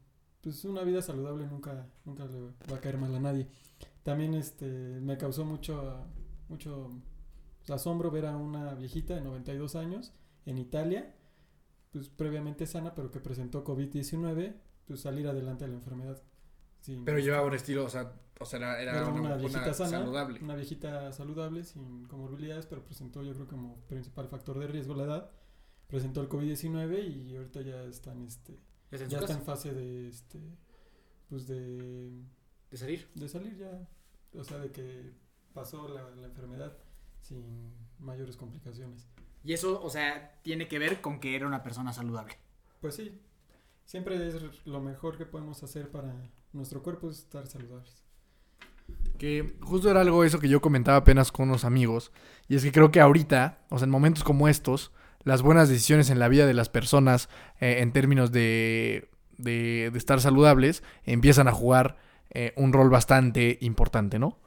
pues 0.41 0.63
una 0.65 0.84
vida 0.84 1.01
saludable 1.01 1.45
nunca, 1.47 1.88
nunca 2.06 2.25
le 2.25 2.39
va 2.71 2.77
a 2.77 2.82
caer 2.82 2.97
mal 2.97 3.13
a 3.13 3.19
nadie. 3.19 3.47
También 4.03 4.34
este, 4.34 4.65
me 5.01 5.17
causó 5.17 5.43
mucho, 5.43 6.06
mucho 6.47 6.89
asombro 7.67 8.10
ver 8.12 8.25
a 8.27 8.38
una 8.38 8.73
viejita 8.75 9.15
de 9.15 9.21
92 9.21 9.75
años 9.75 10.13
en 10.45 10.58
Italia, 10.58 11.13
pues 11.91 12.08
previamente 12.08 12.65
sana, 12.65 12.95
pero 12.95 13.12
que 13.12 13.19
presentó 13.19 13.65
COVID-19, 13.65 14.56
pues 14.86 15.01
salir 15.01 15.27
adelante 15.27 15.65
de 15.65 15.71
la 15.71 15.77
enfermedad. 15.77 16.21
sin- 16.82 17.03
Pero 17.03 17.19
llevaba 17.19 17.45
un 17.47 17.53
estilo, 17.56 17.84
o 17.84 17.89
sea, 17.89 18.13
o 18.39 18.45
sea 18.45 18.60
era, 18.60 18.82
era 18.82 18.91
era 18.97 19.08
una, 19.08 19.12
una 19.12 19.19
una 19.21 19.38
viejita 19.38 19.73
sana, 19.73 19.89
saludable. 20.00 20.39
una 20.41 20.56
viejita 20.56 21.12
saludable, 21.12 21.63
sin 21.63 22.06
comorbilidades, 22.06 22.65
pero 22.65 22.84
presentó 22.84 23.23
yo 23.23 23.34
creo 23.34 23.47
como 23.47 23.76
principal 23.88 24.28
factor 24.28 24.60
de 24.60 24.67
riesgo 24.67 24.95
la 24.95 25.04
edad. 25.04 25.32
Presentó 25.88 26.21
el 26.21 26.28
COVID-19 26.28 27.08
y 27.08 27.36
ahorita 27.38 27.62
ya 27.62 27.84
están, 27.84 28.26
este, 28.26 28.60
¿Ya 28.91 28.97
está 28.97 29.04
en 29.06 29.10
ya 29.10 29.17
su 29.19 29.23
está 29.23 29.38
en 29.38 29.43
fase 29.43 29.73
de, 29.73 30.10
este, 30.10 30.39
pues 31.30 31.47
de, 31.47 32.12
¿De 32.69 32.78
salir? 32.78 33.08
de 33.15 33.30
salir 33.30 33.58
ya, 33.58 33.88
o 34.38 34.43
sea, 34.43 34.58
de 34.58 34.71
que 34.71 35.13
pasó 35.54 35.88
la, 35.88 36.10
la 36.10 36.28
enfermedad 36.28 36.78
sin 37.21 37.73
mayores 38.00 38.36
complicaciones. 38.36 39.08
Y 39.43 39.54
eso, 39.54 39.82
o 39.82 39.89
sea, 39.89 40.39
tiene 40.41 40.67
que 40.67 40.78
ver 40.78 41.00
con 41.00 41.19
que 41.21 41.36
era 41.36 41.47
una 41.47 41.63
persona 41.63 41.93
saludable. 41.93 42.38
Pues 42.82 42.95
sí, 42.95 43.21
siempre 43.86 44.28
es 44.28 44.36
lo 44.65 44.82
mejor 44.82 45.17
que 45.17 45.26
podemos 45.26 45.63
hacer 45.63 45.89
para 45.89 46.13
nuestro 46.54 46.84
cuerpo 46.84 47.10
es 47.10 47.19
estar 47.19 47.47
saludables. 47.47 48.04
Que 49.17 49.56
justo 49.62 49.89
era 49.89 50.01
algo 50.01 50.23
eso 50.23 50.39
que 50.39 50.49
yo 50.49 50.62
comentaba 50.62 50.97
apenas 50.97 51.32
con 51.32 51.49
unos 51.49 51.65
amigos. 51.65 52.12
Y 52.47 52.56
es 52.56 52.63
que 52.63 52.71
creo 52.71 52.91
que 52.91 53.01
ahorita, 53.01 53.60
o 53.69 53.77
sea, 53.77 53.86
en 53.86 53.91
momentos 53.91 54.23
como 54.23 54.47
estos, 54.47 54.91
las 55.23 55.41
buenas 55.41 55.69
decisiones 55.69 56.10
en 56.10 56.19
la 56.19 56.27
vida 56.27 56.45
de 56.45 56.53
las 56.53 56.69
personas, 56.69 57.30
eh, 57.60 57.77
en 57.80 57.91
términos 57.91 58.32
de, 58.32 59.10
de, 59.38 59.89
de 59.91 59.97
estar 59.97 60.21
saludables, 60.21 60.84
empiezan 61.03 61.47
a 61.47 61.51
jugar 61.51 61.97
eh, 62.32 62.53
un 62.56 62.73
rol 62.73 62.89
bastante 62.89 63.58
importante, 63.62 64.19
¿no? 64.19 64.38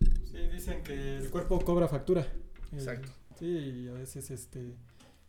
Sí, 0.00 0.38
dicen 0.52 0.82
que 0.82 1.16
el 1.16 1.30
cuerpo 1.30 1.58
cobra 1.60 1.88
factura. 1.88 2.22
Eh, 2.22 2.74
Exacto. 2.74 3.10
Sí, 3.38 3.46
y 3.46 3.88
a 3.88 3.92
veces 3.92 4.30
este, 4.30 4.76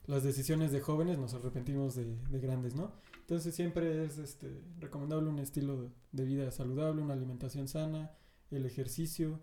las 0.06 0.23
decisiones 0.23 0.71
de 0.71 0.82
jóvenes 0.82 1.17
nos 1.17 1.34
arrepentimos 1.34 1.95
de, 1.95 2.15
de 2.29 2.39
grandes, 2.39 2.75
¿no? 2.75 2.91
Entonces 3.21 3.56
siempre 3.56 4.06
es 4.06 4.17
este, 4.17 4.62
recomendable 4.79 5.29
un 5.29 5.39
estilo 5.39 5.89
de 6.12 6.25
vida 6.25 6.51
saludable, 6.51 7.01
una 7.01 7.13
alimentación 7.13 7.67
sana, 7.67 8.12
el 8.56 8.66
ejercicio, 8.66 9.39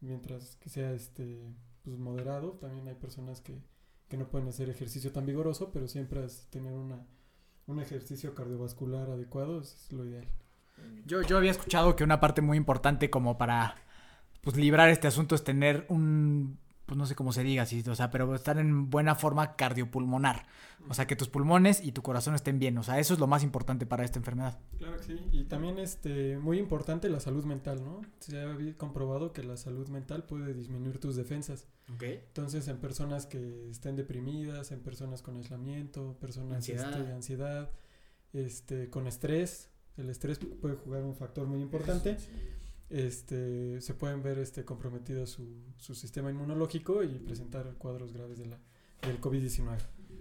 mientras 0.00 0.56
que 0.56 0.68
sea 0.68 0.92
este, 0.92 1.54
pues, 1.82 1.98
moderado. 1.98 2.52
También 2.52 2.88
hay 2.88 2.94
personas 2.94 3.40
que, 3.40 3.62
que 4.08 4.16
no 4.16 4.28
pueden 4.28 4.48
hacer 4.48 4.68
ejercicio 4.68 5.12
tan 5.12 5.26
vigoroso, 5.26 5.72
pero 5.72 5.88
siempre 5.88 6.24
es 6.24 6.46
tener 6.50 6.74
una, 6.74 7.06
un 7.66 7.80
ejercicio 7.80 8.34
cardiovascular 8.34 9.10
adecuado 9.10 9.60
es 9.60 9.92
lo 9.92 10.04
ideal. 10.04 10.28
Yo, 11.04 11.22
yo 11.22 11.38
había 11.38 11.50
escuchado 11.50 11.96
que 11.96 12.04
una 12.04 12.20
parte 12.20 12.42
muy 12.42 12.56
importante 12.56 13.08
como 13.10 13.38
para 13.38 13.76
pues 14.42 14.56
librar 14.56 14.90
este 14.90 15.08
asunto 15.08 15.34
es 15.34 15.42
tener 15.42 15.86
un 15.88 16.58
pues 16.86 16.96
no 16.96 17.04
sé 17.04 17.16
cómo 17.16 17.32
se 17.32 17.42
diga 17.42 17.64
así, 17.64 17.82
o 17.86 17.94
sea, 17.96 18.10
pero 18.10 18.32
estar 18.34 18.58
en 18.58 18.88
buena 18.90 19.16
forma 19.16 19.56
cardiopulmonar. 19.56 20.46
O 20.88 20.94
sea, 20.94 21.08
que 21.08 21.16
tus 21.16 21.28
pulmones 21.28 21.82
y 21.82 21.90
tu 21.90 22.02
corazón 22.02 22.36
estén 22.36 22.60
bien. 22.60 22.78
O 22.78 22.84
sea, 22.84 23.00
eso 23.00 23.14
es 23.14 23.18
lo 23.18 23.26
más 23.26 23.42
importante 23.42 23.86
para 23.86 24.04
esta 24.04 24.20
enfermedad. 24.20 24.56
Claro 24.78 24.96
que 24.98 25.02
sí, 25.02 25.20
y 25.32 25.44
también 25.44 25.80
este 25.80 26.38
muy 26.38 26.58
importante 26.58 27.08
la 27.08 27.18
salud 27.18 27.44
mental, 27.44 27.82
¿no? 27.84 28.02
Se 28.20 28.40
ha 28.40 28.56
comprobado 28.76 29.32
que 29.32 29.42
la 29.42 29.56
salud 29.56 29.88
mental 29.88 30.24
puede 30.24 30.54
disminuir 30.54 31.00
tus 31.00 31.16
defensas. 31.16 31.66
Ok. 31.92 32.04
Entonces, 32.04 32.68
en 32.68 32.78
personas 32.78 33.26
que 33.26 33.68
estén 33.68 33.96
deprimidas, 33.96 34.70
en 34.70 34.80
personas 34.80 35.22
con 35.22 35.36
aislamiento, 35.36 36.16
personas 36.20 36.56
Ansiedad. 36.56 37.00
este, 37.00 37.12
ansiedad, 37.12 37.70
este, 38.32 38.90
con 38.90 39.08
estrés, 39.08 39.70
el 39.96 40.08
estrés 40.08 40.38
puede 40.38 40.76
jugar 40.76 41.02
un 41.02 41.16
factor 41.16 41.48
muy 41.48 41.60
importante. 41.60 42.16
Este, 42.88 43.80
se 43.80 43.94
pueden 43.94 44.22
ver 44.22 44.38
este 44.38 44.64
comprometido 44.64 45.26
su, 45.26 45.64
su 45.76 45.94
sistema 45.94 46.30
inmunológico 46.30 47.02
y 47.02 47.18
presentar 47.18 47.74
cuadros 47.78 48.12
graves 48.12 48.38
de 48.38 48.46
la, 48.46 48.58
del 49.02 49.20
COVID-19. 49.20 49.78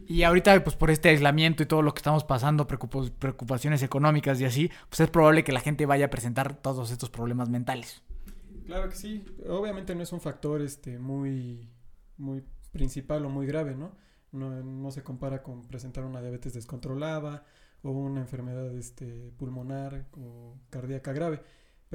Y 0.07 0.23
ahorita, 0.23 0.63
pues 0.63 0.75
por 0.75 0.91
este 0.91 1.09
aislamiento 1.09 1.63
y 1.63 1.65
todo 1.65 1.81
lo 1.81 1.93
que 1.93 1.99
estamos 1.99 2.23
pasando, 2.23 2.67
preocupaciones 2.67 3.81
económicas 3.81 4.39
y 4.39 4.45
así, 4.45 4.71
pues 4.89 4.99
es 4.99 5.09
probable 5.09 5.43
que 5.43 5.51
la 5.51 5.61
gente 5.61 5.85
vaya 5.85 6.05
a 6.05 6.09
presentar 6.09 6.55
todos 6.61 6.91
estos 6.91 7.09
problemas 7.09 7.49
mentales. 7.49 8.03
Claro 8.65 8.89
que 8.89 8.95
sí. 8.95 9.25
Obviamente 9.47 9.95
no 9.95 10.03
es 10.03 10.11
un 10.11 10.21
factor 10.21 10.61
este 10.61 10.99
muy 10.99 11.69
muy 12.17 12.43
principal 12.71 13.25
o 13.25 13.29
muy 13.29 13.45
grave, 13.45 13.75
¿no? 13.75 13.95
No, 14.31 14.49
no 14.63 14.91
se 14.91 15.03
compara 15.03 15.41
con 15.41 15.63
presentar 15.63 16.03
una 16.03 16.21
diabetes 16.21 16.53
descontrolada 16.53 17.45
o 17.83 17.91
una 17.91 18.21
enfermedad 18.21 18.75
este 18.75 19.31
pulmonar 19.37 20.07
o 20.17 20.55
cardíaca 20.69 21.13
grave, 21.13 21.41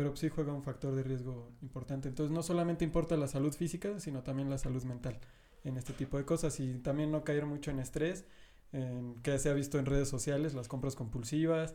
pero 0.00 0.16
sí 0.16 0.30
juega 0.30 0.54
un 0.54 0.62
factor 0.62 0.94
de 0.94 1.02
riesgo 1.02 1.52
importante. 1.60 2.08
Entonces 2.08 2.32
no 2.34 2.42
solamente 2.42 2.86
importa 2.86 3.18
la 3.18 3.28
salud 3.28 3.52
física, 3.52 4.00
sino 4.00 4.22
también 4.22 4.48
la 4.48 4.56
salud 4.56 4.82
mental 4.84 5.18
en 5.62 5.76
este 5.76 5.92
tipo 5.92 6.16
de 6.16 6.24
cosas 6.24 6.58
y 6.58 6.78
también 6.78 7.10
no 7.10 7.22
caer 7.22 7.44
mucho 7.44 7.70
en 7.70 7.80
estrés, 7.80 8.24
en, 8.72 9.16
que 9.22 9.38
se 9.38 9.50
ha 9.50 9.52
visto 9.52 9.78
en 9.78 9.84
redes 9.84 10.08
sociales, 10.08 10.54
las 10.54 10.68
compras 10.68 10.94
compulsivas. 10.94 11.74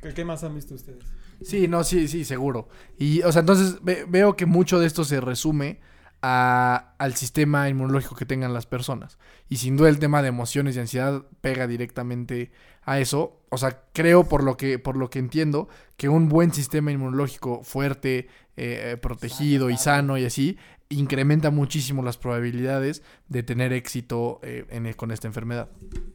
¿Qué, 0.00 0.14
qué 0.14 0.24
más 0.24 0.44
han 0.44 0.54
visto 0.54 0.76
ustedes? 0.76 1.04
Sí, 1.42 1.66
no, 1.66 1.82
sí, 1.82 2.06
sí, 2.06 2.24
seguro. 2.24 2.68
Y, 2.98 3.22
o 3.22 3.32
sea, 3.32 3.40
entonces 3.40 3.82
ve- 3.82 4.04
veo 4.08 4.36
que 4.36 4.46
mucho 4.46 4.78
de 4.78 4.86
esto 4.86 5.02
se 5.02 5.20
resume 5.20 5.80
a- 6.22 6.94
al 6.98 7.14
sistema 7.14 7.68
inmunológico 7.68 8.14
que 8.14 8.26
tengan 8.26 8.52
las 8.52 8.66
personas. 8.66 9.18
Y 9.48 9.56
sin 9.56 9.76
duda 9.76 9.88
el 9.88 9.98
tema 9.98 10.22
de 10.22 10.28
emociones 10.28 10.76
y 10.76 10.80
ansiedad 10.80 11.24
pega 11.40 11.66
directamente 11.66 12.50
a 12.82 12.98
eso. 13.00 13.40
O 13.50 13.58
sea, 13.58 13.84
creo 13.92 14.24
por 14.28 14.42
lo 14.44 14.56
que, 14.56 14.78
por 14.78 14.96
lo 14.96 15.10
que 15.10 15.18
entiendo, 15.18 15.68
que 15.96 16.08
un 16.08 16.28
buen 16.28 16.52
sistema 16.52 16.92
inmunológico 16.92 17.62
fuerte, 17.62 18.28
eh, 18.56 18.92
eh, 18.92 18.96
protegido 18.96 19.70
y 19.70 19.76
sano 19.76 20.18
y 20.18 20.24
así, 20.24 20.56
incrementa 20.88 21.50
muchísimo 21.50 22.02
las 22.02 22.18
probabilidades 22.18 23.02
de 23.28 23.42
tener 23.42 23.72
éxito 23.72 24.40
eh, 24.42 24.66
en- 24.70 24.92
con 24.94 25.10
esta 25.12 25.26
enfermedad. 25.28 25.68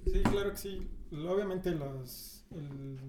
Sí, 0.06 0.22
claro 0.24 0.52
que 0.52 0.58
sí. 0.58 0.88
Obviamente 1.28 1.72
los, 1.72 2.46
el 2.52 3.00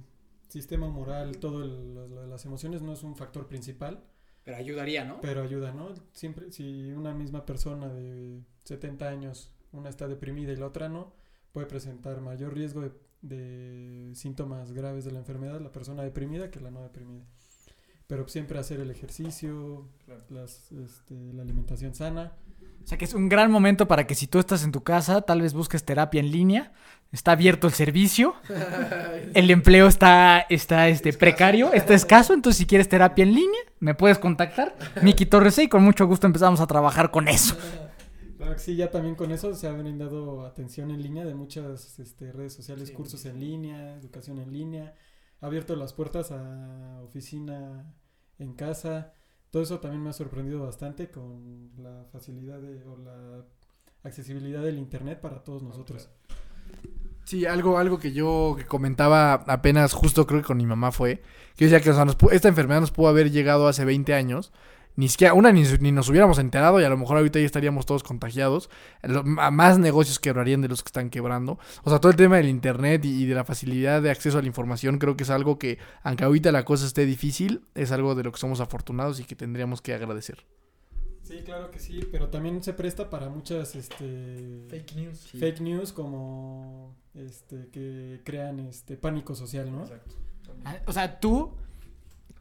sistema 0.49 0.89
moral, 0.89 1.39
todo 1.39 1.63
el- 1.65 2.31
las 2.31 2.45
emociones 2.47 2.83
no 2.83 2.93
es 2.93 3.03
un 3.03 3.17
factor 3.17 3.47
principal, 3.49 4.03
Pero 4.47 4.59
ayudaría, 4.59 5.05
¿no? 5.05 5.21
pero 5.21 5.43
ayuda, 5.43 5.73
¿no? 5.73 5.93
Siempre, 6.13 6.53
si 6.53 6.93
una 6.93 7.13
misma 7.13 7.45
persona 7.45 7.89
de 7.89 8.45
70 8.63 9.09
años, 9.09 9.53
una 9.73 9.89
está 9.89 10.07
deprimida 10.07 10.53
y 10.53 10.57
la 10.57 10.67
otra 10.67 10.89
no, 10.89 11.13
puede 11.51 11.67
presentar 11.67 12.21
mayor 12.21 12.55
riesgo 12.55 12.81
de, 12.83 12.93
de 13.23 14.15
síntomas 14.15 14.71
graves 14.71 15.05
de 15.05 15.11
la 15.11 15.19
enfermedad 15.19 15.61
la 15.61 15.73
persona 15.73 16.05
deprimida 16.05 16.53
que 16.53 16.61
la 16.61 16.71
no 16.71 16.81
deprimida. 16.81 17.25
Pero 18.07 18.29
siempre 18.29 18.61
hacer 18.61 18.79
el 18.79 18.89
ejercicio, 18.93 19.89
las, 20.31 20.71
este, 20.71 21.33
la 21.33 21.43
alimentación 21.43 21.93
sana. 21.93 22.37
O 22.87 22.88
sea 22.88 22.99
que 22.99 23.05
es 23.05 23.14
un 23.14 23.29
gran 23.29 23.51
momento 23.51 23.88
para 23.88 24.07
que 24.07 24.14
si 24.14 24.29
tú 24.29 24.38
estás 24.38 24.62
en 24.62 24.70
tu 24.70 24.85
casa, 24.85 25.22
tal 25.22 25.42
vez 25.42 25.55
busques 25.55 25.85
terapia 25.85 26.20
en 26.20 26.31
línea. 26.31 26.72
Está 27.11 27.33
abierto 27.33 27.66
el 27.66 27.72
servicio. 27.72 28.37
El 29.35 29.51
empleo 29.51 29.88
está, 29.88 30.46
está 30.49 30.87
este, 30.87 31.12
precario, 31.12 31.72
está 31.72 31.94
escaso. 31.94 32.33
Entonces, 32.33 32.59
si 32.59 32.64
quieres 32.64 32.88
terapia 32.88 33.25
en 33.25 33.35
línea, 33.35 33.61
me 33.81 33.96
puedes 33.96 34.20
contactar. 34.20 34.77
Miki 35.03 35.27
Torres 35.27 35.59
y 35.59 35.68
con 35.68 35.83
mucho 35.83 36.07
gusto 36.07 36.29
empezamos 36.29 36.61
a 36.61 36.68
trabajar 36.68 37.11
con 37.11 37.27
eso. 37.27 37.57
Claro 38.37 38.53
que 38.53 38.61
sí, 38.61 38.77
ya 38.77 38.90
también 38.90 39.14
con 39.16 39.33
eso 39.33 39.55
se 39.55 39.66
ha 39.66 39.72
brindado 39.72 40.44
atención 40.44 40.90
en 40.92 41.03
línea 41.03 41.25
de 41.25 41.35
muchas 41.35 41.99
este, 41.99 42.31
redes 42.31 42.53
sociales, 42.53 42.88
Sí, 42.88 42.94
cursos 42.94 43.20
sí. 43.22 43.29
en 43.29 43.40
línea, 43.40 43.94
educación 43.96 44.38
en 44.38 44.53
línea, 44.53 44.94
ha 45.40 45.46
abierto 45.46 45.75
las 45.75 45.94
puertas 45.94 46.31
a 46.31 47.01
oficina 47.03 47.92
en 48.38 48.53
casa. 48.53 49.14
Todo 49.57 49.62
eso 49.62 49.81
también 49.81 50.03
me 50.03 50.11
ha 50.11 50.12
sorprendido 50.12 50.62
bastante 50.62 51.09
con 51.11 51.71
la 51.79 52.05
facilidad 52.12 52.61
de, 52.61 52.85
o 52.85 52.99
la 52.99 53.42
accesibilidad 54.03 54.62
del 54.62 54.77
internet 54.77 55.19
para 55.23 55.42
todos 55.45 55.62
nosotros. 55.62 56.11
Sí, 57.25 57.47
algo, 57.47 57.79
algo 57.79 57.99
que 57.99 58.12
yo 58.12 58.55
que 58.59 58.66
comentaba 58.66 59.33
apenas 59.33 59.95
justo 59.95 60.27
creo 60.27 60.42
que 60.42 60.47
con 60.47 60.59
mi 60.59 60.66
mamá 60.66 60.92
fue 60.92 61.23
que 61.57 61.64
decía 61.64 61.81
que 61.81 61.88
o 61.88 61.95
sea, 61.95 62.05
nos 62.05 62.19
pu- 62.19 62.33
esta 62.33 62.49
enfermedad 62.49 62.83
nos 62.83 62.90
pudo 62.90 63.09
haber 63.09 63.31
llegado 63.31 63.66
hace 63.66 63.87
20 63.87 64.12
años. 64.12 64.53
Ni 64.97 65.09
siquiera, 65.09 65.35
una, 65.35 65.53
ni, 65.53 65.62
ni 65.81 65.93
nos 65.93 66.09
hubiéramos 66.09 66.39
enterado 66.39 66.81
y 66.81 66.85
a 66.85 66.89
lo 66.89 66.97
mejor 66.97 67.18
ahorita 67.18 67.39
ya 67.39 67.45
estaríamos 67.47 67.85
todos 67.87 68.03
contagiados. 68.03 68.70
Lo- 69.03 69.23
más 69.25 69.79
negocios 69.79 70.18
quebrarían 70.18 70.62
de 70.62 70.68
los 70.68 70.83
que 70.83 70.89
están 70.89 71.11
quebrando. 71.11 71.59
O 71.85 71.91
sea, 71.91 71.99
todo 72.01 72.11
el 72.11 72.16
tema 72.16 72.37
del 72.37 72.49
internet 72.49 73.05
y, 73.05 73.23
y 73.23 73.27
de 73.27 73.35
la 73.35 73.45
facilidad 73.45 74.01
de 74.03 74.11
acceso 74.11 74.39
a 74.39 74.41
la 74.43 74.49
información 74.49 74.99
creo 74.99 75.16
que 75.16 75.25
es 75.25 75.31
algo 75.31 75.59
que, 75.59 75.79
aunque 76.03 76.25
ahorita 76.25 76.51
la 76.51 76.64
cosa 76.64 76.87
esté 76.87 77.05
difícil, 77.05 77.62
es 77.75 77.93
algo 77.93 78.14
de 78.14 78.25
lo 78.25 78.33
que 78.33 78.39
somos 78.39 78.61
afortunados 78.61 79.20
y 79.20 79.25
que 79.25 79.37
tendríamos 79.37 79.83
que 79.83 79.93
agradecer. 79.95 80.47
Sí, 81.23 81.41
claro 81.45 81.73
que 81.73 81.81
sí, 81.81 82.09
pero 82.12 82.29
también 82.29 82.62
se 82.62 82.73
presta 82.73 83.11
para 83.11 83.29
muchas 83.29 83.75
este, 83.75 84.64
news. 84.95 85.29
fake 85.39 85.61
news 85.61 85.93
como 85.93 86.95
este, 87.14 87.68
que 87.73 88.20
crean 88.25 88.61
este, 88.61 88.97
pánico 88.97 89.35
social, 89.35 89.70
¿no? 89.73 89.85
Ah, 90.64 90.77
O 90.87 90.93
sea, 90.93 91.18
tú, 91.18 91.53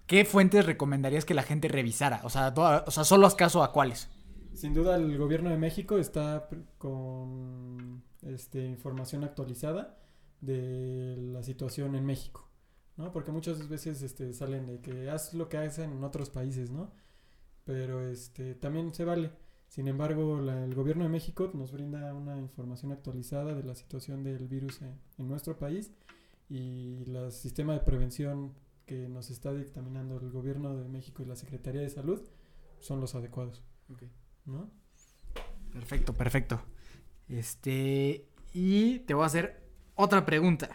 ¿qué 0.07 0.25
fuentes 0.25 0.65
recomendarías 0.65 1.25
que 1.25 1.33
la 1.33 1.43
gente 1.43 1.67
revisara? 1.67 2.21
O 2.23 2.29
sea, 2.29 2.53
o 2.55 2.91
sea 2.91 3.03
solo 3.03 3.27
haz 3.27 3.35
caso 3.35 3.63
a 3.63 3.71
cuáles. 3.71 4.09
Sin 4.53 4.73
duda 4.73 4.95
el 4.95 5.17
gobierno 5.17 5.49
de 5.49 5.57
México 5.57 5.97
está 5.97 6.47
con 6.77 8.03
este, 8.21 8.65
información 8.65 9.23
actualizada 9.23 9.97
de 10.41 11.17
la 11.17 11.43
situación 11.43 11.95
en 11.95 12.05
México. 12.05 12.49
¿no? 12.97 13.11
Porque 13.11 13.31
muchas 13.31 13.67
veces 13.67 14.01
este, 14.01 14.33
salen 14.33 14.65
de 14.67 14.79
que 14.79 15.09
haz 15.09 15.33
lo 15.33 15.49
que 15.49 15.57
hacen 15.57 15.91
en 15.91 16.03
otros 16.03 16.29
países, 16.29 16.71
¿no? 16.71 16.91
Pero 17.65 18.07
este, 18.07 18.55
también 18.55 18.93
se 18.93 19.03
vale. 19.03 19.31
Sin 19.67 19.87
embargo, 19.87 20.39
el 20.39 20.73
gobierno 20.73 21.03
de 21.03 21.09
México 21.09 21.49
nos 21.53 21.71
brinda 21.71 22.13
una 22.13 22.37
información 22.37 22.91
actualizada 22.91 23.53
de 23.53 23.63
la 23.63 23.75
situación 23.75 24.23
del 24.23 24.47
virus 24.47 24.81
en, 24.81 24.97
en 25.17 25.27
nuestro 25.27 25.57
país 25.57 25.91
y 26.47 27.03
el 27.03 27.31
sistema 27.31 27.73
de 27.73 27.79
prevención 27.79 28.53
que 28.85 29.07
nos 29.09 29.29
está 29.29 29.53
dictaminando 29.53 30.19
el 30.19 30.31
gobierno 30.31 30.75
de 30.75 30.87
México 30.87 31.23
y 31.23 31.25
la 31.25 31.35
Secretaría 31.35 31.81
de 31.81 31.89
Salud 31.89 32.21
son 32.79 33.01
los 33.01 33.15
adecuados, 33.15 33.63
¿no? 34.45 34.69
Perfecto, 35.73 36.13
perfecto. 36.13 36.61
Este. 37.27 38.27
Y 38.53 38.99
te 38.99 39.13
voy 39.13 39.23
a 39.23 39.27
hacer 39.27 39.61
otra 39.95 40.25
pregunta. 40.25 40.69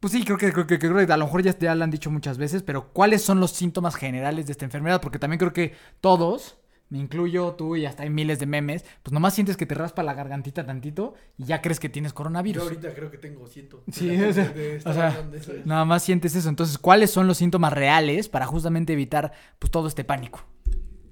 Pues 0.00 0.12
sí, 0.12 0.24
creo 0.24 0.38
que, 0.38 0.52
creo 0.52 0.66
que, 0.66 0.78
creo 0.78 1.06
que 1.06 1.12
a 1.12 1.16
lo 1.16 1.24
mejor 1.24 1.42
ya, 1.42 1.58
ya 1.58 1.74
lo 1.74 1.82
han 1.82 1.90
dicho 1.90 2.10
muchas 2.10 2.38
veces, 2.38 2.62
pero 2.62 2.92
¿cuáles 2.92 3.22
son 3.22 3.40
los 3.40 3.52
síntomas 3.52 3.94
generales 3.96 4.46
de 4.46 4.52
esta 4.52 4.64
enfermedad? 4.64 5.00
Porque 5.00 5.18
también 5.18 5.38
creo 5.38 5.52
que 5.52 5.74
todos, 6.00 6.58
me 6.90 6.98
incluyo 6.98 7.52
tú 7.54 7.76
y 7.76 7.86
hasta 7.86 8.02
hay 8.04 8.10
miles 8.10 8.38
de 8.38 8.46
memes, 8.46 8.84
pues 9.02 9.12
nomás 9.12 9.34
sientes 9.34 9.56
que 9.56 9.66
te 9.66 9.74
raspa 9.74 10.02
la 10.02 10.14
gargantita 10.14 10.64
tantito 10.66 11.14
y 11.38 11.44
ya 11.44 11.60
crees 11.62 11.80
que 11.80 11.88
tienes 11.88 12.12
Yo 12.12 12.16
coronavirus. 12.16 12.62
ahorita 12.62 12.94
creo 12.94 13.10
que 13.10 13.18
tengo 13.18 13.46
ciento. 13.46 13.82
Sí, 13.90 14.08
De- 14.08 14.28
o 14.28 14.32
sea, 14.32 14.52
o 14.84 14.92
sea, 14.92 15.08
hablando 15.08 15.32
de 15.32 15.38
eso. 15.38 15.52
Nada 15.64 15.84
más 15.84 16.02
sientes 16.02 16.34
eso. 16.36 16.48
Entonces, 16.48 16.78
¿cuáles 16.78 17.10
son 17.10 17.26
los 17.26 17.38
síntomas 17.38 17.72
reales 17.72 18.28
para 18.28 18.46
justamente 18.46 18.92
evitar 18.92 19.32
pues 19.58 19.70
todo 19.70 19.88
este 19.88 20.04
pánico? 20.04 20.44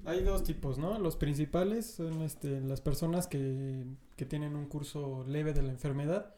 Hay 0.04 0.22
dos 0.22 0.42
tipos, 0.44 0.78
¿no? 0.78 0.98
Los 0.98 1.16
principales 1.16 1.86
son 1.94 2.22
este, 2.22 2.60
las 2.60 2.80
personas 2.80 3.26
que, 3.28 3.84
que 4.16 4.26
tienen 4.26 4.56
un 4.56 4.66
curso 4.66 5.24
leve 5.28 5.52
de 5.52 5.62
la 5.62 5.70
enfermedad, 5.70 6.34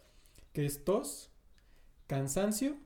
que 0.53 0.66
es 0.66 0.85
tos, 0.85 1.30
cansancio 2.07 2.76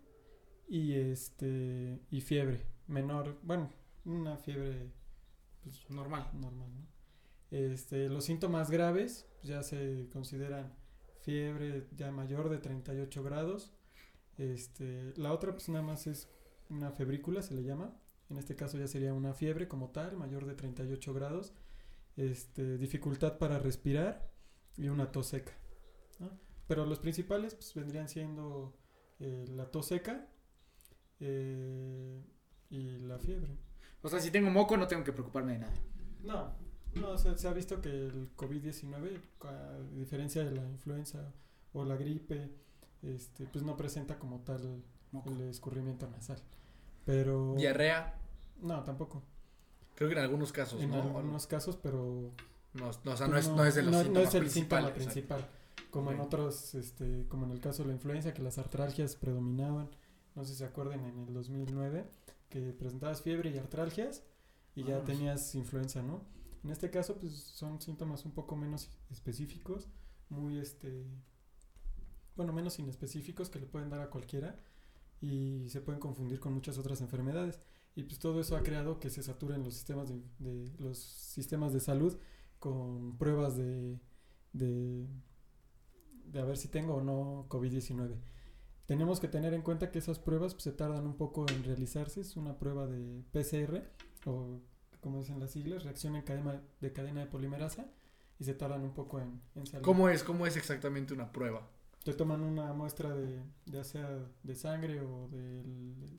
y 0.69 0.95
este 0.95 1.99
y 2.11 2.21
fiebre 2.21 2.67
menor, 2.87 3.39
bueno, 3.43 3.71
una 4.05 4.37
fiebre 4.37 4.91
pues, 5.69 5.91
Normal. 5.91 6.29
normal, 6.35 6.71
¿no? 6.75 6.87
Este, 7.51 8.09
los 8.09 8.25
síntomas 8.25 8.71
graves 8.71 9.27
ya 9.43 9.63
se 9.63 10.09
consideran 10.13 10.75
fiebre 11.21 11.89
ya 11.97 12.11
mayor 12.11 12.49
de 12.51 12.59
38 12.59 13.23
grados. 13.23 13.73
Este, 14.37 15.13
la 15.17 15.33
otra 15.33 15.53
pues 15.53 15.69
nada 15.69 15.85
más 15.85 16.07
es 16.07 16.29
una 16.69 16.93
febrícula, 16.93 17.43
se 17.43 17.55
le 17.55 17.65
llama. 17.65 17.97
En 18.31 18.37
este 18.39 18.57
caso 18.57 18.79
ya 18.79 18.87
sería 18.87 19.15
una 19.15 19.33
fiebre 19.33 19.69
como 19.69 19.91
tal, 19.91 20.17
mayor 20.17 20.45
de 20.47 20.55
38 20.55 21.15
grados. 21.15 21.55
Este, 22.17 22.77
dificultad 22.79 23.39
para 23.39 23.59
respirar 23.59 24.31
y 24.77 24.89
una 24.89 25.11
tos 25.11 25.29
seca. 25.29 25.53
¿no? 26.19 26.31
Pero 26.67 26.85
los 26.85 26.99
principales 26.99 27.55
pues, 27.55 27.75
vendrían 27.75 28.09
siendo 28.09 28.77
eh, 29.19 29.47
la 29.49 29.71
tos 29.71 29.87
seca 29.87 30.29
eh, 31.21 32.23
y 32.69 32.99
la 32.99 33.19
fiebre. 33.19 33.57
O 34.03 34.09
sea, 34.09 34.21
si 34.21 34.31
tengo 34.31 34.51
moco 34.51 34.77
no 34.77 34.87
tengo 34.87 35.05
que 35.05 35.13
preocuparme 35.13 35.53
de 35.53 35.59
nada. 35.61 35.75
No, 36.23 36.53
no, 36.95 37.11
o 37.11 37.19
sea, 37.19 37.37
se 37.37 37.49
ha 37.49 37.53
visto 37.53 37.81
que 37.81 37.89
el 37.91 38.31
COVID-19, 38.37 39.21
a 39.45 39.79
diferencia 39.97 40.45
de 40.45 40.53
la 40.53 40.65
influenza 40.69 41.33
o 41.73 41.85
la 41.85 41.97
gripe, 41.97 42.51
este, 43.03 43.45
pues 43.47 43.65
no 43.65 43.77
presenta 43.77 44.19
como 44.19 44.41
tal 44.41 44.83
Moco. 45.13 45.31
el 45.31 45.43
escurrimiento 45.43 46.09
nasal. 46.09 46.39
Pero... 47.05 47.55
Diarrea. 47.57 48.15
No, 48.61 48.83
tampoco. 48.85 49.23
Creo 49.95 50.09
que 50.11 50.17
en 50.17 50.23
algunos 50.23 50.53
casos, 50.53 50.81
en 50.81 50.91
¿no? 50.91 50.97
algunos 51.17 51.47
casos, 51.47 51.77
pero... 51.77 52.31
No, 52.75 52.91
no, 53.05 53.13
o 53.13 53.17
sea, 53.17 53.27
no 53.27 53.33
pues 53.33 53.47
es, 53.47 53.53
no 53.53 53.65
es 53.65 53.75
de 53.75 53.83
los 53.83 53.93
no- 53.93 53.99
no 53.99 54.05
síntomas 54.05 54.29
es 54.29 54.35
el 54.35 54.51
síntoma 54.51 54.93
principal. 54.95 55.49
Como 55.91 56.13
en 56.13 56.21
otros, 56.21 56.75
este, 56.75 57.25
como 57.29 57.47
en 57.47 57.53
el 57.53 57.61
caso 57.61 57.83
de 57.83 57.89
la 57.89 57.95
influenza, 57.95 58.35
que 58.35 58.43
las 58.43 58.59
artralgias 58.59 59.17
predominaban. 59.17 59.89
No 60.35 60.45
sé 60.45 60.53
si 60.53 60.59
se 60.59 60.65
acuerdan 60.67 61.05
en 61.05 61.19
el 61.27 61.33
2009, 61.35 62.05
que 62.49 62.73
presentabas 62.73 63.23
fiebre 63.23 63.51
y 63.51 63.59
artralgias 63.59 64.25
y 64.75 64.85
ya 64.85 64.97
Ah, 64.99 65.01
sí. 65.01 65.07
tenías 65.07 65.55
influenza, 65.55 66.03
¿no? 66.03 66.25
En 66.65 66.71
este 66.71 66.91
caso, 66.91 67.17
pues 67.19 67.33
son 67.35 67.81
síntomas 67.81 68.25
un 68.25 68.33
poco 68.33 68.57
menos 68.57 68.91
específicos, 69.11 69.89
muy, 70.29 70.59
este, 70.59 71.07
bueno, 72.37 72.53
menos 72.53 72.79
inespecíficos 72.79 73.51
que 73.51 73.59
le 73.59 73.67
pueden 73.67 73.91
dar 73.91 74.01
a 74.01 74.11
cualquiera 74.11 74.61
y 75.21 75.69
se 75.69 75.81
pueden 75.81 76.01
confundir 76.01 76.39
con 76.41 76.53
muchas 76.53 76.79
otras 76.79 77.01
enfermedades. 77.01 77.61
Y 77.97 78.05
pues 78.05 78.19
todo 78.21 78.41
eso 78.41 78.57
ha 78.57 78.63
creado 78.63 79.01
que 79.01 79.11
se 79.11 79.23
saturen 79.23 79.65
los 79.65 79.75
sistemas 79.75 80.09
de, 80.09 80.21
de- 80.39 80.71
los 80.79 80.99
sistemas 80.99 81.73
de 81.73 81.81
salud 81.81 82.17
con 82.61 83.17
pruebas 83.19 83.57
de, 83.57 83.99
de, 84.53 85.09
de 86.27 86.41
a 86.41 86.45
ver 86.45 86.57
si 86.57 86.69
tengo 86.69 86.95
o 86.97 87.01
no 87.03 87.47
COVID-19. 87.49 88.17
Tenemos 88.89 89.21
que 89.21 89.29
tener 89.29 89.53
en 89.53 89.61
cuenta 89.61 89.91
que 89.91 89.99
esas 89.99 90.19
pruebas 90.19 90.55
pues, 90.55 90.65
se 90.65 90.73
tardan 90.73 91.07
un 91.07 91.15
poco 91.15 91.45
en 91.47 91.63
realizarse. 91.63 92.23
Es 92.23 92.39
una 92.39 92.59
prueba 92.59 92.87
de 92.87 93.23
PCR 93.33 93.83
o 94.25 94.63
como 95.03 95.19
dicen 95.19 95.39
las 95.39 95.51
siglas, 95.51 95.85
reacción 95.85 96.17
en 96.17 96.23
cadena 96.23 96.63
de 96.81 96.93
cadena 96.95 97.21
de 97.21 97.27
polimerasa 97.27 97.87
y 98.39 98.45
se 98.45 98.55
tardan 98.55 98.85
un 98.85 98.95
poco 98.95 99.21
en, 99.21 99.43
en 99.57 99.67
salir. 99.67 99.83
¿Cómo 99.83 100.09
es, 100.09 100.25
¿Cómo 100.25 100.47
es 100.47 100.57
exactamente 100.57 101.13
una 101.13 101.31
prueba? 101.31 101.69
Te 102.03 102.15
toman 102.15 102.41
una 102.43 102.73
muestra 102.73 103.15
de, 103.15 103.43
ya 103.67 103.85
sea 103.85 104.09
de 104.43 104.55
sangre 104.57 105.03
o 105.03 105.29
del, 105.29 106.19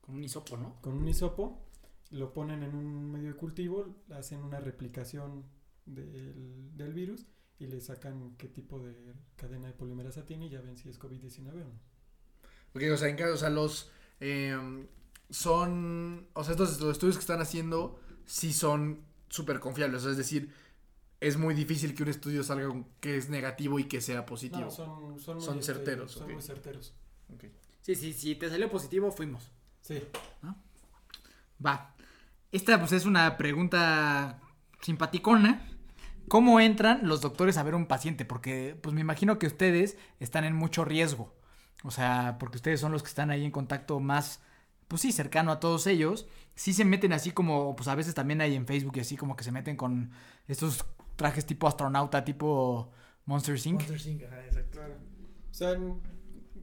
Como 0.00 0.18
un 0.18 0.24
hisopo, 0.24 0.56
¿no? 0.56 0.80
con 0.80 0.94
un 0.94 1.06
hisopo, 1.06 1.62
lo 2.10 2.34
ponen 2.34 2.64
en 2.64 2.74
un 2.74 3.12
medio 3.12 3.28
de 3.28 3.36
cultivo, 3.36 3.86
hacen 4.10 4.42
una 4.42 4.58
replicación 4.58 5.44
del, 5.86 6.76
del 6.76 6.92
virus 6.92 7.28
y 7.58 7.66
le 7.66 7.80
sacan 7.80 8.34
qué 8.36 8.48
tipo 8.48 8.80
de 8.80 9.14
cadena 9.36 9.68
de 9.68 9.74
polimerasa 9.74 10.24
tiene 10.26 10.46
y 10.46 10.50
ya 10.50 10.60
ven 10.60 10.76
si 10.76 10.88
es 10.88 10.98
COVID-19 10.98 11.50
o 11.50 11.54
no. 11.54 11.80
Ok, 12.74 12.82
o 12.92 12.96
sea, 12.96 13.08
en 13.08 13.16
caso, 13.16 13.34
o 13.34 13.36
sea, 13.36 13.50
los 13.50 13.90
em, 14.20 14.86
son, 15.30 16.28
o 16.32 16.44
sea, 16.44 16.52
estos 16.52 16.80
los 16.80 16.92
estudios 16.92 17.16
que 17.16 17.20
están 17.20 17.40
haciendo 17.40 18.00
sí 18.24 18.52
son 18.52 19.04
súper 19.28 19.60
confiables, 19.60 20.00
o 20.00 20.02
sea, 20.04 20.10
es 20.12 20.16
decir, 20.16 20.52
es 21.20 21.36
muy 21.36 21.54
difícil 21.54 21.94
que 21.94 22.02
un 22.02 22.08
estudio 22.08 22.42
salga 22.42 22.66
con 22.66 22.84
que 23.00 23.16
es 23.16 23.28
negativo 23.28 23.78
y 23.78 23.84
que 23.84 24.00
sea 24.00 24.26
positivo. 24.26 24.64
No, 24.64 24.70
son, 24.70 25.20
son, 25.20 25.36
muy, 25.36 25.44
Son 25.44 25.58
este, 25.58 25.72
certeros, 25.72 26.12
Son 26.12 26.32
muy 26.32 26.42
certeros. 26.42 26.94
Sí, 27.82 27.94
sí, 27.94 28.12
sí, 28.12 28.34
te 28.34 28.48
salió 28.48 28.70
positivo, 28.70 29.10
fuimos. 29.10 29.50
Sí. 29.80 30.02
Va. 31.64 31.94
Esta 32.50 32.78
pues 32.78 32.92
es 32.92 33.06
una 33.06 33.36
pregunta 33.36 34.40
simpaticona. 34.80 35.68
¿Cómo 36.28 36.60
entran 36.60 37.06
los 37.06 37.20
doctores 37.20 37.56
a 37.56 37.62
ver 37.62 37.74
un 37.74 37.86
paciente? 37.86 38.24
Porque 38.24 38.76
pues 38.80 38.94
me 38.94 39.00
imagino 39.00 39.38
que 39.38 39.46
ustedes 39.46 39.96
están 40.20 40.44
en 40.44 40.54
mucho 40.54 40.84
riesgo. 40.84 41.34
O 41.84 41.90
sea, 41.90 42.36
porque 42.38 42.56
ustedes 42.56 42.80
son 42.80 42.92
los 42.92 43.02
que 43.02 43.08
están 43.08 43.30
ahí 43.30 43.44
en 43.44 43.50
contacto 43.50 44.00
más, 44.00 44.40
pues 44.88 45.02
sí, 45.02 45.12
cercano 45.12 45.52
a 45.52 45.60
todos 45.60 45.86
ellos. 45.86 46.26
Sí 46.54 46.72
se 46.72 46.84
meten 46.84 47.12
así 47.12 47.32
como, 47.32 47.74
pues 47.76 47.88
a 47.88 47.94
veces 47.94 48.14
también 48.14 48.40
hay 48.40 48.54
en 48.54 48.66
Facebook 48.66 48.96
y 48.96 49.00
así 49.00 49.16
como 49.16 49.36
que 49.36 49.44
se 49.44 49.52
meten 49.52 49.76
con 49.76 50.10
estos 50.46 50.84
trajes 51.16 51.44
tipo 51.44 51.66
astronauta, 51.66 52.24
tipo 52.24 52.90
Monster 53.26 53.56
Inc. 53.66 53.88
Monster 53.88 54.12
Inc, 54.12 54.22
ajá, 54.24 54.44
exacto. 54.44 54.80
O 55.50 55.54
sea, 55.54 55.76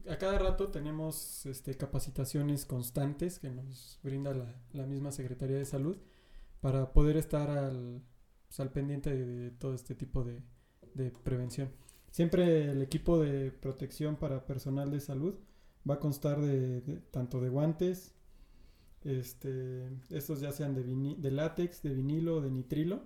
a 0.09 0.17
cada 0.17 0.39
rato 0.39 0.69
tenemos 0.69 1.45
este, 1.45 1.75
capacitaciones 1.75 2.65
constantes 2.65 3.39
que 3.39 3.49
nos 3.49 3.99
brinda 4.03 4.33
la, 4.33 4.55
la 4.73 4.85
misma 4.85 5.11
Secretaría 5.11 5.57
de 5.57 5.65
Salud 5.65 5.97
para 6.61 6.91
poder 6.93 7.17
estar 7.17 7.49
al, 7.49 8.01
pues, 8.49 8.59
al 8.61 8.71
pendiente 8.73 9.11
de, 9.15 9.25
de 9.25 9.51
todo 9.51 9.75
este 9.75 9.95
tipo 9.95 10.25
de, 10.25 10.43
de 10.95 11.11
prevención. 11.11 11.69
Siempre 12.11 12.71
el 12.71 12.81
equipo 12.83 13.19
de 13.21 13.51
protección 13.51 14.17
para 14.17 14.45
personal 14.47 14.91
de 14.91 14.99
salud 14.99 15.35
va 15.89 15.95
a 15.95 15.99
constar 16.01 16.41
de, 16.41 16.81
de- 16.81 16.97
tanto 17.11 17.41
de 17.41 17.49
guantes, 17.49 18.13
este, 19.03 19.89
estos 20.09 20.41
ya 20.41 20.51
sean 20.51 20.75
de, 20.75 20.83
de 20.83 21.31
látex, 21.31 21.81
de 21.83 21.93
vinilo, 21.93 22.41
de 22.41 22.51
nitrilo, 22.51 23.03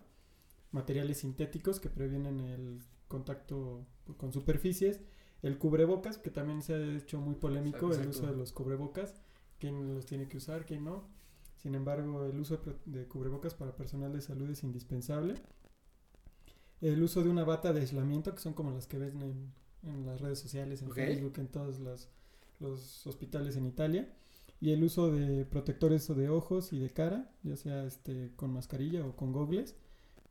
materiales 0.71 1.19
sintéticos 1.19 1.79
que 1.79 1.89
previenen 1.89 2.39
el 2.39 2.79
contacto 3.07 3.85
con 4.17 4.33
superficies, 4.33 5.01
el 5.43 5.57
cubrebocas, 5.59 6.17
que 6.17 6.31
también 6.31 6.61
se 6.63 6.73
ha 6.75 6.95
hecho 6.97 7.19
muy 7.21 7.35
polémico 7.35 7.93
el 7.93 8.07
uso 8.07 8.27
de 8.27 8.35
los 8.35 8.53
cubrebocas, 8.53 9.21
quién 9.59 9.93
los 9.95 10.05
tiene 10.05 10.27
que 10.27 10.37
usar, 10.37 10.65
quién 10.65 10.85
no. 10.85 11.03
Sin 11.63 11.73
embargo, 11.75 12.25
el 12.25 12.39
uso 12.39 12.61
de 12.85 13.07
cubrebocas 13.07 13.55
para 13.55 13.75
personal 13.75 14.13
de 14.13 14.21
salud 14.21 14.49
es 14.51 14.63
indispensable. 14.63 15.35
El 16.81 17.01
uso 17.01 17.23
de 17.23 17.29
una 17.29 17.43
bata 17.45 17.71
de 17.73 17.81
aislamiento, 17.81 18.33
que 18.35 18.41
son 18.41 18.53
como 18.53 18.71
las 18.71 18.87
que 18.87 18.97
ven 18.97 19.21
en, 19.21 19.53
en 19.83 20.05
las 20.05 20.19
redes 20.21 20.39
sociales, 20.39 20.81
en 20.81 20.89
Ok. 20.89 20.95
Facebook, 20.95 21.33
en 21.37 21.47
todos 21.47 21.79
los, 21.79 22.09
los 22.59 23.07
hospitales 23.07 23.55
en 23.55 23.65
Italia. 23.67 24.13
Y 24.59 24.71
el 24.71 24.83
uso 24.83 25.11
de 25.11 25.45
protectores 25.45 26.07
de 26.07 26.29
ojos 26.29 26.71
y 26.73 26.79
de 26.79 26.89
cara, 26.89 27.31
ya 27.43 27.55
sea 27.57 27.85
este 27.85 28.31
con 28.35 28.53
mascarilla 28.53 29.05
o 29.05 29.15
con 29.15 29.31
gogles, 29.33 29.75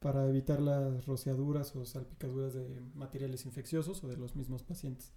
para 0.00 0.28
evitar 0.28 0.60
las 0.60 1.06
rociaduras 1.06 1.76
o 1.76 1.84
salpicaduras 1.86 2.54
de 2.54 2.80
materiales 2.94 3.46
infecciosos 3.46 4.02
o 4.04 4.08
de 4.08 4.16
los 4.16 4.36
mismos 4.36 4.62
pacientes. 4.62 5.12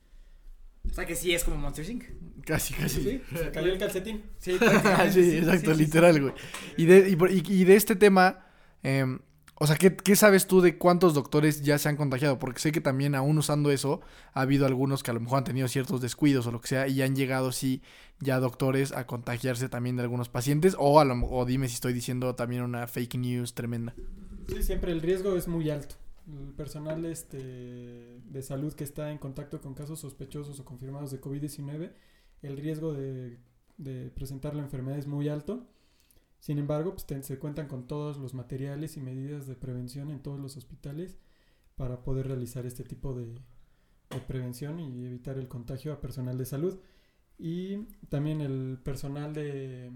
O 0.89 0.93
sea 0.93 1.05
que 1.05 1.15
sí 1.15 1.33
es 1.33 1.43
como 1.43 1.57
Monster 1.57 1.89
Inc. 1.89 2.03
Casi, 2.45 2.73
casi. 2.75 3.01
Sí, 3.01 3.21
se 3.35 3.51
cayó 3.51 3.71
el 3.73 3.79
calcetín. 3.79 4.23
Sí, 4.37 4.51
sí, 5.11 5.37
exacto, 5.37 5.73
literal, 5.73 6.21
güey. 6.21 6.33
Y 6.77 6.85
de, 6.85 7.09
y, 7.09 7.15
por- 7.15 7.31
y- 7.31 7.43
y 7.47 7.63
de 7.63 7.75
este 7.75 7.95
tema, 7.95 8.45
em, 8.83 9.17
o 9.55 9.65
sea, 9.65 9.77
¿qué, 9.77 9.95
¿qué 9.95 10.15
sabes 10.15 10.45
tú 10.45 10.61
de 10.61 10.77
cuántos 10.77 11.13
doctores 11.15 11.63
ya 11.63 11.79
se 11.79 11.89
han 11.89 11.95
contagiado? 11.97 12.37
Porque 12.37 12.59
sé 12.59 12.71
que 12.71 12.81
también 12.81 13.15
aún 13.15 13.37
usando 13.39 13.71
eso, 13.71 14.01
ha 14.33 14.41
habido 14.41 14.65
algunos 14.67 15.01
que 15.01 15.09
a 15.09 15.15
lo 15.15 15.21
mejor 15.21 15.39
han 15.39 15.43
tenido 15.45 15.67
ciertos 15.67 16.01
descuidos 16.01 16.45
o 16.45 16.51
lo 16.51 16.61
que 16.61 16.67
sea 16.67 16.87
y 16.87 17.01
han 17.01 17.15
llegado, 17.15 17.51
sí, 17.51 17.81
ya 18.19 18.39
doctores 18.39 18.91
a 18.91 19.07
contagiarse 19.07 19.67
también 19.67 19.95
de 19.95 20.03
algunos 20.03 20.29
pacientes. 20.29 20.75
O, 20.77 20.99
a 20.99 21.05
lo, 21.05 21.15
o 21.25 21.45
dime 21.45 21.67
si 21.67 21.73
estoy 21.75 21.93
diciendo 21.93 22.35
también 22.35 22.61
una 22.61 22.85
fake 22.85 23.15
news 23.15 23.55
tremenda. 23.55 23.95
Sí, 24.49 24.61
siempre 24.61 24.91
el 24.91 25.01
riesgo 25.01 25.35
es 25.35 25.47
muy 25.47 25.69
alto. 25.71 25.95
El 26.27 26.53
personal 26.53 27.05
este, 27.05 27.37
de 27.37 28.41
salud 28.41 28.73
que 28.73 28.83
está 28.83 29.11
en 29.11 29.17
contacto 29.17 29.61
con 29.61 29.73
casos 29.73 29.99
sospechosos 29.99 30.59
o 30.59 30.65
confirmados 30.65 31.11
de 31.11 31.21
COVID-19, 31.21 31.91
el 32.41 32.57
riesgo 32.57 32.93
de, 32.93 33.37
de 33.77 34.09
presentar 34.09 34.55
la 34.55 34.63
enfermedad 34.63 34.97
es 34.97 35.07
muy 35.07 35.29
alto. 35.29 35.67
Sin 36.39 36.59
embargo, 36.59 36.95
pues, 36.95 37.25
se 37.25 37.39
cuentan 37.39 37.67
con 37.67 37.87
todos 37.87 38.17
los 38.17 38.33
materiales 38.33 38.97
y 38.97 39.01
medidas 39.01 39.47
de 39.47 39.55
prevención 39.55 40.11
en 40.11 40.21
todos 40.21 40.39
los 40.39 40.57
hospitales 40.57 41.17
para 41.75 42.03
poder 42.03 42.27
realizar 42.27 42.65
este 42.65 42.83
tipo 42.83 43.13
de, 43.13 43.35
de 44.09 44.19
prevención 44.27 44.79
y 44.79 45.05
evitar 45.05 45.37
el 45.37 45.47
contagio 45.47 45.93
a 45.93 46.01
personal 46.01 46.37
de 46.37 46.45
salud. 46.45 46.79
Y 47.37 47.85
también 48.09 48.41
el 48.41 48.79
personal 48.83 49.33
de, 49.33 49.91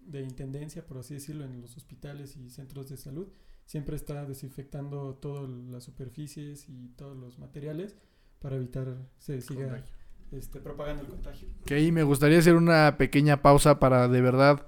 de 0.00 0.22
intendencia, 0.22 0.86
por 0.86 0.98
así 0.98 1.14
decirlo, 1.14 1.44
en 1.44 1.60
los 1.60 1.76
hospitales 1.76 2.36
y 2.36 2.50
centros 2.50 2.88
de 2.88 2.96
salud, 2.96 3.28
siempre 3.66 3.96
está 3.96 4.24
desinfectando 4.26 5.14
todas 5.14 5.48
las 5.48 5.84
superficies 5.84 6.68
y 6.68 6.88
todos 6.96 7.16
los 7.16 7.38
materiales 7.38 7.96
para 8.40 8.56
evitar 8.56 8.96
se 9.18 9.40
siga 9.40 9.84
este, 10.32 10.60
propagando 10.60 11.02
el 11.02 11.08
contagio. 11.08 11.48
Que 11.64 11.74
ahí 11.74 11.92
me 11.92 12.02
gustaría 12.02 12.38
hacer 12.38 12.54
una 12.56 12.96
pequeña 12.98 13.42
pausa 13.42 13.78
para 13.78 14.08
de 14.08 14.20
verdad. 14.20 14.66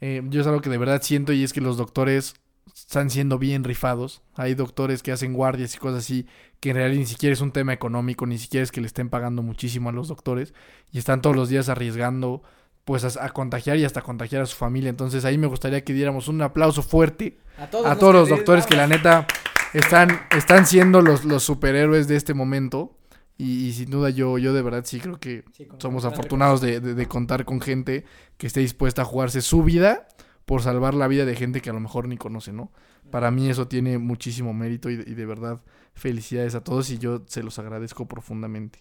eh, 0.00 0.22
yo 0.28 0.40
es 0.40 0.46
algo 0.46 0.60
que 0.60 0.70
de 0.70 0.78
verdad 0.78 1.02
siento 1.02 1.32
y 1.32 1.42
es 1.44 1.52
que 1.52 1.60
los 1.60 1.76
doctores 1.76 2.34
están 2.74 3.10
siendo 3.10 3.38
bien 3.38 3.64
rifados. 3.64 4.22
Hay 4.34 4.54
doctores 4.54 5.02
que 5.02 5.12
hacen 5.12 5.32
guardias 5.32 5.74
y 5.74 5.78
cosas 5.78 6.00
así 6.00 6.26
que 6.60 6.70
en 6.70 6.76
realidad 6.76 7.00
ni 7.00 7.06
siquiera 7.06 7.32
es 7.32 7.40
un 7.40 7.52
tema 7.52 7.72
económico, 7.72 8.26
ni 8.26 8.38
siquiera 8.38 8.64
es 8.64 8.72
que 8.72 8.80
le 8.80 8.86
estén 8.86 9.08
pagando 9.08 9.42
muchísimo 9.42 9.88
a 9.88 9.92
los 9.92 10.08
doctores 10.08 10.52
y 10.92 10.98
están 10.98 11.22
todos 11.22 11.36
los 11.36 11.48
días 11.48 11.68
arriesgando 11.68 12.42
pues 12.86 13.04
a, 13.04 13.24
a 13.24 13.28
contagiar 13.30 13.76
y 13.76 13.84
hasta 13.84 14.00
contagiar 14.00 14.40
a 14.42 14.46
su 14.46 14.56
familia. 14.56 14.88
Entonces 14.88 15.26
ahí 15.26 15.36
me 15.36 15.46
gustaría 15.48 15.84
que 15.84 15.92
diéramos 15.92 16.28
un 16.28 16.40
aplauso 16.40 16.82
fuerte 16.82 17.36
A 17.58 17.66
todos, 17.68 17.84
a 17.86 17.98
todos 17.98 18.14
los 18.14 18.28
doctores 18.36 18.64
que 18.64 18.76
la 18.76 18.86
neta 18.86 19.26
están, 19.74 20.20
están 20.34 20.64
siendo 20.66 21.02
los, 21.02 21.24
los 21.24 21.42
superhéroes 21.42 22.08
de 22.08 22.16
este 22.16 22.32
momento. 22.32 22.96
Y, 23.38 23.66
y 23.66 23.72
sin 23.74 23.90
duda 23.90 24.08
yo, 24.08 24.38
yo 24.38 24.54
de 24.54 24.62
verdad 24.62 24.84
sí 24.86 24.98
creo 25.00 25.18
que 25.20 25.42
somos 25.78 26.04
afortunados 26.14 26.60
de, 26.62 26.80
de- 26.80 26.94
de 26.94 27.06
contar 27.06 27.44
con 27.44 27.60
gente 27.60 28.04
que 28.38 28.46
esté 28.46 28.60
dispuesta 28.60 29.02
a 29.02 29.04
jugarse 29.04 29.42
su 29.42 29.62
vida 29.62 30.08
por 30.46 30.62
salvar 30.62 30.94
la 30.94 31.06
vida 31.08 31.26
de 31.26 31.34
gente 31.36 31.60
que 31.60 31.68
a 31.68 31.74
lo 31.74 31.80
mejor 31.80 32.08
ni 32.08 32.16
conoce, 32.16 32.52
¿no? 32.54 32.70
Para 33.10 33.30
mí 33.30 33.50
eso 33.50 33.68
tiene 33.68 33.98
muchísimo 33.98 34.54
mérito 34.54 34.88
y, 34.90 34.96
de- 34.96 35.10
y 35.10 35.14
de 35.14 35.26
verdad 35.26 35.60
felicidades 35.94 36.54
a 36.54 36.62
todos 36.62 36.88
y 36.90 36.98
yo 36.98 37.24
se 37.26 37.42
los 37.42 37.58
agradezco 37.58 38.06
profundamente. 38.06 38.78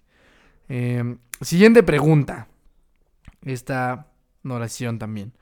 Eh, 0.70 1.18
siguiente 1.41 1.84
pregunta. 1.84 2.47
Esta 3.45 4.07
oración 4.43 4.99
también. 4.99 5.33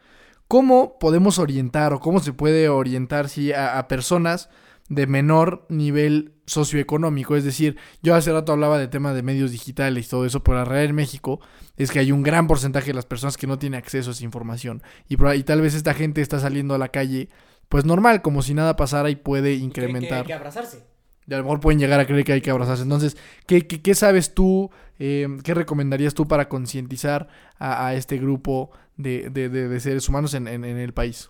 ¿Cómo 0.48 1.00
podemos 1.00 1.40
orientar 1.40 1.94
o 1.94 2.00
cómo 2.00 2.20
se 2.20 2.34
puede 2.34 2.70
orientar 2.70 3.30
sí, 3.30 3.52
a, 3.54 3.80
a 3.80 3.88
personas 3.88 4.50
de 4.90 5.08
menor 5.08 5.66
nivel 5.70 6.34
socioeconómico? 6.46 7.36
Es 7.36 7.44
decir, 7.44 7.78
yo 8.02 8.14
hace 8.14 8.32
rato 8.32 8.52
hablaba 8.52 8.78
de 8.78 8.88
tema 8.88 9.14
de 9.14 9.24
medios 9.24 9.52
digitales 9.52 10.06
y 10.06 10.10
todo 10.10 10.26
eso, 10.26 10.44
pero 10.44 10.58
la 10.58 10.66
realidad 10.66 10.90
en 10.90 10.96
México 10.96 11.40
es 11.78 11.92
que 11.92 12.00
hay 12.00 12.12
un 12.12 12.24
gran 12.24 12.48
porcentaje 12.48 12.88
de 12.88 12.94
las 12.94 13.06
personas 13.06 13.38
que 13.38 13.48
no 13.48 13.58
tienen 13.58 13.80
acceso 13.80 14.12
a 14.12 14.14
esa 14.14 14.24
información. 14.24 14.84
Y, 15.08 15.18
tal 15.44 15.62
vez 15.62 15.74
esta 15.74 15.94
gente 15.94 16.22
está 16.22 16.40
saliendo 16.40 16.76
a 16.76 16.78
la 16.78 16.90
calle, 16.90 17.30
pues 17.70 17.86
normal, 17.86 18.22
como 18.22 18.42
si 18.42 18.54
nada 18.54 18.76
pasara 18.76 19.10
y 19.10 19.16
puede 19.16 19.54
incrementar. 19.56 20.26
que 20.26 20.34
abrazarse. 20.34 20.93
Y 21.28 21.34
a 21.34 21.38
lo 21.38 21.44
mejor 21.44 21.60
pueden 21.60 21.80
llegar 21.80 22.00
a 22.00 22.06
creer 22.06 22.24
que 22.26 22.34
hay 22.34 22.42
que 22.42 22.52
abrazarse. 22.52 22.84
Entonces, 22.84 23.18
¿qué, 23.48 23.66
qué, 23.68 23.82
qué 23.82 23.96
sabes 23.96 24.34
tú? 24.34 24.70
eh, 25.00 25.28
¿Qué 25.44 25.54
recomendarías 25.54 26.14
tú 26.14 26.28
para 26.28 26.50
concientizar 26.50 27.28
a, 27.58 27.88
a 27.88 27.96
este 27.96 28.18
grupo 28.18 28.72
de, 28.98 29.30
de- 29.30 29.50
de- 29.50 29.68
de 29.70 29.80
seres 29.80 30.08
humanos 30.10 30.34
en, 30.34 30.48
en- 30.48 30.66
en 30.66 30.78
el 30.78 30.94
país? 30.94 31.30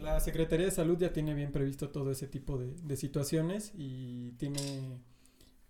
La 0.00 0.20
Secretaría 0.20 0.66
de 0.66 0.72
Salud 0.72 0.98
ya 0.98 1.12
tiene 1.12 1.34
bien 1.34 1.50
previsto 1.52 1.88
todo 1.90 2.10
ese 2.10 2.26
tipo 2.26 2.58
de, 2.58 2.74
de 2.82 2.96
situaciones 2.96 3.72
y 3.74 4.32
tiene 4.32 5.00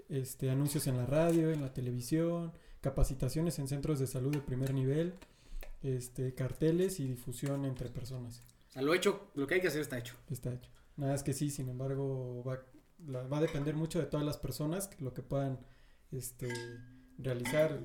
este, 0.08 0.50
anuncios 0.50 0.86
en 0.86 0.96
la 0.96 1.06
radio, 1.06 1.50
en 1.52 1.60
la 1.60 1.72
televisión, 1.72 2.52
capacitaciones 2.80 3.58
en 3.58 3.68
centros 3.68 3.98
de 4.00 4.06
salud 4.06 4.32
de 4.32 4.40
primer 4.40 4.74
nivel, 4.74 5.14
este, 5.82 6.34
carteles 6.34 6.98
y 7.00 7.06
difusión 7.06 7.64
entre 7.64 7.88
personas. 7.90 8.42
O 8.70 8.72
sea, 8.72 8.82
lo 8.82 8.92
hecho, 8.94 9.28
lo 9.34 9.46
que 9.46 9.54
hay 9.54 9.60
que 9.60 9.68
hacer 9.68 9.80
está 9.82 9.98
hecho. 9.98 10.14
Está 10.30 10.52
hecho. 10.52 10.70
Nada 10.96 11.14
es 11.14 11.22
que 11.22 11.32
sí, 11.32 11.50
sin 11.50 11.68
embargo, 11.68 12.42
va, 12.44 12.60
la- 13.06 13.22
va 13.22 13.38
a 13.38 13.40
depender 13.40 13.74
mucho 13.74 13.98
de 13.98 14.06
todas 14.06 14.24
las 14.26 14.36
personas 14.36 14.90
lo 15.00 15.12
que 15.14 15.22
puedan 15.22 15.58
este, 16.12 16.48
realizar 17.18 17.80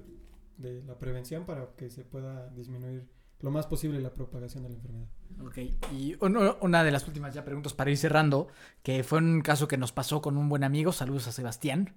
de 0.58 0.84
la 0.84 0.98
prevención 1.00 1.46
para 1.46 1.68
que 1.78 1.90
se 1.90 2.04
pueda 2.04 2.50
disminuir 2.50 3.08
lo 3.42 3.52
más 3.52 3.66
posible 3.68 4.02
la 4.02 4.14
propagación 4.14 4.64
de 4.64 4.70
la 4.70 4.76
enfermedad. 4.76 5.08
Ok, 5.46 5.58
y 5.94 6.16
uno- 6.20 6.58
una 6.60 6.84
de 6.84 6.92
las 6.92 7.08
últimas 7.08 7.34
ya 7.34 7.46
preguntas 7.46 7.74
para 7.74 7.90
ir 7.90 7.98
cerrando, 7.98 8.50
que 8.84 9.02
fue 9.04 9.20
un 9.20 9.40
caso 9.42 9.68
que 9.70 9.78
nos 9.78 9.94
pasó 9.94 10.22
con 10.22 10.36
un 10.36 10.50
buen 10.50 10.66
amigo, 10.66 10.92
saludos 10.92 11.28
a 11.28 11.32
Sebastián. 11.32 11.94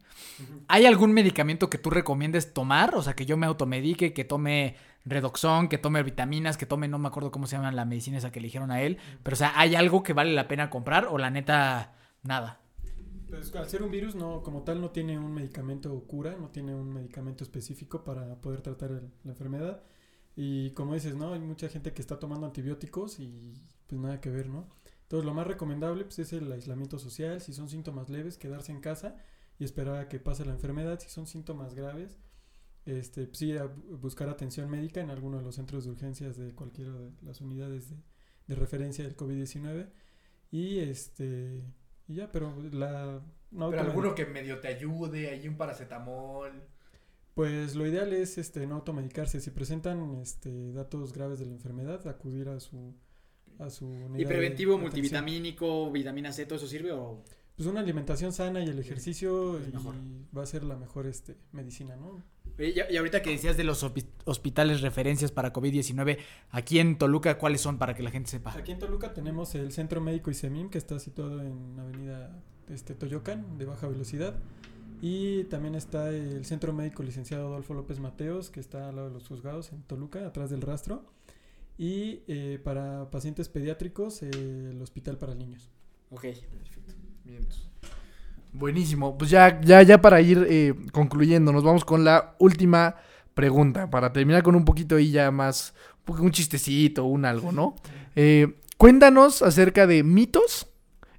¿Hay 0.69 0.87
algún 0.87 1.13
medicamento 1.13 1.69
que 1.69 1.79
tú 1.79 1.91
recomiendes 1.91 2.55
tomar? 2.55 2.95
O 2.95 3.03
sea, 3.03 3.15
que 3.15 3.27
yo 3.27 3.37
me 3.37 3.47
automedique, 3.47 4.13
que 4.13 4.25
tome 4.25 4.77
Redoxón, 5.05 5.69
que 5.69 5.79
tome 5.79 6.03
vitaminas, 6.05 6.57
que 6.57 6.65
tome, 6.67 6.87
no 6.87 7.01
me 7.01 7.09
acuerdo 7.09 7.33
cómo 7.33 7.49
se 7.49 7.57
llama 7.57 7.73
la 7.73 7.85
medicina 7.85 8.19
esa 8.19 8.31
que 8.31 8.41
le 8.41 8.47
dijeron 8.47 8.71
a 8.71 8.81
él, 8.81 8.99
pero 9.25 9.35
o 9.35 9.37
sea, 9.37 9.53
¿hay 9.59 9.75
algo 9.75 10.05
que 10.05 10.13
vale 10.13 10.33
la 10.33 10.47
pena 10.47 10.71
comprar 10.71 11.07
o 11.07 11.19
la 11.19 11.31
neta, 11.31 11.93
nada? 12.23 12.61
Pues 13.33 13.55
al 13.57 13.67
ser 13.69 13.83
un 13.83 13.91
virus, 13.91 14.15
no, 14.15 14.43
como 14.43 14.63
tal, 14.63 14.81
no 14.83 14.91
tiene 14.91 15.19
un 15.19 15.33
medicamento 15.33 15.91
o 15.95 16.07
cura, 16.07 16.37
no 16.37 16.51
tiene 16.51 16.75
un 16.75 16.93
medicamento 16.93 17.45
específico 17.45 18.05
para 18.05 18.39
poder 18.43 18.61
tratar 18.61 18.91
el- 18.91 19.11
la 19.25 19.31
enfermedad. 19.33 19.83
Y 20.37 20.71
como 20.73 20.93
dices, 20.95 21.15
¿no? 21.17 21.33
Hay 21.33 21.41
mucha 21.41 21.69
gente 21.71 21.95
que 21.95 22.03
está 22.03 22.19
tomando 22.19 22.47
antibióticos 22.47 23.19
y 23.21 23.55
pues 23.87 23.99
nada 24.01 24.21
que 24.21 24.29
ver, 24.31 24.49
¿no? 24.51 24.69
Entonces 25.05 25.25
lo 25.25 25.33
más 25.35 25.47
recomendable 25.47 26.05
pues, 26.05 26.19
es 26.19 26.33
el 26.35 26.53
aislamiento 26.53 26.99
social, 26.99 27.41
si 27.41 27.55
son 27.55 27.69
síntomas 27.71 28.11
leves, 28.11 28.37
quedarse 28.37 28.73
en 28.73 28.81
casa 28.81 29.17
y 29.59 29.65
esperar 29.65 29.97
a 29.97 30.09
que 30.09 30.19
pase 30.21 30.45
la 30.45 30.53
enfermedad. 30.53 31.01
Si 31.01 31.09
son 31.09 31.27
síntomas 31.27 31.75
graves, 31.75 32.19
este, 32.87 33.27
pues, 33.27 33.39
sí, 33.39 33.57
a 33.57 33.65
bu- 33.67 33.99
buscar 34.01 34.29
atención 34.29 34.71
médica 34.71 35.01
en 35.01 35.11
alguno 35.11 35.39
de 35.39 35.45
los 35.45 35.55
centros 35.57 35.85
de 35.85 35.91
urgencias 35.93 36.37
de 36.37 36.55
cualquiera 36.55 36.93
de 36.93 37.13
las 37.23 37.41
unidades 37.41 37.91
de, 37.91 37.97
de 38.49 38.55
referencia 38.57 39.05
del 39.05 39.17
COVID-19. 39.17 39.89
Y 40.51 40.79
este 40.81 41.63
y 42.09 42.15
ya, 42.17 42.31
pero 42.33 42.55
la 42.73 43.21
no 43.51 43.71
automedi- 43.71 44.15
que 44.15 44.27
medio 44.27 44.61
te 44.61 44.69
ayude, 44.69 45.31
hay 45.31 45.47
un 45.49 45.57
paracetamol. 45.57 46.51
Pues 47.35 47.75
lo 47.75 47.87
ideal 47.87 48.13
es 48.13 48.37
este 48.39 48.67
no 48.67 48.77
automedicarse. 48.77 49.41
Si 49.41 49.51
presentan 49.51 50.17
este 50.21 50.73
datos 50.73 51.13
graves 51.13 51.39
de 51.39 51.47
la 51.47 51.53
enfermedad, 51.53 52.07
acudir 52.07 52.49
a 52.49 52.61
su 52.61 52.95
a 53.59 53.71
su 53.71 53.87
unidad 53.87 54.19
¿Y 54.19 54.25
preventivo, 54.25 54.79
multivitamínico, 54.79 55.91
vitamina 55.91 56.33
C, 56.33 56.47
todo 56.47 56.57
eso 56.57 56.67
sirve 56.67 56.93
o...? 56.93 57.23
Pues 57.55 57.69
una 57.69 57.81
alimentación 57.81 58.33
sana 58.33 58.61
y 58.65 58.69
el 58.69 58.79
ejercicio 58.79 59.61
y 59.61 59.73
va 60.37 60.43
a 60.43 60.47
ser 60.47 60.65
la 60.65 60.75
mejor 60.77 61.07
este 61.07 61.37
medicina, 61.53 61.95
¿no? 61.97 62.23
Y, 62.59 62.93
y 62.93 62.97
ahorita 62.97 63.23
que 63.23 63.31
decías 63.31 63.57
de 63.57 63.65
los 63.65 63.85
hospitales 64.25 64.81
referencias 64.81 65.33
para 65.33 65.53
COVID-19, 65.53 66.19
aquí 66.51 66.79
en 66.79 66.99
Toluca, 66.99 67.39
¿cuáles 67.39 67.61
son 67.61 67.79
para 67.79 67.95
que 67.95 68.03
la 68.03 68.11
gente 68.11 68.31
sepa? 68.31 68.53
Aquí 68.57 68.73
en 68.73 68.79
Toluca 68.79 69.15
tenemos 69.15 69.55
el 69.55 69.73
Centro 69.73 70.01
Médico 70.01 70.31
ISEMIM 70.31 70.71
que 70.71 70.79
está 70.79 70.99
situado 70.99 71.41
en 71.43 71.79
Avenida 71.79 72.43
este 72.69 72.95
Toyocan 72.95 73.59
de 73.59 73.65
baja 73.65 73.89
velocidad 73.89 74.37
y 75.03 75.45
también 75.45 75.75
está 75.75 76.11
el 76.11 76.45
Centro 76.45 76.73
Médico 76.73 77.03
Licenciado 77.03 77.49
Adolfo 77.49 77.75
López 77.75 77.99
Mateos 77.99 78.51
que 78.51 78.61
está 78.61 78.89
al 78.89 78.95
lado 78.97 79.09
de 79.09 79.15
los 79.15 79.27
juzgados 79.27 79.73
en 79.73 79.83
Toluca, 79.83 80.25
atrás 80.25 80.51
del 80.51 80.61
rastro. 80.61 81.05
Y 81.77 82.23
eh, 82.29 82.61
para 82.63 83.11
pacientes 83.11 83.49
pediátricos, 83.49 84.23
eh, 84.23 84.31
el 84.71 84.81
Hospital 84.81 85.19
para 85.19 85.35
Niños. 85.35 85.71
Ok, 86.11 86.23
perfecto. 86.23 86.95
Buenísimo. 88.53 89.17
Pues 89.17 89.31
ya, 89.31 89.61
ya, 89.63 89.83
ya 89.83 90.01
para 90.01 90.21
ir 90.21 90.47
eh, 90.49 90.75
concluyendo, 90.93 91.53
nos 91.53 91.65
vamos 91.65 91.85
con 91.85 92.05
la 92.05 92.35
última 92.39 92.97
pregunta. 93.35 93.89
Para 93.91 94.13
terminar 94.13 94.43
con 94.43 94.55
un 94.55 94.65
poquito 94.65 94.97
ahí 94.97 95.11
ya 95.11 95.31
más, 95.31 95.75
un 96.07 96.31
chistecito, 96.31 97.05
un 97.05 97.25
algo, 97.25 97.51
¿no? 97.53 97.75
Eh, 98.15 98.59
cuéntanos 98.77 99.41
acerca 99.43 99.87
de 99.87 100.03
mitos 100.03 100.69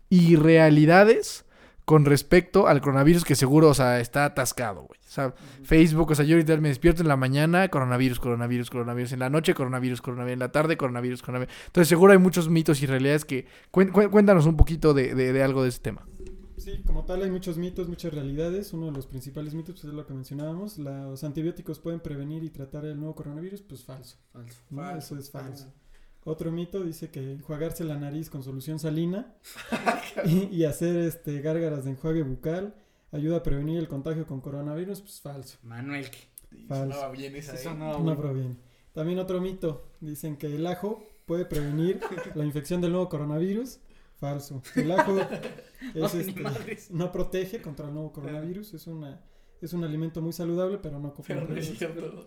y 0.10 0.36
realidades 0.36 1.46
con 1.86 2.06
respecto 2.06 2.68
al 2.68 2.80
coronavirus 2.80 3.26
que 3.26 3.36
seguro, 3.36 3.68
o 3.70 3.74
sea, 3.74 4.00
está 4.00 4.24
atascado, 4.26 4.84
güey. 4.84 5.00
O 5.06 5.12
sea, 5.14 5.34
Facebook, 5.64 6.12
o 6.12 6.16
sea, 6.16 6.24
yo 6.24 6.36
ahorita 6.36 6.56
me 6.58 6.70
despierto 6.70 7.02
en 7.02 7.08
la 7.08 7.18
mañana, 7.18 7.68
coronavirus, 7.68 8.20
coronavirus, 8.20 8.70
coronavirus. 8.70 9.12
En 9.14 9.20
la 9.20 9.30
noche, 9.30 9.54
coronavirus, 9.54 10.02
coronavirus. 10.02 10.34
En 10.34 10.40
la 10.40 10.52
tarde, 10.52 10.78
coronavirus, 10.78 11.22
coronavirus. 11.22 11.54
Entonces, 11.66 11.90
seguro 11.90 12.14
hay 12.14 12.20
muchos 12.20 12.48
mitos 12.48 12.82
y 12.82 12.86
realidades 12.86 13.26
que... 13.26 13.48
cuéntanos 13.72 14.46
un 14.46 14.56
poquito 14.56 14.94
de, 14.94 15.14
de- 15.14 15.34
de 15.34 15.44
algo 15.44 15.64
de 15.64 15.70
ese 15.70 15.80
tema. 15.82 16.04
Sí, 16.64 16.82
como 16.86 17.04
tal 17.06 17.22
hay 17.24 17.30
muchos 17.30 17.58
mitos, 17.58 17.90
muchas 17.90 18.14
realidades. 18.14 18.72
Uno 18.74 18.86
de 18.86 18.94
los 18.94 19.06
principales 19.06 19.54
mitos 19.54 19.76
pues, 19.76 19.86
es 19.86 19.94
lo 19.94 20.06
que 20.06 20.14
mencionábamos. 20.14 20.78
Los 20.78 21.24
antibióticos 21.24 21.80
pueden 21.80 22.00
prevenir 22.00 22.44
y 22.44 22.50
tratar 22.50 22.86
el 22.86 22.98
nuevo 22.98 23.16
coronavirus, 23.16 23.62
pues 23.62 23.84
falso. 23.84 24.18
Falso. 24.32 24.62
¿no? 24.70 24.96
Eso 24.96 25.18
es 25.18 25.30
falso. 25.30 25.74
Otro 26.26 26.52
mito 26.54 26.82
dice 26.84 27.10
que 27.10 27.34
enjuagarse 27.34 27.84
la 27.84 27.98
nariz 27.98 28.30
con 28.30 28.44
solución 28.44 28.80
salina 28.80 29.36
y, 30.26 30.46
y 30.56 30.64
hacer 30.64 30.96
este 30.96 31.42
gárgaras 31.42 31.84
de 31.84 31.92
enjuague 31.92 32.24
bucal 32.24 32.76
ayuda 33.12 33.38
a 33.38 33.44
prevenir 33.44 33.78
el 33.78 33.90
contagio 33.90 34.26
con 34.26 34.40
coronavirus, 34.40 35.02
pues 35.02 35.20
falso. 35.20 35.58
Manuel, 35.64 36.10
¿qué? 36.10 36.20
Falso. 36.68 36.94
Sonaba 36.94 37.12
bien 37.12 37.36
esa, 37.36 37.56
Eso 37.56 37.72
¿eh? 37.72 37.76
no, 37.78 37.98
No 37.98 38.04
güey. 38.04 38.16
proviene. 38.16 38.56
También 38.94 39.20
otro 39.20 39.42
mito, 39.42 39.90
dicen 40.00 40.38
que 40.38 40.48
el 40.56 40.66
ajo 40.66 41.04
puede 41.26 41.46
prevenir 41.46 42.00
la 42.36 42.46
infección 42.46 42.80
del 42.80 42.92
nuevo 42.92 43.10
coronavirus. 43.10 43.80
Falso. 44.28 44.62
El 44.76 44.92
ajo 44.92 45.18
es, 45.96 46.14
este, 46.16 46.78
no 46.92 47.12
protege 47.12 47.62
contra 47.62 47.88
el 47.90 47.94
nuevo 47.94 48.12
coronavirus, 48.14 48.74
es 48.74 48.88
una 48.88 49.22
es 49.62 49.74
un 49.74 49.84
alimento 49.84 50.22
muy 50.22 50.32
saludable, 50.34 50.78
pero 50.78 51.00
no 51.00 51.14
Pero 51.14 51.46
no. 51.46 52.26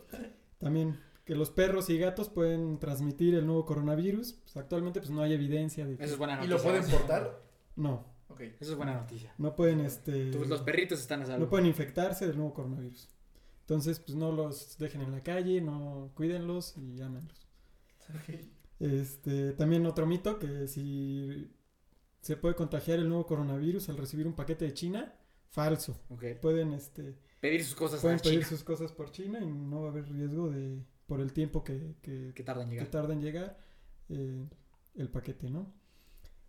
También 0.59 0.99
que 1.25 1.35
los 1.35 1.51
perros 1.51 1.89
y 1.91 1.99
gatos 1.99 2.29
pueden 2.29 2.79
transmitir 2.79 3.35
el 3.35 3.47
nuevo 3.47 3.65
coronavirus. 3.65 4.35
Pues 4.43 4.57
actualmente 4.57 5.01
pues 5.01 5.11
no 5.11 5.23
hay 5.23 5.33
evidencia 5.33 5.87
de 5.87 5.97
que 5.97 6.05
Eso 6.05 6.13
es 6.15 6.19
buena 6.19 6.35
¿Y 6.35 6.49
noticia. 6.49 6.57
lo 6.57 6.63
pueden 6.63 6.91
portar? 6.91 7.43
no, 7.77 8.05
Ok. 8.29 8.41
Eso 8.61 8.73
es 8.73 8.77
buena 8.77 8.95
noticia. 8.95 9.33
no 9.39 9.55
pueden 9.57 9.81
este 9.81 10.31
Tú- 10.31 10.45
los 10.45 10.61
perritos 10.63 11.01
están 11.01 11.23
a 11.23 11.27
salvo. 11.27 11.45
no 11.45 11.51
pueden 11.51 11.67
infectarse 11.67 12.27
del 12.27 12.37
nuevo 12.37 12.53
coronavirus. 12.55 13.09
Entonces, 13.61 13.99
pues 14.01 14.17
no 14.17 14.31
los 14.33 14.77
dejen 14.79 15.01
en 15.03 15.13
la 15.13 15.23
calle, 15.23 15.61
no 15.61 16.11
cuídenlos 16.15 16.77
y 16.77 17.01
ámenlos. 17.01 17.47
Este, 18.79 19.53
también 19.53 19.87
otro 19.87 20.07
mito 20.07 20.39
que 20.39 20.69
si 20.69 21.51
se 22.27 22.37
puede 22.37 22.57
contagiar 22.57 22.99
el 22.99 23.09
nuevo 23.09 23.25
coronavirus 23.25 23.89
al 23.89 23.99
recibir 23.99 24.27
un 24.27 24.35
paquete 24.35 24.65
de 24.65 24.75
China, 24.75 25.15
falso. 25.49 26.01
Pueden 26.41 26.73
este 26.73 27.17
Pedir 27.41 27.65
sus 27.65 27.77
cosas 27.77 28.01
pueden 28.01 28.19
pedir 28.19 28.41
China 28.41 28.49
sus 28.49 28.65
cosas 28.65 28.91
por 28.91 29.13
China 29.13 29.39
y 29.41 29.47
no 29.47 29.83
va 29.83 29.89
a 29.89 29.91
haber 29.93 30.09
riesgo 30.11 30.51
de 30.51 30.83
por 31.07 31.21
el 31.21 31.33
tiempo 31.33 31.63
que, 31.63 31.95
que, 32.03 32.33
que 32.35 32.43
en 32.43 32.91
tarda 32.91 33.13
en 33.13 33.21
llegar 33.21 33.57
eh, 34.09 34.49
el 34.97 35.09
paquete, 35.09 35.49
¿no? 35.51 35.73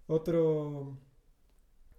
Otro 0.08 0.98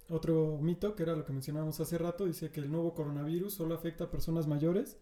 otro 0.09 0.57
mito 0.61 0.93
que 0.93 1.03
era 1.03 1.15
lo 1.15 1.23
que 1.23 1.31
mencionábamos 1.31 1.79
hace 1.79 1.97
rato 1.97 2.25
dice 2.25 2.51
que 2.51 2.59
el 2.59 2.69
nuevo 2.69 2.93
coronavirus 2.93 3.53
solo 3.53 3.75
afecta 3.75 4.05
a 4.05 4.11
personas 4.11 4.45
mayores 4.45 4.97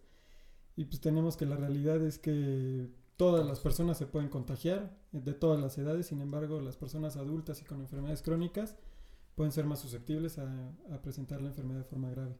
y 0.76 0.84
pues 0.84 1.00
tenemos 1.00 1.36
que 1.36 1.46
la 1.46 1.56
realidad 1.56 2.00
es 2.02 2.20
que 2.20 2.90
todas 3.18 3.46
las 3.46 3.60
personas 3.60 3.98
se 3.98 4.06
pueden 4.06 4.30
contagiar 4.30 4.96
eh, 5.12 5.20
de 5.20 5.34
todas 5.34 5.60
las 5.60 5.76
edades, 5.76 6.06
sin 6.06 6.22
embargo 6.22 6.62
las 6.62 6.78
personas 6.78 7.18
adultas 7.18 7.60
y 7.60 7.66
con 7.66 7.80
enfermedades 7.80 8.22
crónicas 8.22 8.76
pueden 9.34 9.52
ser 9.52 9.66
más 9.66 9.80
susceptibles 9.80 10.38
a, 10.38 10.72
a 10.90 11.02
presentar 11.02 11.42
la 11.42 11.48
enfermedad 11.48 11.80
de 11.80 11.84
forma 11.84 12.10
grave. 12.10 12.38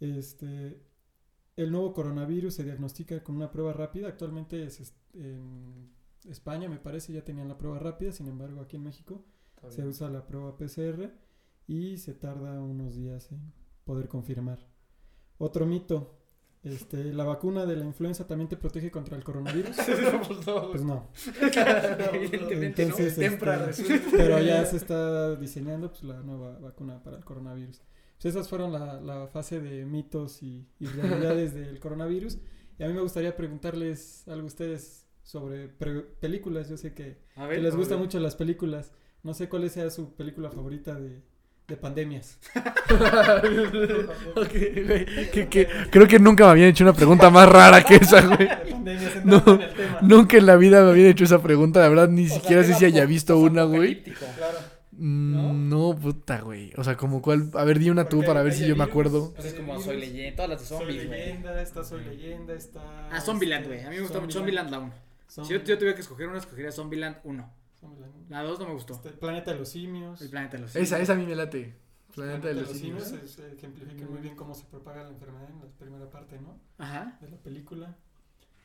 Este, 0.00 0.82
el 1.56 1.72
nuevo 1.72 1.92
coronavirus 1.92 2.54
se 2.54 2.64
diagnostica 2.64 3.22
con 3.22 3.36
una 3.36 3.50
prueba 3.50 3.72
rápida. 3.72 4.08
Actualmente 4.08 4.64
es, 4.64 4.94
en 5.14 5.90
España, 6.28 6.68
me 6.68 6.78
parece, 6.78 7.12
ya 7.12 7.24
tenían 7.24 7.48
la 7.48 7.58
prueba 7.58 7.78
rápida. 7.78 8.12
Sin 8.12 8.28
embargo, 8.28 8.60
aquí 8.60 8.76
en 8.76 8.84
México 8.84 9.24
se 9.68 9.84
usa 9.84 10.10
la 10.10 10.26
prueba 10.26 10.56
PCR 10.56 11.12
y 11.66 11.96
se 11.98 12.14
tarda 12.14 12.60
unos 12.60 12.94
días 12.94 13.32
en 13.32 13.52
poder 13.84 14.08
confirmar. 14.08 14.58
Otro 15.38 15.66
mito. 15.66 16.18
Este, 16.66 17.04
¿La 17.14 17.22
vacuna 17.22 17.64
de 17.64 17.76
la 17.76 17.84
influenza 17.84 18.26
también 18.26 18.48
te 18.48 18.56
protege 18.56 18.90
contra 18.90 19.16
el 19.16 19.22
coronavirus? 19.22 19.76
Pues 20.72 20.82
no. 20.82 21.08
Evidentemente 22.12 22.82
Entonces, 22.82 23.16
no. 23.16 23.24
Este, 23.68 24.00
pero 24.16 24.40
ya 24.40 24.66
se 24.66 24.76
está 24.76 25.36
diseñando 25.36 25.90
pues, 25.90 26.02
la 26.02 26.20
nueva 26.22 26.58
vacuna 26.58 27.00
para 27.04 27.18
el 27.18 27.24
coronavirus. 27.24 27.82
Pues 28.20 28.34
esas 28.34 28.48
fueron 28.48 28.72
la, 28.72 29.00
la 29.00 29.28
fase 29.28 29.60
de 29.60 29.84
mitos 29.84 30.42
y, 30.42 30.66
y 30.80 30.86
realidades 30.86 31.54
del 31.54 31.78
coronavirus. 31.78 32.38
Y 32.80 32.82
a 32.82 32.88
mí 32.88 32.94
me 32.94 33.00
gustaría 33.00 33.36
preguntarles 33.36 34.26
algo 34.26 34.42
a 34.42 34.46
ustedes 34.46 35.06
sobre 35.22 35.68
películas. 35.68 36.68
Yo 36.68 36.76
sé 36.76 36.94
que, 36.94 37.18
A 37.36 37.42
que 37.42 37.48
ver, 37.48 37.62
les 37.62 37.76
gustan 37.76 37.98
ver. 37.98 38.06
mucho 38.06 38.18
las 38.18 38.34
películas. 38.34 38.90
No 39.22 39.34
sé 39.34 39.48
cuál 39.48 39.70
sea 39.70 39.88
su 39.90 40.14
película 40.14 40.50
favorita 40.50 40.98
de, 40.98 41.22
de 41.68 41.76
pandemias. 41.76 42.38
Ok, 44.36 44.52
güey, 44.86 45.06
que- 45.30 45.48
que- 45.48 45.68
creo 45.90 46.06
que 46.06 46.18
nunca 46.18 46.44
me 46.44 46.50
habían 46.50 46.68
hecho 46.68 46.84
una 46.84 46.92
pregunta 46.92 47.30
más 47.30 47.48
rara 47.48 47.82
que 47.82 47.96
esa, 47.96 48.20
güey. 48.22 48.38
De 48.38 48.56
pandemias, 48.70 49.24
No, 49.24 49.36
entrando 49.38 49.54
en 49.62 49.68
el 49.68 49.74
tema. 49.74 49.98
Nunca 50.02 50.36
en 50.36 50.46
la 50.46 50.56
vida 50.56 50.82
me 50.84 50.90
habían 50.90 51.08
hecho 51.08 51.24
esa 51.24 51.42
pregunta. 51.42 51.80
La 51.80 51.88
verdad, 51.88 52.08
ni 52.08 52.26
O 52.26 52.28
sea, 52.28 52.38
siquiera 52.40 52.64
sé 52.64 52.74
si 52.74 52.84
haya 52.84 53.04
visto 53.06 53.38
una, 53.38 53.64
güey. 53.64 54.02
Claro. 54.02 54.58
Mm, 54.92 55.68
No, 55.68 55.94
puta, 55.96 56.40
güey. 56.40 56.72
O 56.76 56.84
sea, 56.84 56.96
como 56.96 57.20
cuál. 57.22 57.50
A 57.54 57.64
ver, 57.64 57.78
di 57.78 57.90
una 57.90 58.08
tú 58.08 58.22
para 58.24 58.42
ver 58.42 58.52
si 58.52 58.66
yo 58.66 58.76
me 58.76 58.84
acuerdo. 58.84 59.32
Pues 59.34 59.46
es 59.48 59.54
como 59.54 59.80
Soy 59.80 59.98
Leyenda, 59.98 60.36
todas 60.36 60.50
las 60.50 60.60
de 60.60 60.66
Soy 60.66 60.78
zombies, 60.78 61.06
güey. 61.06 61.18
leyenda, 61.20 61.60
está 61.62 61.84
Soy 61.84 62.04
leyenda, 62.04 62.54
está... 62.54 63.08
Ah, 63.10 63.20
Zombieland, 63.20 63.66
güey. 63.66 63.80
A 63.80 63.90
mí 63.90 63.96
me 63.96 64.02
gusta 64.02 64.20
mucho 64.20 64.38
Zombieland 64.38 64.70
la 64.70 64.78
1. 64.80 64.92
Si 65.28 65.40
yo, 65.52 65.62
yo 65.62 65.76
tuviera 65.76 65.94
que 65.94 66.00
escoger 66.02 66.28
una, 66.28 66.38
escogería 66.38 66.72
Zombieland 66.72 67.16
1. 67.24 67.52
La 68.28 68.42
2 68.42 68.58
no 68.60 68.66
me 68.66 68.72
gustó. 68.74 68.94
Este, 68.94 69.10
Planeta 69.10 69.52
de 69.52 69.58
los 69.58 69.68
simios. 69.68 70.20
El 70.20 70.30
planeta 70.30 70.56
de 70.56 70.62
los 70.62 70.70
Esa, 70.74 70.84
simios. 70.96 71.02
esa 71.02 71.12
a 71.12 71.16
mí 71.16 71.26
me 71.26 71.34
late. 71.36 71.76
Planeta 72.14 72.48
de 72.48 72.54
los 72.54 72.68
simios 72.70 73.04
simios. 73.04 73.30
se- 73.30 73.42
se 73.42 73.52
ejemplifica 73.52 74.06
muy 74.06 74.20
bien 74.20 74.34
cómo 74.36 74.54
se 74.54 74.64
propaga 74.64 75.02
la 75.04 75.10
enfermedad 75.10 75.48
en 75.50 75.58
la 75.60 75.66
primera 75.78 76.08
parte, 76.10 76.38
¿no? 76.40 76.58
Ajá. 76.78 77.18
De 77.20 77.28
la 77.28 77.36
película. 77.36 77.96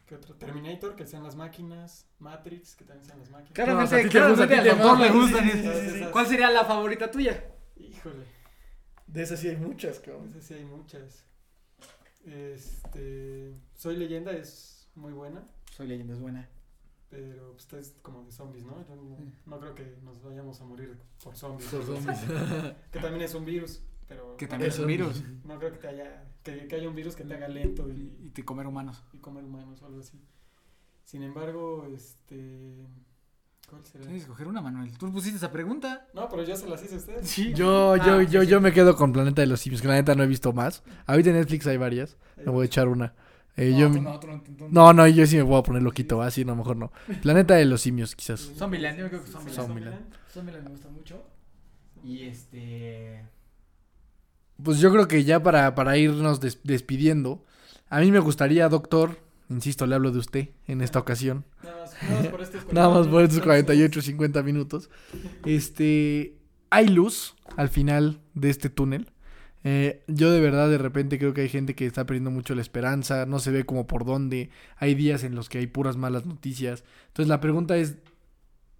¿Qué 0.07 0.15
otro? 0.15 0.35
Terminator, 0.35 0.95
que 0.95 1.05
sean 1.05 1.23
las 1.23 1.35
máquinas. 1.35 2.05
Matrix, 2.19 2.75
que 2.75 2.85
también 2.85 3.05
sean 3.05 3.19
las 3.19 3.29
máquinas. 3.29 3.53
Claramente, 3.53 3.95
a 3.95 4.03
ti 4.03 4.09
te 4.09 4.27
gusta, 4.29 4.43
a 4.43 4.47
ti 4.47 4.55
te 4.55 4.75
mama. 4.75 5.07
gustan. 5.09 5.43
Sí, 5.51 5.57
sí, 5.57 5.69
sí, 5.91 5.99
sí. 5.99 6.05
¿Cuál 6.11 6.27
sería 6.27 6.49
la 6.51 6.65
favorita 6.65 7.09
tuya? 7.11 7.51
Híjole, 7.77 8.25
De 9.07 9.23
esas 9.23 9.39
sí 9.39 9.47
hay 9.49 9.57
muchas, 9.57 9.99
cabrón. 9.99 10.29
esas 10.29 10.45
sí 10.45 10.53
hay 10.55 10.65
muchas. 10.65 11.25
Este. 12.25 13.55
Soy 13.75 13.95
leyenda 13.97 14.31
es 14.31 14.89
muy 14.95 15.11
buena, 15.13 15.43
Soy 15.75 15.87
Leyenda, 15.87 16.13
es 16.13 16.19
buena. 16.19 16.49
Pero 17.11 17.53
pues, 17.69 17.71
es 17.87 17.95
como 18.01 18.23
de 18.23 18.31
zombies, 18.31 18.65
¿no? 18.65 18.83
Yo 18.87 18.95
no, 18.95 19.17
no 19.45 19.59
creo 19.59 19.75
que 19.75 19.97
nos 20.03 20.23
vayamos 20.23 20.59
a 20.61 20.63
morir 20.65 20.97
por 21.23 21.35
zombies. 21.35 21.69
Por 21.69 21.83
zombies. 21.85 22.17
que 22.91 22.99
también 23.01 23.21
es 23.21 23.35
un 23.35 23.45
virus, 23.45 23.83
pero. 24.07 24.35
Que 24.37 24.45
no 24.45 24.49
también 24.49 24.69
es 24.69 24.75
creo- 24.77 24.85
un 24.85 24.87
virus. 24.87 25.23
No 25.45 25.59
creo 25.59 25.71
que 25.73 25.77
te 25.77 25.87
haya. 25.89 26.25
Que, 26.41 26.67
que 26.67 26.75
haya 26.75 26.87
un 26.89 26.95
virus 26.95 27.15
que 27.15 27.23
te 27.23 27.35
haga 27.35 27.47
lento 27.47 27.87
y, 27.87 28.17
Y 28.23 28.29
te 28.31 28.43
comer 28.43 28.65
humanos. 28.65 29.03
y 29.13 29.19
comer 29.19 29.43
humanos 29.43 29.79
o 29.83 29.85
algo 29.85 29.99
así. 29.99 30.19
Sin 31.03 31.21
embargo, 31.21 31.85
este. 31.93 32.87
¿Cuál 33.69 33.85
será? 33.85 34.03
Tienes 34.05 34.23
que 34.23 34.31
escoger 34.31 34.47
una, 34.47 34.61
Manuel. 34.61 34.97
Tú 34.97 35.11
pusiste 35.11 35.37
esa 35.37 35.51
pregunta. 35.51 36.07
No, 36.13 36.27
pero 36.29 36.43
yo 36.43 36.55
se 36.55 36.67
las 36.67 36.83
hice 36.83 36.95
a 36.95 36.97
ustedes. 36.97 37.27
Sí. 37.29 37.53
Yo, 37.53 37.95
yo, 37.97 38.03
Ah, 38.03 38.23
yo, 38.23 38.41
sí, 38.41 38.47
yo 38.47 38.57
sí. 38.57 38.63
me 38.63 38.73
quedo 38.73 38.95
con 38.95 39.13
Planeta 39.13 39.41
de 39.41 39.47
los 39.47 39.59
Simios, 39.61 39.81
que 39.81 39.87
la 39.87 39.93
neta 39.95 40.15
no 40.15 40.23
he 40.23 40.27
visto 40.27 40.51
más. 40.51 40.83
Ahorita 41.05 41.29
en 41.29 41.35
Netflix 41.35 41.67
hay 41.67 41.77
varias. 41.77 42.17
Me 42.37 42.45
voy 42.51 42.63
a 42.63 42.65
echar 42.65 42.87
una. 42.87 43.13
Eh, 43.57 43.71
No, 43.71 43.79
yo, 43.79 43.91
tú 43.91 44.67
no, 44.71 44.93
no, 44.93 45.07
yo 45.07 45.25
sí 45.27 45.35
me 45.35 45.41
voy 45.43 45.59
a 45.59 45.63
poner 45.63 45.83
loquito, 45.83 46.21
así 46.21 46.45
no, 46.45 46.55
mejor 46.55 46.77
no. 46.77 46.91
Planeta 47.21 47.55
de 47.55 47.65
los 47.65 47.81
Simios, 47.81 48.15
quizás. 48.15 48.51
Zombieland, 48.57 48.97
yo 48.99 49.09
creo 49.09 49.23
que 49.23 49.29
Zombieland. 49.29 49.65
Zombieland. 49.67 50.15
Zombieland 50.33 50.63
me 50.65 50.71
gusta 50.71 50.89
mucho. 50.89 51.23
Y 52.03 52.23
este. 52.23 53.23
Pues 54.63 54.79
yo 54.79 54.91
creo 54.91 55.07
que 55.07 55.23
ya 55.23 55.41
para, 55.43 55.73
para 55.75 55.97
irnos 55.97 56.39
des- 56.39 56.59
despidiendo, 56.63 57.43
a 57.89 57.99
mí 57.99 58.11
me 58.11 58.19
gustaría, 58.19 58.69
doctor, 58.69 59.17
insisto, 59.49 59.85
le 59.87 59.95
hablo 59.95 60.11
de 60.11 60.19
usted 60.19 60.49
en 60.67 60.81
esta 60.81 60.99
ocasión. 60.99 61.45
Nada 61.63 61.81
más, 61.81 61.93
nada 62.03 62.19
más 62.21 62.27
por 62.29 62.41
estos 62.41 62.65
Nada 62.73 62.89
más 62.89 63.07
por 63.07 63.21
estos 63.23 63.39
48 63.41 63.43
48, 63.43 64.01
50 64.01 64.43
minutos. 64.43 64.89
Este, 65.45 66.37
hay 66.69 66.87
luz 66.87 67.35
al 67.57 67.69
final 67.69 68.19
de 68.33 68.49
este 68.49 68.69
túnel. 68.69 69.11
Eh, 69.63 70.03
yo 70.07 70.31
de 70.31 70.39
verdad 70.39 70.69
de 70.69 70.77
repente 70.79 71.19
creo 71.19 71.33
que 71.33 71.41
hay 71.41 71.49
gente 71.49 71.75
que 71.75 71.85
está 71.85 72.05
perdiendo 72.05 72.31
mucho 72.31 72.55
la 72.55 72.61
esperanza, 72.61 73.25
no 73.25 73.39
se 73.39 73.51
ve 73.51 73.63
como 73.65 73.85
por 73.87 74.05
dónde, 74.05 74.49
hay 74.77 74.95
días 74.95 75.23
en 75.23 75.35
los 75.35 75.49
que 75.49 75.59
hay 75.59 75.67
puras 75.67 75.97
malas 75.97 76.25
noticias. 76.25 76.83
Entonces 77.09 77.29
la 77.29 77.39
pregunta 77.41 77.77
es, 77.77 77.97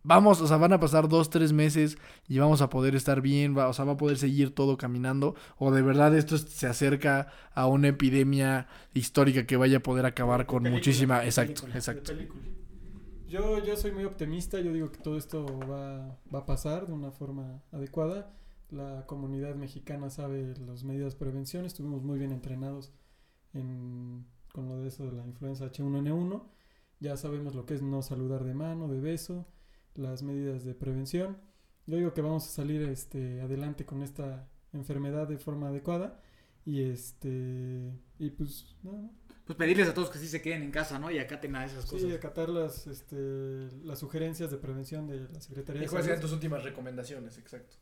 vamos, 0.04 0.42
o 0.42 0.48
sea, 0.48 0.58
van 0.58 0.74
a 0.74 0.80
pasar 0.80 1.08
dos, 1.08 1.30
tres 1.30 1.54
meses 1.54 1.98
y 2.28 2.40
vamos 2.40 2.62
a 2.62 2.70
poder 2.72 2.96
estar 2.96 3.22
bien, 3.22 3.56
va- 3.56 3.68
o 3.68 3.74
sea, 3.74 3.86
va 3.86 3.94
a 3.94 3.98
poder 3.98 4.18
seguir 4.18 4.56
todo 4.56 4.76
caminando, 4.78 5.36
o 5.60 5.72
de 5.72 5.84
verdad 5.84 6.16
esto 6.18 6.36
es- 6.36 6.42
se 6.50 6.66
acerca 6.66 7.28
a 7.54 7.68
una 7.68 7.90
epidemia 7.90 8.68
histórica 8.96 9.46
que 9.46 9.58
vaya 9.58 9.78
a 9.78 9.84
poder 9.84 10.08
acabar 10.08 10.48
con 10.48 10.64
película, 10.64 10.78
muchísima, 10.80 11.24
exacto, 11.26 11.62
película, 11.68 11.76
exacto. 11.78 12.14
Yo, 13.28 13.64
yo 13.64 13.78
soy 13.78 13.92
muy 13.92 14.04
optimista, 14.04 14.60
yo 14.60 14.74
digo 14.74 14.92
que 14.92 14.98
todo 14.98 15.18
esto 15.18 15.46
va, 15.60 16.18
va 16.34 16.40
a 16.40 16.46
pasar 16.46 16.88
de 16.88 16.94
una 16.94 17.12
forma 17.12 17.62
adecuada. 17.72 18.34
La 18.72 19.06
comunidad 19.06 19.56
mexicana 19.56 20.10
sabe 20.10 20.56
las 20.66 20.84
medidas 20.84 21.14
de 21.14 21.20
prevención, 21.20 21.66
estuvimos 21.66 22.04
muy 22.04 22.18
bien 22.18 22.32
entrenados 22.32 22.94
en, 23.54 24.26
con 24.54 24.70
lo 24.70 24.80
de 24.80 24.88
eso 24.88 25.06
de 25.06 25.12
la 25.12 25.26
influenza 25.26 25.66
H1N1. 25.72 26.44
Ya 27.02 27.18
sabemos 27.18 27.54
lo 27.54 27.66
que 27.66 27.74
es 27.74 27.82
no 27.82 28.02
saludar 28.02 28.44
de 28.46 28.54
mano, 28.54 28.88
de 28.88 29.00
beso, 29.02 29.46
las 29.96 30.24
medidas 30.24 30.64
de 30.64 30.74
prevención. 30.74 31.38
Yo 31.86 31.98
digo 31.98 32.14
que 32.14 32.22
vamos 32.22 32.46
a 32.46 32.50
salir 32.50 32.82
este, 32.84 33.42
adelante 33.42 33.86
con 33.86 34.04
esta 34.04 34.48
enfermedad 34.72 35.28
de 35.28 35.38
forma 35.38 35.68
adecuada. 35.70 36.22
Y 36.64 36.84
este 36.84 37.92
y 38.20 38.30
pues 38.30 38.78
nada, 38.84 39.10
Pues 39.46 39.58
pedirles 39.58 39.90
a 39.90 39.94
todos 39.96 40.12
que 40.12 40.20
sí 40.20 40.28
se 40.28 40.42
queden 40.44 40.62
en 40.64 40.72
casa, 40.72 41.00
¿no? 41.00 41.10
Y 41.12 41.18
acaten 41.20 41.56
a 41.56 41.66
esas 41.66 41.86
Sí, 41.86 41.90
cosas. 41.90 42.14
acatar 42.14 42.50
las, 42.50 42.86
este, 42.88 43.70
las 43.84 44.00
sugerencias 44.00 44.52
de 44.52 44.58
prevención 44.58 45.08
de 45.08 45.28
la 45.28 45.42
Secretaría 45.42 45.82
¿Y 45.82 45.86
de 45.86 45.90
cuáles 45.90 46.06
serían 46.06 46.22
tus 46.22 46.32
últimas 46.32 46.64
recomendaciones? 46.64 47.38
Exacto. 47.40 47.76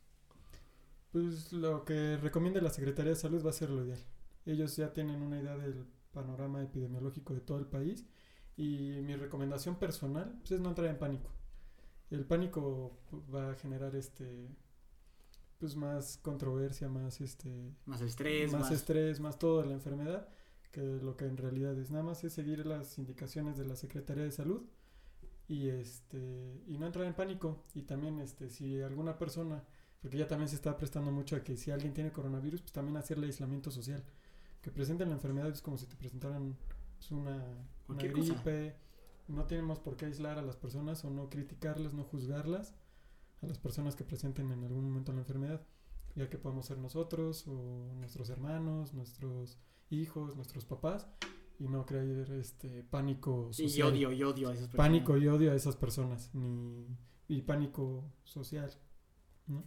Pues 1.12 1.52
lo 1.52 1.84
que 1.84 2.16
recomienda 2.16 2.60
la 2.60 2.70
Secretaría 2.70 3.10
de 3.10 3.16
Salud 3.16 3.44
va 3.44 3.50
a 3.50 3.52
ser 3.52 3.70
lo 3.70 3.84
ideal. 3.84 3.98
Ellos 4.46 4.76
ya 4.76 4.92
tienen 4.92 5.22
una 5.22 5.40
idea 5.40 5.56
del 5.56 5.84
panorama 6.12 6.62
epidemiológico 6.62 7.34
de 7.34 7.40
todo 7.40 7.58
el 7.58 7.66
país 7.66 8.06
y 8.56 9.00
mi 9.02 9.16
recomendación 9.16 9.76
personal 9.78 10.36
pues, 10.40 10.52
es 10.52 10.60
no 10.60 10.68
entrar 10.70 10.88
en 10.88 10.98
pánico. 10.98 11.30
el 12.10 12.24
pánico 12.26 12.98
va 13.34 13.50
a 13.52 13.54
generar 13.54 13.94
este 13.96 14.48
pues 15.58 15.76
más 15.76 16.18
controversia, 16.22 16.88
más 16.88 17.20
este 17.20 17.74
Más 17.86 18.00
estrés, 18.00 18.52
más, 18.52 18.62
más... 18.62 18.70
estrés, 18.72 19.20
más 19.20 19.38
toda 19.38 19.66
la 19.66 19.74
enfermedad, 19.74 20.28
que 20.72 20.80
lo 20.80 21.16
que 21.16 21.26
en 21.26 21.36
realidad 21.36 21.78
es 21.78 21.90
nada 21.90 22.02
más 22.04 22.24
es 22.24 22.32
seguir 22.32 22.64
las 22.66 22.98
indicaciones 22.98 23.58
de 23.58 23.66
la 23.66 23.76
Secretaría 23.76 24.24
de 24.24 24.30
Salud 24.32 24.62
y 25.48 25.68
este 25.68 26.62
y 26.66 26.78
no 26.78 26.86
entrar 26.86 27.06
en 27.06 27.14
pánico 27.14 27.64
y 27.74 27.82
también 27.82 28.20
este 28.20 28.48
si 28.50 28.80
alguna 28.82 29.18
persona 29.18 29.64
porque 30.00 30.18
ya 30.18 30.26
también 30.26 30.48
se 30.48 30.56
está 30.56 30.76
prestando 30.76 31.10
mucho 31.10 31.36
a 31.36 31.40
que 31.40 31.56
si 31.56 31.70
alguien 31.70 31.92
tiene 31.92 32.10
coronavirus 32.10 32.62
pues 32.62 32.72
también 32.72 32.96
hacerle 32.96 33.26
aislamiento 33.26 33.70
social 33.70 34.02
que 34.62 34.70
presenten 34.70 35.08
la 35.08 35.14
enfermedad 35.14 35.50
es 35.50 35.62
como 35.62 35.76
si 35.76 35.86
te 35.86 35.96
presentaran 35.96 36.56
pues, 36.98 37.10
una, 37.10 37.44
una 37.88 38.02
gripe 38.02 38.76
no 39.28 39.44
tenemos 39.44 39.78
por 39.78 39.96
qué 39.96 40.06
aislar 40.06 40.38
a 40.38 40.42
las 40.42 40.56
personas 40.56 41.04
o 41.04 41.10
no 41.10 41.28
criticarlas 41.28 41.94
no 41.94 42.04
juzgarlas 42.04 42.74
a 43.42 43.46
las 43.46 43.58
personas 43.58 43.94
que 43.96 44.04
presenten 44.04 44.50
en 44.52 44.64
algún 44.64 44.84
momento 44.84 45.12
la 45.12 45.20
enfermedad 45.20 45.62
ya 46.16 46.28
que 46.28 46.38
podemos 46.38 46.66
ser 46.66 46.78
nosotros 46.78 47.46
o 47.46 47.92
nuestros 47.96 48.30
hermanos 48.30 48.94
nuestros 48.94 49.58
hijos 49.90 50.34
nuestros 50.36 50.64
papás 50.64 51.06
y 51.60 51.68
no 51.68 51.84
crear 51.84 52.30
este 52.32 52.82
pánico 52.84 53.52
social 53.52 53.94
Y 53.94 54.06
odio, 54.06 54.12
y 54.12 54.22
odio 54.22 54.48
a 54.48 54.54
esas 54.54 54.68
personas. 54.68 54.76
pánico 54.88 55.18
y 55.18 55.28
odio 55.28 55.52
a 55.52 55.54
esas 55.54 55.76
personas, 55.76 56.30
ni 56.34 56.86
y 57.28 57.42
pánico 57.42 58.02
social. 58.24 58.72
¿no? 59.46 59.62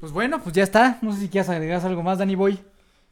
Pues 0.00 0.12
bueno, 0.12 0.42
pues 0.42 0.54
ya 0.54 0.62
está. 0.62 0.98
No 1.02 1.12
sé 1.12 1.20
si 1.20 1.28
quieres 1.28 1.50
agregar 1.50 1.84
algo 1.84 2.02
más, 2.02 2.18
Dani 2.18 2.34
Boy. 2.34 2.58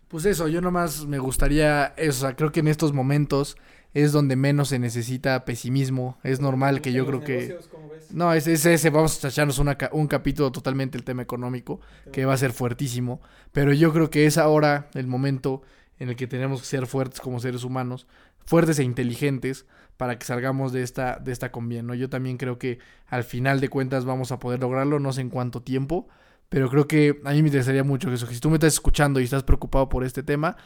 Pues 0.09 0.25
eso, 0.25 0.49
yo 0.49 0.63
nomás 0.63 1.05
me 1.05 1.19
gustaría, 1.19 1.93
eso, 1.99 2.25
o 2.25 2.29
sea, 2.29 2.37
creo 2.37 2.51
que 2.51 2.61
en 2.61 2.69
estos 2.69 2.95
momentos 2.95 3.59
es 3.93 4.13
donde 4.13 4.37
menos 4.37 4.69
se 4.69 4.79
necesita 4.79 5.45
pesimismo. 5.45 6.17
Es 6.23 6.41
normal 6.41 6.81
que 6.81 6.93
yo 6.93 7.07
creo 7.07 7.21
que... 7.21 7.41
negocios, 7.41 7.69
¿cómo 7.69 7.91
ves? 7.91 8.11
No, 8.11 8.33
es, 8.33 8.47
es 8.47 8.65
ese, 8.65 8.89
vamos 8.89 9.23
a 9.23 9.29
echarnos 9.29 9.59
una 9.59 9.77
un 9.93 10.07
capítulo 10.07 10.51
totalmente 10.51 10.97
el 10.97 11.05
tema 11.05 11.21
económico, 11.21 11.81
que 12.11 12.25
va 12.25 12.33
a 12.33 12.39
ser 12.39 12.53
fuertísimo, 12.53 13.21
pero 13.53 13.75
yo 13.75 13.93
creo 13.93 14.09
que 14.09 14.25
es 14.25 14.39
ahora 14.39 14.89
el 14.95 15.07
momento 15.07 15.61
en 15.99 16.09
el 16.09 16.17
que 16.17 16.27
tenemos 16.27 16.61
que 16.61 16.67
ser 16.67 16.87
fuertes 16.87 17.21
como 17.21 17.39
seres 17.39 17.65
humanos, 17.65 18.07
fuertes 18.47 18.79
e 18.79 18.85
inteligentes 18.85 19.67
para 19.99 20.19
que 20.19 20.25
salgamos 20.25 20.73
de 20.73 20.83
esta, 20.83 21.19
de 21.19 21.33
esta 21.33 21.53
con 21.53 21.69
bien, 21.69 21.87
¿no? 21.87 21.95
Yo 21.95 22.09
también 22.09 22.39
creo 22.39 22.59
que 22.59 22.79
al 23.09 23.25
final 23.25 23.61
de 23.61 23.69
cuentas 23.69 24.07
vamos 24.07 24.33
a 24.33 24.39
poder 24.39 24.61
lograrlo, 24.61 25.01
no 25.01 25.13
sé 25.13 25.21
en 25.21 25.29
cuánto 25.29 25.61
tiempo, 25.61 26.09
pero 26.49 26.71
creo 26.71 26.89
que 26.89 27.21
a 27.25 27.31
mí 27.33 27.43
me 27.43 27.49
interesaría 27.49 27.85
mucho 27.85 28.13
eso, 28.13 28.27
que 28.27 28.35
si 28.35 28.41
tú 28.41 28.51
me 28.51 28.57
estás 28.57 28.75
escuchando 28.75 29.21
y 29.21 29.25
estás 29.25 29.43
preocupado 29.43 29.89
por 29.89 30.05
este 30.05 30.23
tema, 30.23 30.57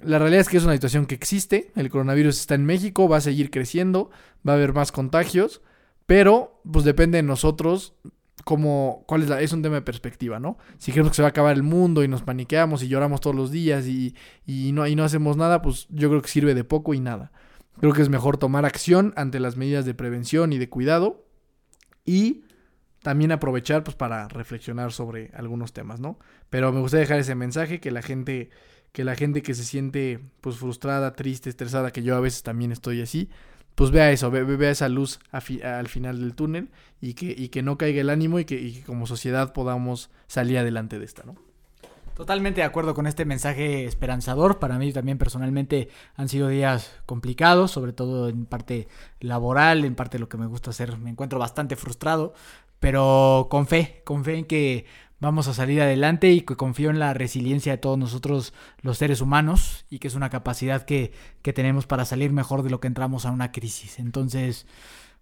la 0.00 0.18
realidad 0.18 0.40
es 0.40 0.48
que 0.48 0.56
es 0.56 0.64
una 0.64 0.74
situación 0.74 1.06
que 1.06 1.14
existe, 1.14 1.72
el 1.74 1.90
coronavirus 1.90 2.38
está 2.38 2.54
en 2.54 2.64
México, 2.64 3.08
va 3.08 3.18
a 3.18 3.20
seguir 3.20 3.50
creciendo, 3.50 4.10
va 4.46 4.52
a 4.52 4.56
haber 4.56 4.72
más 4.72 4.92
contagios, 4.92 5.62
pero 6.06 6.60
pues 6.70 6.84
depende 6.84 7.16
de 7.16 7.22
nosotros 7.22 7.94
como 8.44 9.04
cuál 9.08 9.22
es 9.22 9.28
la, 9.28 9.40
es 9.40 9.52
un 9.52 9.62
tema 9.62 9.76
de 9.76 9.82
perspectiva, 9.82 10.38
¿no? 10.38 10.56
Si 10.78 10.92
creemos 10.92 11.10
que 11.10 11.16
se 11.16 11.22
va 11.22 11.28
a 11.28 11.30
acabar 11.30 11.56
el 11.56 11.64
mundo 11.64 12.04
y 12.04 12.08
nos 12.08 12.22
paniqueamos 12.22 12.82
y 12.82 12.88
lloramos 12.88 13.20
todos 13.20 13.34
los 13.34 13.50
días 13.50 13.86
y, 13.86 14.14
y 14.46 14.70
no, 14.72 14.86
y 14.86 14.94
no 14.94 15.02
hacemos 15.02 15.36
nada, 15.36 15.62
pues 15.62 15.88
yo 15.90 16.08
creo 16.08 16.22
que 16.22 16.28
sirve 16.28 16.54
de 16.54 16.62
poco 16.62 16.94
y 16.94 17.00
nada. 17.00 17.32
Creo 17.80 17.92
que 17.92 18.02
es 18.02 18.08
mejor 18.08 18.36
tomar 18.36 18.64
acción 18.64 19.12
ante 19.16 19.40
las 19.40 19.56
medidas 19.56 19.84
de 19.84 19.94
prevención 19.94 20.52
y 20.52 20.58
de 20.58 20.68
cuidado 20.68 21.26
y 22.04 22.44
también 23.06 23.30
aprovechar 23.30 23.84
pues 23.84 23.94
para 23.94 24.26
reflexionar 24.26 24.90
sobre 24.92 25.30
algunos 25.32 25.72
temas, 25.72 26.00
¿no? 26.00 26.18
Pero 26.50 26.72
me 26.72 26.80
gustaría 26.80 27.02
dejar 27.02 27.20
ese 27.20 27.36
mensaje 27.36 27.78
que 27.78 27.92
la 27.92 28.02
gente 28.02 28.50
que 28.90 29.04
la 29.04 29.14
gente 29.14 29.42
que 29.42 29.54
se 29.54 29.62
siente 29.62 30.18
pues 30.40 30.56
frustrada, 30.56 31.12
triste, 31.12 31.48
estresada, 31.48 31.92
que 31.92 32.02
yo 32.02 32.16
a 32.16 32.20
veces 32.20 32.42
también 32.42 32.72
estoy 32.72 33.00
así, 33.00 33.28
pues 33.76 33.92
vea 33.92 34.10
eso, 34.10 34.28
ve- 34.32 34.42
ve- 34.42 34.56
vea 34.56 34.72
esa 34.72 34.88
luz 34.88 35.20
al 35.30 35.86
final 35.86 36.18
del 36.18 36.34
túnel 36.34 36.70
y 37.00 37.14
que, 37.14 37.32
y 37.38 37.48
que 37.50 37.62
no 37.62 37.78
caiga 37.78 38.00
el 38.00 38.10
ánimo 38.10 38.40
y 38.40 38.44
que, 38.44 38.82
como 38.86 39.06
sociedad 39.06 39.52
podamos 39.52 40.10
salir 40.26 40.58
adelante 40.58 40.98
de 40.98 41.04
esta, 41.04 41.22
¿no? 41.24 41.36
Totalmente 42.16 42.62
de 42.62 42.66
acuerdo 42.66 42.94
con 42.94 43.06
este 43.06 43.26
mensaje 43.26 43.84
esperanzador. 43.84 44.58
Para 44.58 44.78
mí 44.78 44.90
también 44.90 45.18
personalmente 45.18 45.90
han 46.14 46.30
sido 46.30 46.48
días 46.48 46.90
complicados, 47.04 47.72
sobre 47.72 47.92
todo 47.92 48.30
en 48.30 48.46
parte 48.46 48.88
laboral, 49.20 49.84
en 49.84 49.94
parte 49.94 50.18
lo 50.18 50.26
que 50.26 50.38
me 50.38 50.46
gusta 50.46 50.70
hacer. 50.70 50.96
Me 50.96 51.10
encuentro 51.10 51.38
bastante 51.38 51.76
frustrado, 51.76 52.32
pero 52.80 53.48
con 53.50 53.66
fe, 53.66 54.02
con 54.04 54.24
fe 54.24 54.38
en 54.38 54.44
que 54.44 54.84
vamos 55.18 55.48
a 55.48 55.54
salir 55.54 55.80
adelante 55.80 56.30
y 56.30 56.42
que 56.42 56.56
confío 56.56 56.90
en 56.90 56.98
la 56.98 57.14
resiliencia 57.14 57.72
de 57.72 57.78
todos 57.78 57.96
nosotros 57.98 58.52
los 58.82 58.98
seres 58.98 59.22
humanos 59.22 59.86
y 59.88 59.98
que 59.98 60.08
es 60.08 60.14
una 60.14 60.28
capacidad 60.28 60.84
que, 60.84 61.12
que 61.40 61.54
tenemos 61.54 61.86
para 61.86 62.04
salir 62.04 62.32
mejor 62.32 62.62
de 62.62 62.70
lo 62.70 62.80
que 62.80 62.86
entramos 62.86 63.24
a 63.24 63.30
una 63.30 63.50
crisis. 63.50 63.98
Entonces, 63.98 64.66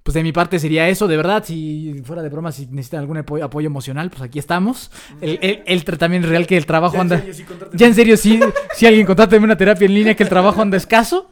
pues 0.02 0.14
de 0.14 0.24
mi 0.24 0.32
parte 0.32 0.59
sería 0.59 0.88
eso, 0.88 1.07
de 1.07 1.16
verdad, 1.16 1.44
si 1.46 2.02
fuera 2.05 2.22
de 2.22 2.28
broma, 2.28 2.50
si 2.50 2.66
necesitan 2.66 3.00
algún 3.00 3.18
apoyo, 3.18 3.44
apoyo 3.44 3.68
emocional, 3.68 4.11
pues 4.11 4.20
aquí 4.20 4.38
estamos. 4.40 4.90
El, 5.20 5.38
el, 5.40 5.62
el 5.64 5.84
tra- 5.84 5.96
también 5.96 6.24
es 6.24 6.28
real 6.28 6.46
que 6.46 6.57
el 6.57 6.66
trabajo 6.66 7.00
anda... 7.00 7.24
Ya 7.72 7.86
en 7.86 7.94
serio, 7.94 8.16
sí, 8.16 8.40
si 8.74 8.86
alguien 8.86 9.07
contráteme 9.07 9.44
una 9.44 9.57
terapia 9.57 9.86
en 9.86 9.94
línea, 9.94 10.16
que 10.16 10.24
el 10.24 10.28
trabajo 10.28 10.61
anda 10.61 10.76
escaso. 10.76 11.30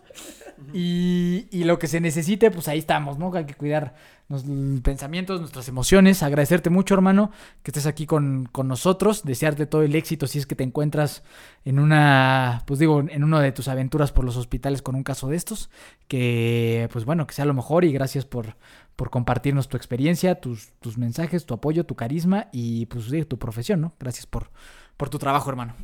Y, 0.72 1.48
y 1.50 1.64
lo 1.64 1.78
que 1.78 1.86
se 1.86 2.00
necesite, 2.00 2.50
pues 2.50 2.66
ahí 2.68 2.78
estamos, 2.78 3.18
¿no? 3.18 3.34
Hay 3.34 3.44
que 3.44 3.52
cuidar 3.52 3.94
los 4.32 4.44
pensamientos, 4.82 5.40
nuestras 5.40 5.68
emociones. 5.68 6.22
Agradecerte 6.22 6.70
mucho, 6.70 6.94
hermano, 6.94 7.30
que 7.62 7.70
estés 7.70 7.86
aquí 7.86 8.06
con, 8.06 8.48
con 8.50 8.66
nosotros. 8.66 9.22
Desearte 9.22 9.66
todo 9.66 9.82
el 9.82 9.94
éxito 9.94 10.26
si 10.26 10.38
es 10.38 10.46
que 10.46 10.56
te 10.56 10.64
encuentras 10.64 11.22
en 11.64 11.78
una, 11.78 12.64
pues 12.66 12.80
digo, 12.80 13.00
en 13.00 13.22
una 13.22 13.40
de 13.40 13.52
tus 13.52 13.68
aventuras 13.68 14.10
por 14.10 14.24
los 14.24 14.36
hospitales 14.36 14.82
con 14.82 14.96
un 14.96 15.04
caso 15.04 15.28
de 15.28 15.36
estos. 15.36 15.70
Que, 16.08 16.88
pues 16.92 17.04
bueno, 17.04 17.26
que 17.26 17.34
sea 17.34 17.44
lo 17.44 17.54
mejor 17.54 17.84
y 17.84 17.92
gracias 17.92 18.24
por, 18.24 18.56
por 18.96 19.10
compartirnos 19.10 19.68
tu 19.68 19.76
experiencia, 19.76 20.40
tus, 20.40 20.72
tus 20.80 20.98
mensajes, 20.98 21.46
tu 21.46 21.54
apoyo, 21.54 21.84
tu 21.84 21.94
carisma 21.94 22.48
y, 22.52 22.86
pues, 22.86 23.04
sí, 23.04 23.24
tu 23.24 23.38
profesión, 23.38 23.80
¿no? 23.80 23.94
Gracias 24.00 24.26
por, 24.26 24.50
por 24.96 25.08
tu 25.08 25.18
trabajo, 25.18 25.50
hermano. 25.50 25.74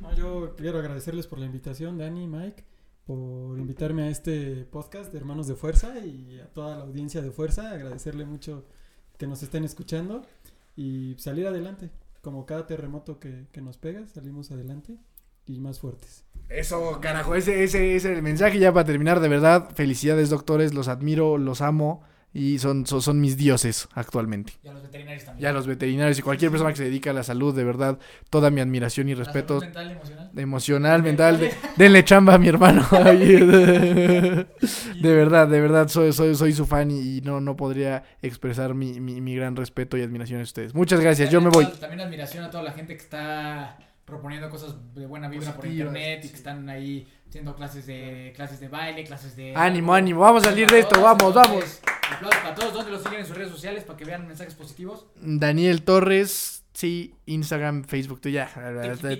No, 0.00 0.14
yo 0.14 0.54
quiero 0.56 0.78
agradecerles 0.78 1.26
por 1.26 1.38
la 1.38 1.46
invitación, 1.46 1.98
Dani, 1.98 2.26
Mike, 2.26 2.64
por 3.08 3.58
invitarme 3.58 4.02
a 4.02 4.10
este 4.10 4.66
podcast 4.70 5.10
de 5.10 5.16
Hermanos 5.16 5.46
de 5.46 5.54
Fuerza 5.54 5.98
y 6.04 6.40
a 6.40 6.52
toda 6.52 6.76
la 6.76 6.82
audiencia 6.82 7.22
de 7.22 7.30
Fuerza. 7.30 7.70
Agradecerle 7.70 8.26
mucho 8.26 8.66
que 9.16 9.26
nos 9.26 9.42
estén 9.42 9.64
escuchando 9.64 10.26
y 10.76 11.14
salir 11.16 11.46
adelante. 11.46 11.88
Como 12.20 12.44
cada 12.44 12.66
terremoto 12.66 13.18
que, 13.18 13.46
que 13.50 13.62
nos 13.62 13.78
pega, 13.78 14.06
salimos 14.08 14.50
adelante 14.50 14.98
y 15.46 15.58
más 15.58 15.80
fuertes. 15.80 16.26
Eso, 16.50 17.00
carajo, 17.00 17.34
ese, 17.34 17.64
ese, 17.64 17.96
ese 17.96 18.10
es 18.10 18.16
el 18.18 18.22
mensaje 18.22 18.58
ya 18.58 18.74
para 18.74 18.84
terminar, 18.84 19.20
de 19.20 19.28
verdad, 19.30 19.70
felicidades 19.74 20.28
doctores, 20.28 20.74
los 20.74 20.88
admiro, 20.88 21.38
los 21.38 21.62
amo 21.62 22.02
y 22.32 22.58
son, 22.58 22.86
son, 22.86 23.02
son 23.02 23.20
mis 23.20 23.36
dioses 23.36 23.88
actualmente. 23.94 24.52
Y 24.62 24.68
a 24.68 24.72
los 24.72 24.82
veterinarios 24.82 25.24
también. 25.24 25.42
Ya 25.42 25.52
los 25.52 25.66
veterinarios 25.66 26.18
y 26.18 26.22
cualquier 26.22 26.50
persona 26.50 26.70
que 26.70 26.76
se 26.76 26.84
dedica 26.84 27.10
a 27.10 27.14
la 27.14 27.22
salud, 27.22 27.54
de 27.54 27.64
verdad, 27.64 27.98
toda 28.30 28.50
mi 28.50 28.60
admiración 28.60 29.08
y 29.08 29.14
respeto 29.14 29.60
mental, 29.60 29.90
emocional. 29.90 30.30
emocional, 30.36 31.02
mental, 31.02 31.40
de- 31.40 31.52
denle 31.76 32.04
chamba 32.04 32.34
a 32.34 32.38
mi 32.38 32.48
hermano. 32.48 32.86
de 32.92 34.46
verdad, 35.00 35.48
de 35.48 35.60
verdad, 35.60 35.88
soy, 35.88 36.12
soy, 36.12 36.34
soy 36.34 36.52
su 36.52 36.66
fan 36.66 36.90
y, 36.90 37.18
y 37.18 37.20
no, 37.22 37.40
no 37.40 37.56
podría 37.56 38.04
expresar 38.22 38.74
mi, 38.74 39.00
mi, 39.00 39.20
mi 39.20 39.34
gran 39.34 39.56
respeto 39.56 39.96
y 39.96 40.02
admiración 40.02 40.40
a 40.40 40.42
ustedes. 40.44 40.74
Muchas 40.74 41.00
gracias, 41.00 41.30
yo 41.30 41.40
me 41.40 41.48
voy. 41.50 41.66
También 41.80 42.00
admiración 42.00 42.44
a 42.44 42.50
toda 42.50 42.62
la 42.62 42.72
gente 42.72 42.94
que 42.96 43.02
está 43.02 43.78
proponiendo 44.08 44.48
cosas 44.48 44.74
de 44.94 45.06
buena 45.06 45.28
vibra 45.28 45.54
por 45.54 45.66
internet 45.66 46.20
y 46.20 46.22
sí. 46.22 46.28
que 46.30 46.36
están 46.36 46.68
ahí 46.70 47.06
haciendo 47.28 47.54
clases 47.54 47.86
de 47.86 48.32
clases 48.34 48.58
de 48.58 48.68
baile, 48.68 49.04
clases 49.04 49.36
de 49.36 49.54
Ánimo, 49.54 49.92
ánimo, 49.92 50.20
vamos 50.20 50.44
a 50.44 50.48
salir 50.48 50.66
de 50.66 50.78
esto, 50.78 51.00
vamos, 51.00 51.34
vamos. 51.34 51.80
Aplausos 52.10 52.40
para 52.40 52.54
todos, 52.54 52.72
¿dónde 52.72 52.90
los 52.90 53.02
siguen 53.02 53.20
en 53.20 53.26
sus 53.26 53.36
redes 53.36 53.52
sociales 53.52 53.84
para 53.84 53.98
que 53.98 54.06
vean 54.06 54.26
mensajes 54.26 54.54
positivos? 54.54 55.04
Daniel 55.14 55.82
Torres, 55.82 56.64
sí, 56.72 57.14
Instagram, 57.26 57.84
Facebook, 57.84 58.22
tú 58.22 58.30
ya, 58.30 58.48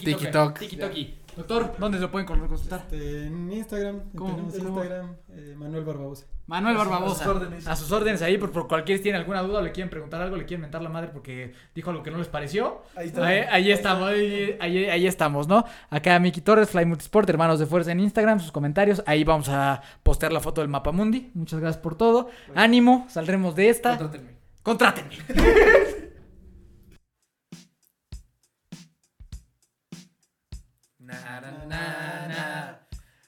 TikTok. 0.02 0.58
TikTok. 0.58 0.92
Doctor, 1.38 1.74
¿dónde 1.78 1.98
se 1.98 2.02
lo 2.02 2.10
pueden 2.10 2.26
consultar? 2.26 2.80
Este, 2.80 3.26
en 3.26 3.50
Instagram, 3.52 4.00
¿Cómo? 4.16 4.30
tenemos 4.32 4.54
¿Cómo? 4.54 4.68
Instagram, 4.82 5.16
eh, 5.30 5.54
Manuel 5.56 5.84
Barbabosa. 5.84 6.26
Manuel 6.46 6.76
Barbabosa. 6.76 7.22
a 7.22 7.26
sus 7.26 7.36
órdenes. 7.36 7.66
A 7.68 7.76
sus 7.76 7.92
órdenes 7.92 8.22
ahí, 8.22 8.38
por, 8.38 8.50
por 8.50 8.66
cualquier 8.68 8.98
si 8.98 9.04
tienen 9.04 9.20
alguna 9.20 9.42
duda 9.42 9.60
o 9.60 9.62
le 9.62 9.70
quieren 9.72 9.88
preguntar 9.90 10.20
algo, 10.20 10.36
le 10.36 10.44
quieren 10.46 10.62
mentar 10.62 10.82
la 10.82 10.88
madre 10.88 11.10
porque 11.12 11.52
dijo 11.74 11.90
algo 11.90 12.02
que 12.02 12.10
no 12.10 12.18
les 12.18 12.28
pareció. 12.28 12.82
Ahí 12.96 13.12
Ahí, 13.16 13.44
ahí 13.50 13.70
estamos, 13.72 14.08
ahí, 14.08 14.56
ahí- 14.60 14.84
ahí 14.86 15.06
estamos, 15.06 15.46
¿no? 15.46 15.64
Acá 15.90 16.18
Miki 16.18 16.40
Torres, 16.40 16.70
Fly 16.70 16.84
Multisport, 16.86 17.28
hermanos 17.30 17.58
de 17.60 17.66
fuerza 17.66 17.92
en 17.92 18.00
Instagram, 18.00 18.40
sus 18.40 18.50
comentarios. 18.52 19.02
Ahí 19.06 19.24
vamos 19.24 19.48
a 19.48 19.80
postear 20.02 20.32
la 20.32 20.40
foto 20.40 20.60
del 20.60 20.68
mapa 20.68 20.90
mundi. 20.92 21.30
Muchas 21.34 21.60
gracias 21.60 21.82
por 21.82 21.96
todo. 21.96 22.28
Ánimo, 22.54 23.06
saldremos 23.08 23.54
de 23.54 23.68
esta. 23.68 23.96
Contrátenme. 23.96 24.30
Contrátenme. 24.62 25.14
na, 31.68 32.26
na, 32.28 32.78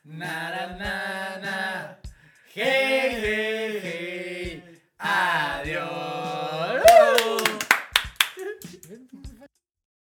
na, 0.05 0.67
na, 0.79 0.95
na, 1.45 1.97
hey, 2.55 3.11
hey, 3.21 3.81
hey, 3.81 4.63
adiós. 4.99 6.50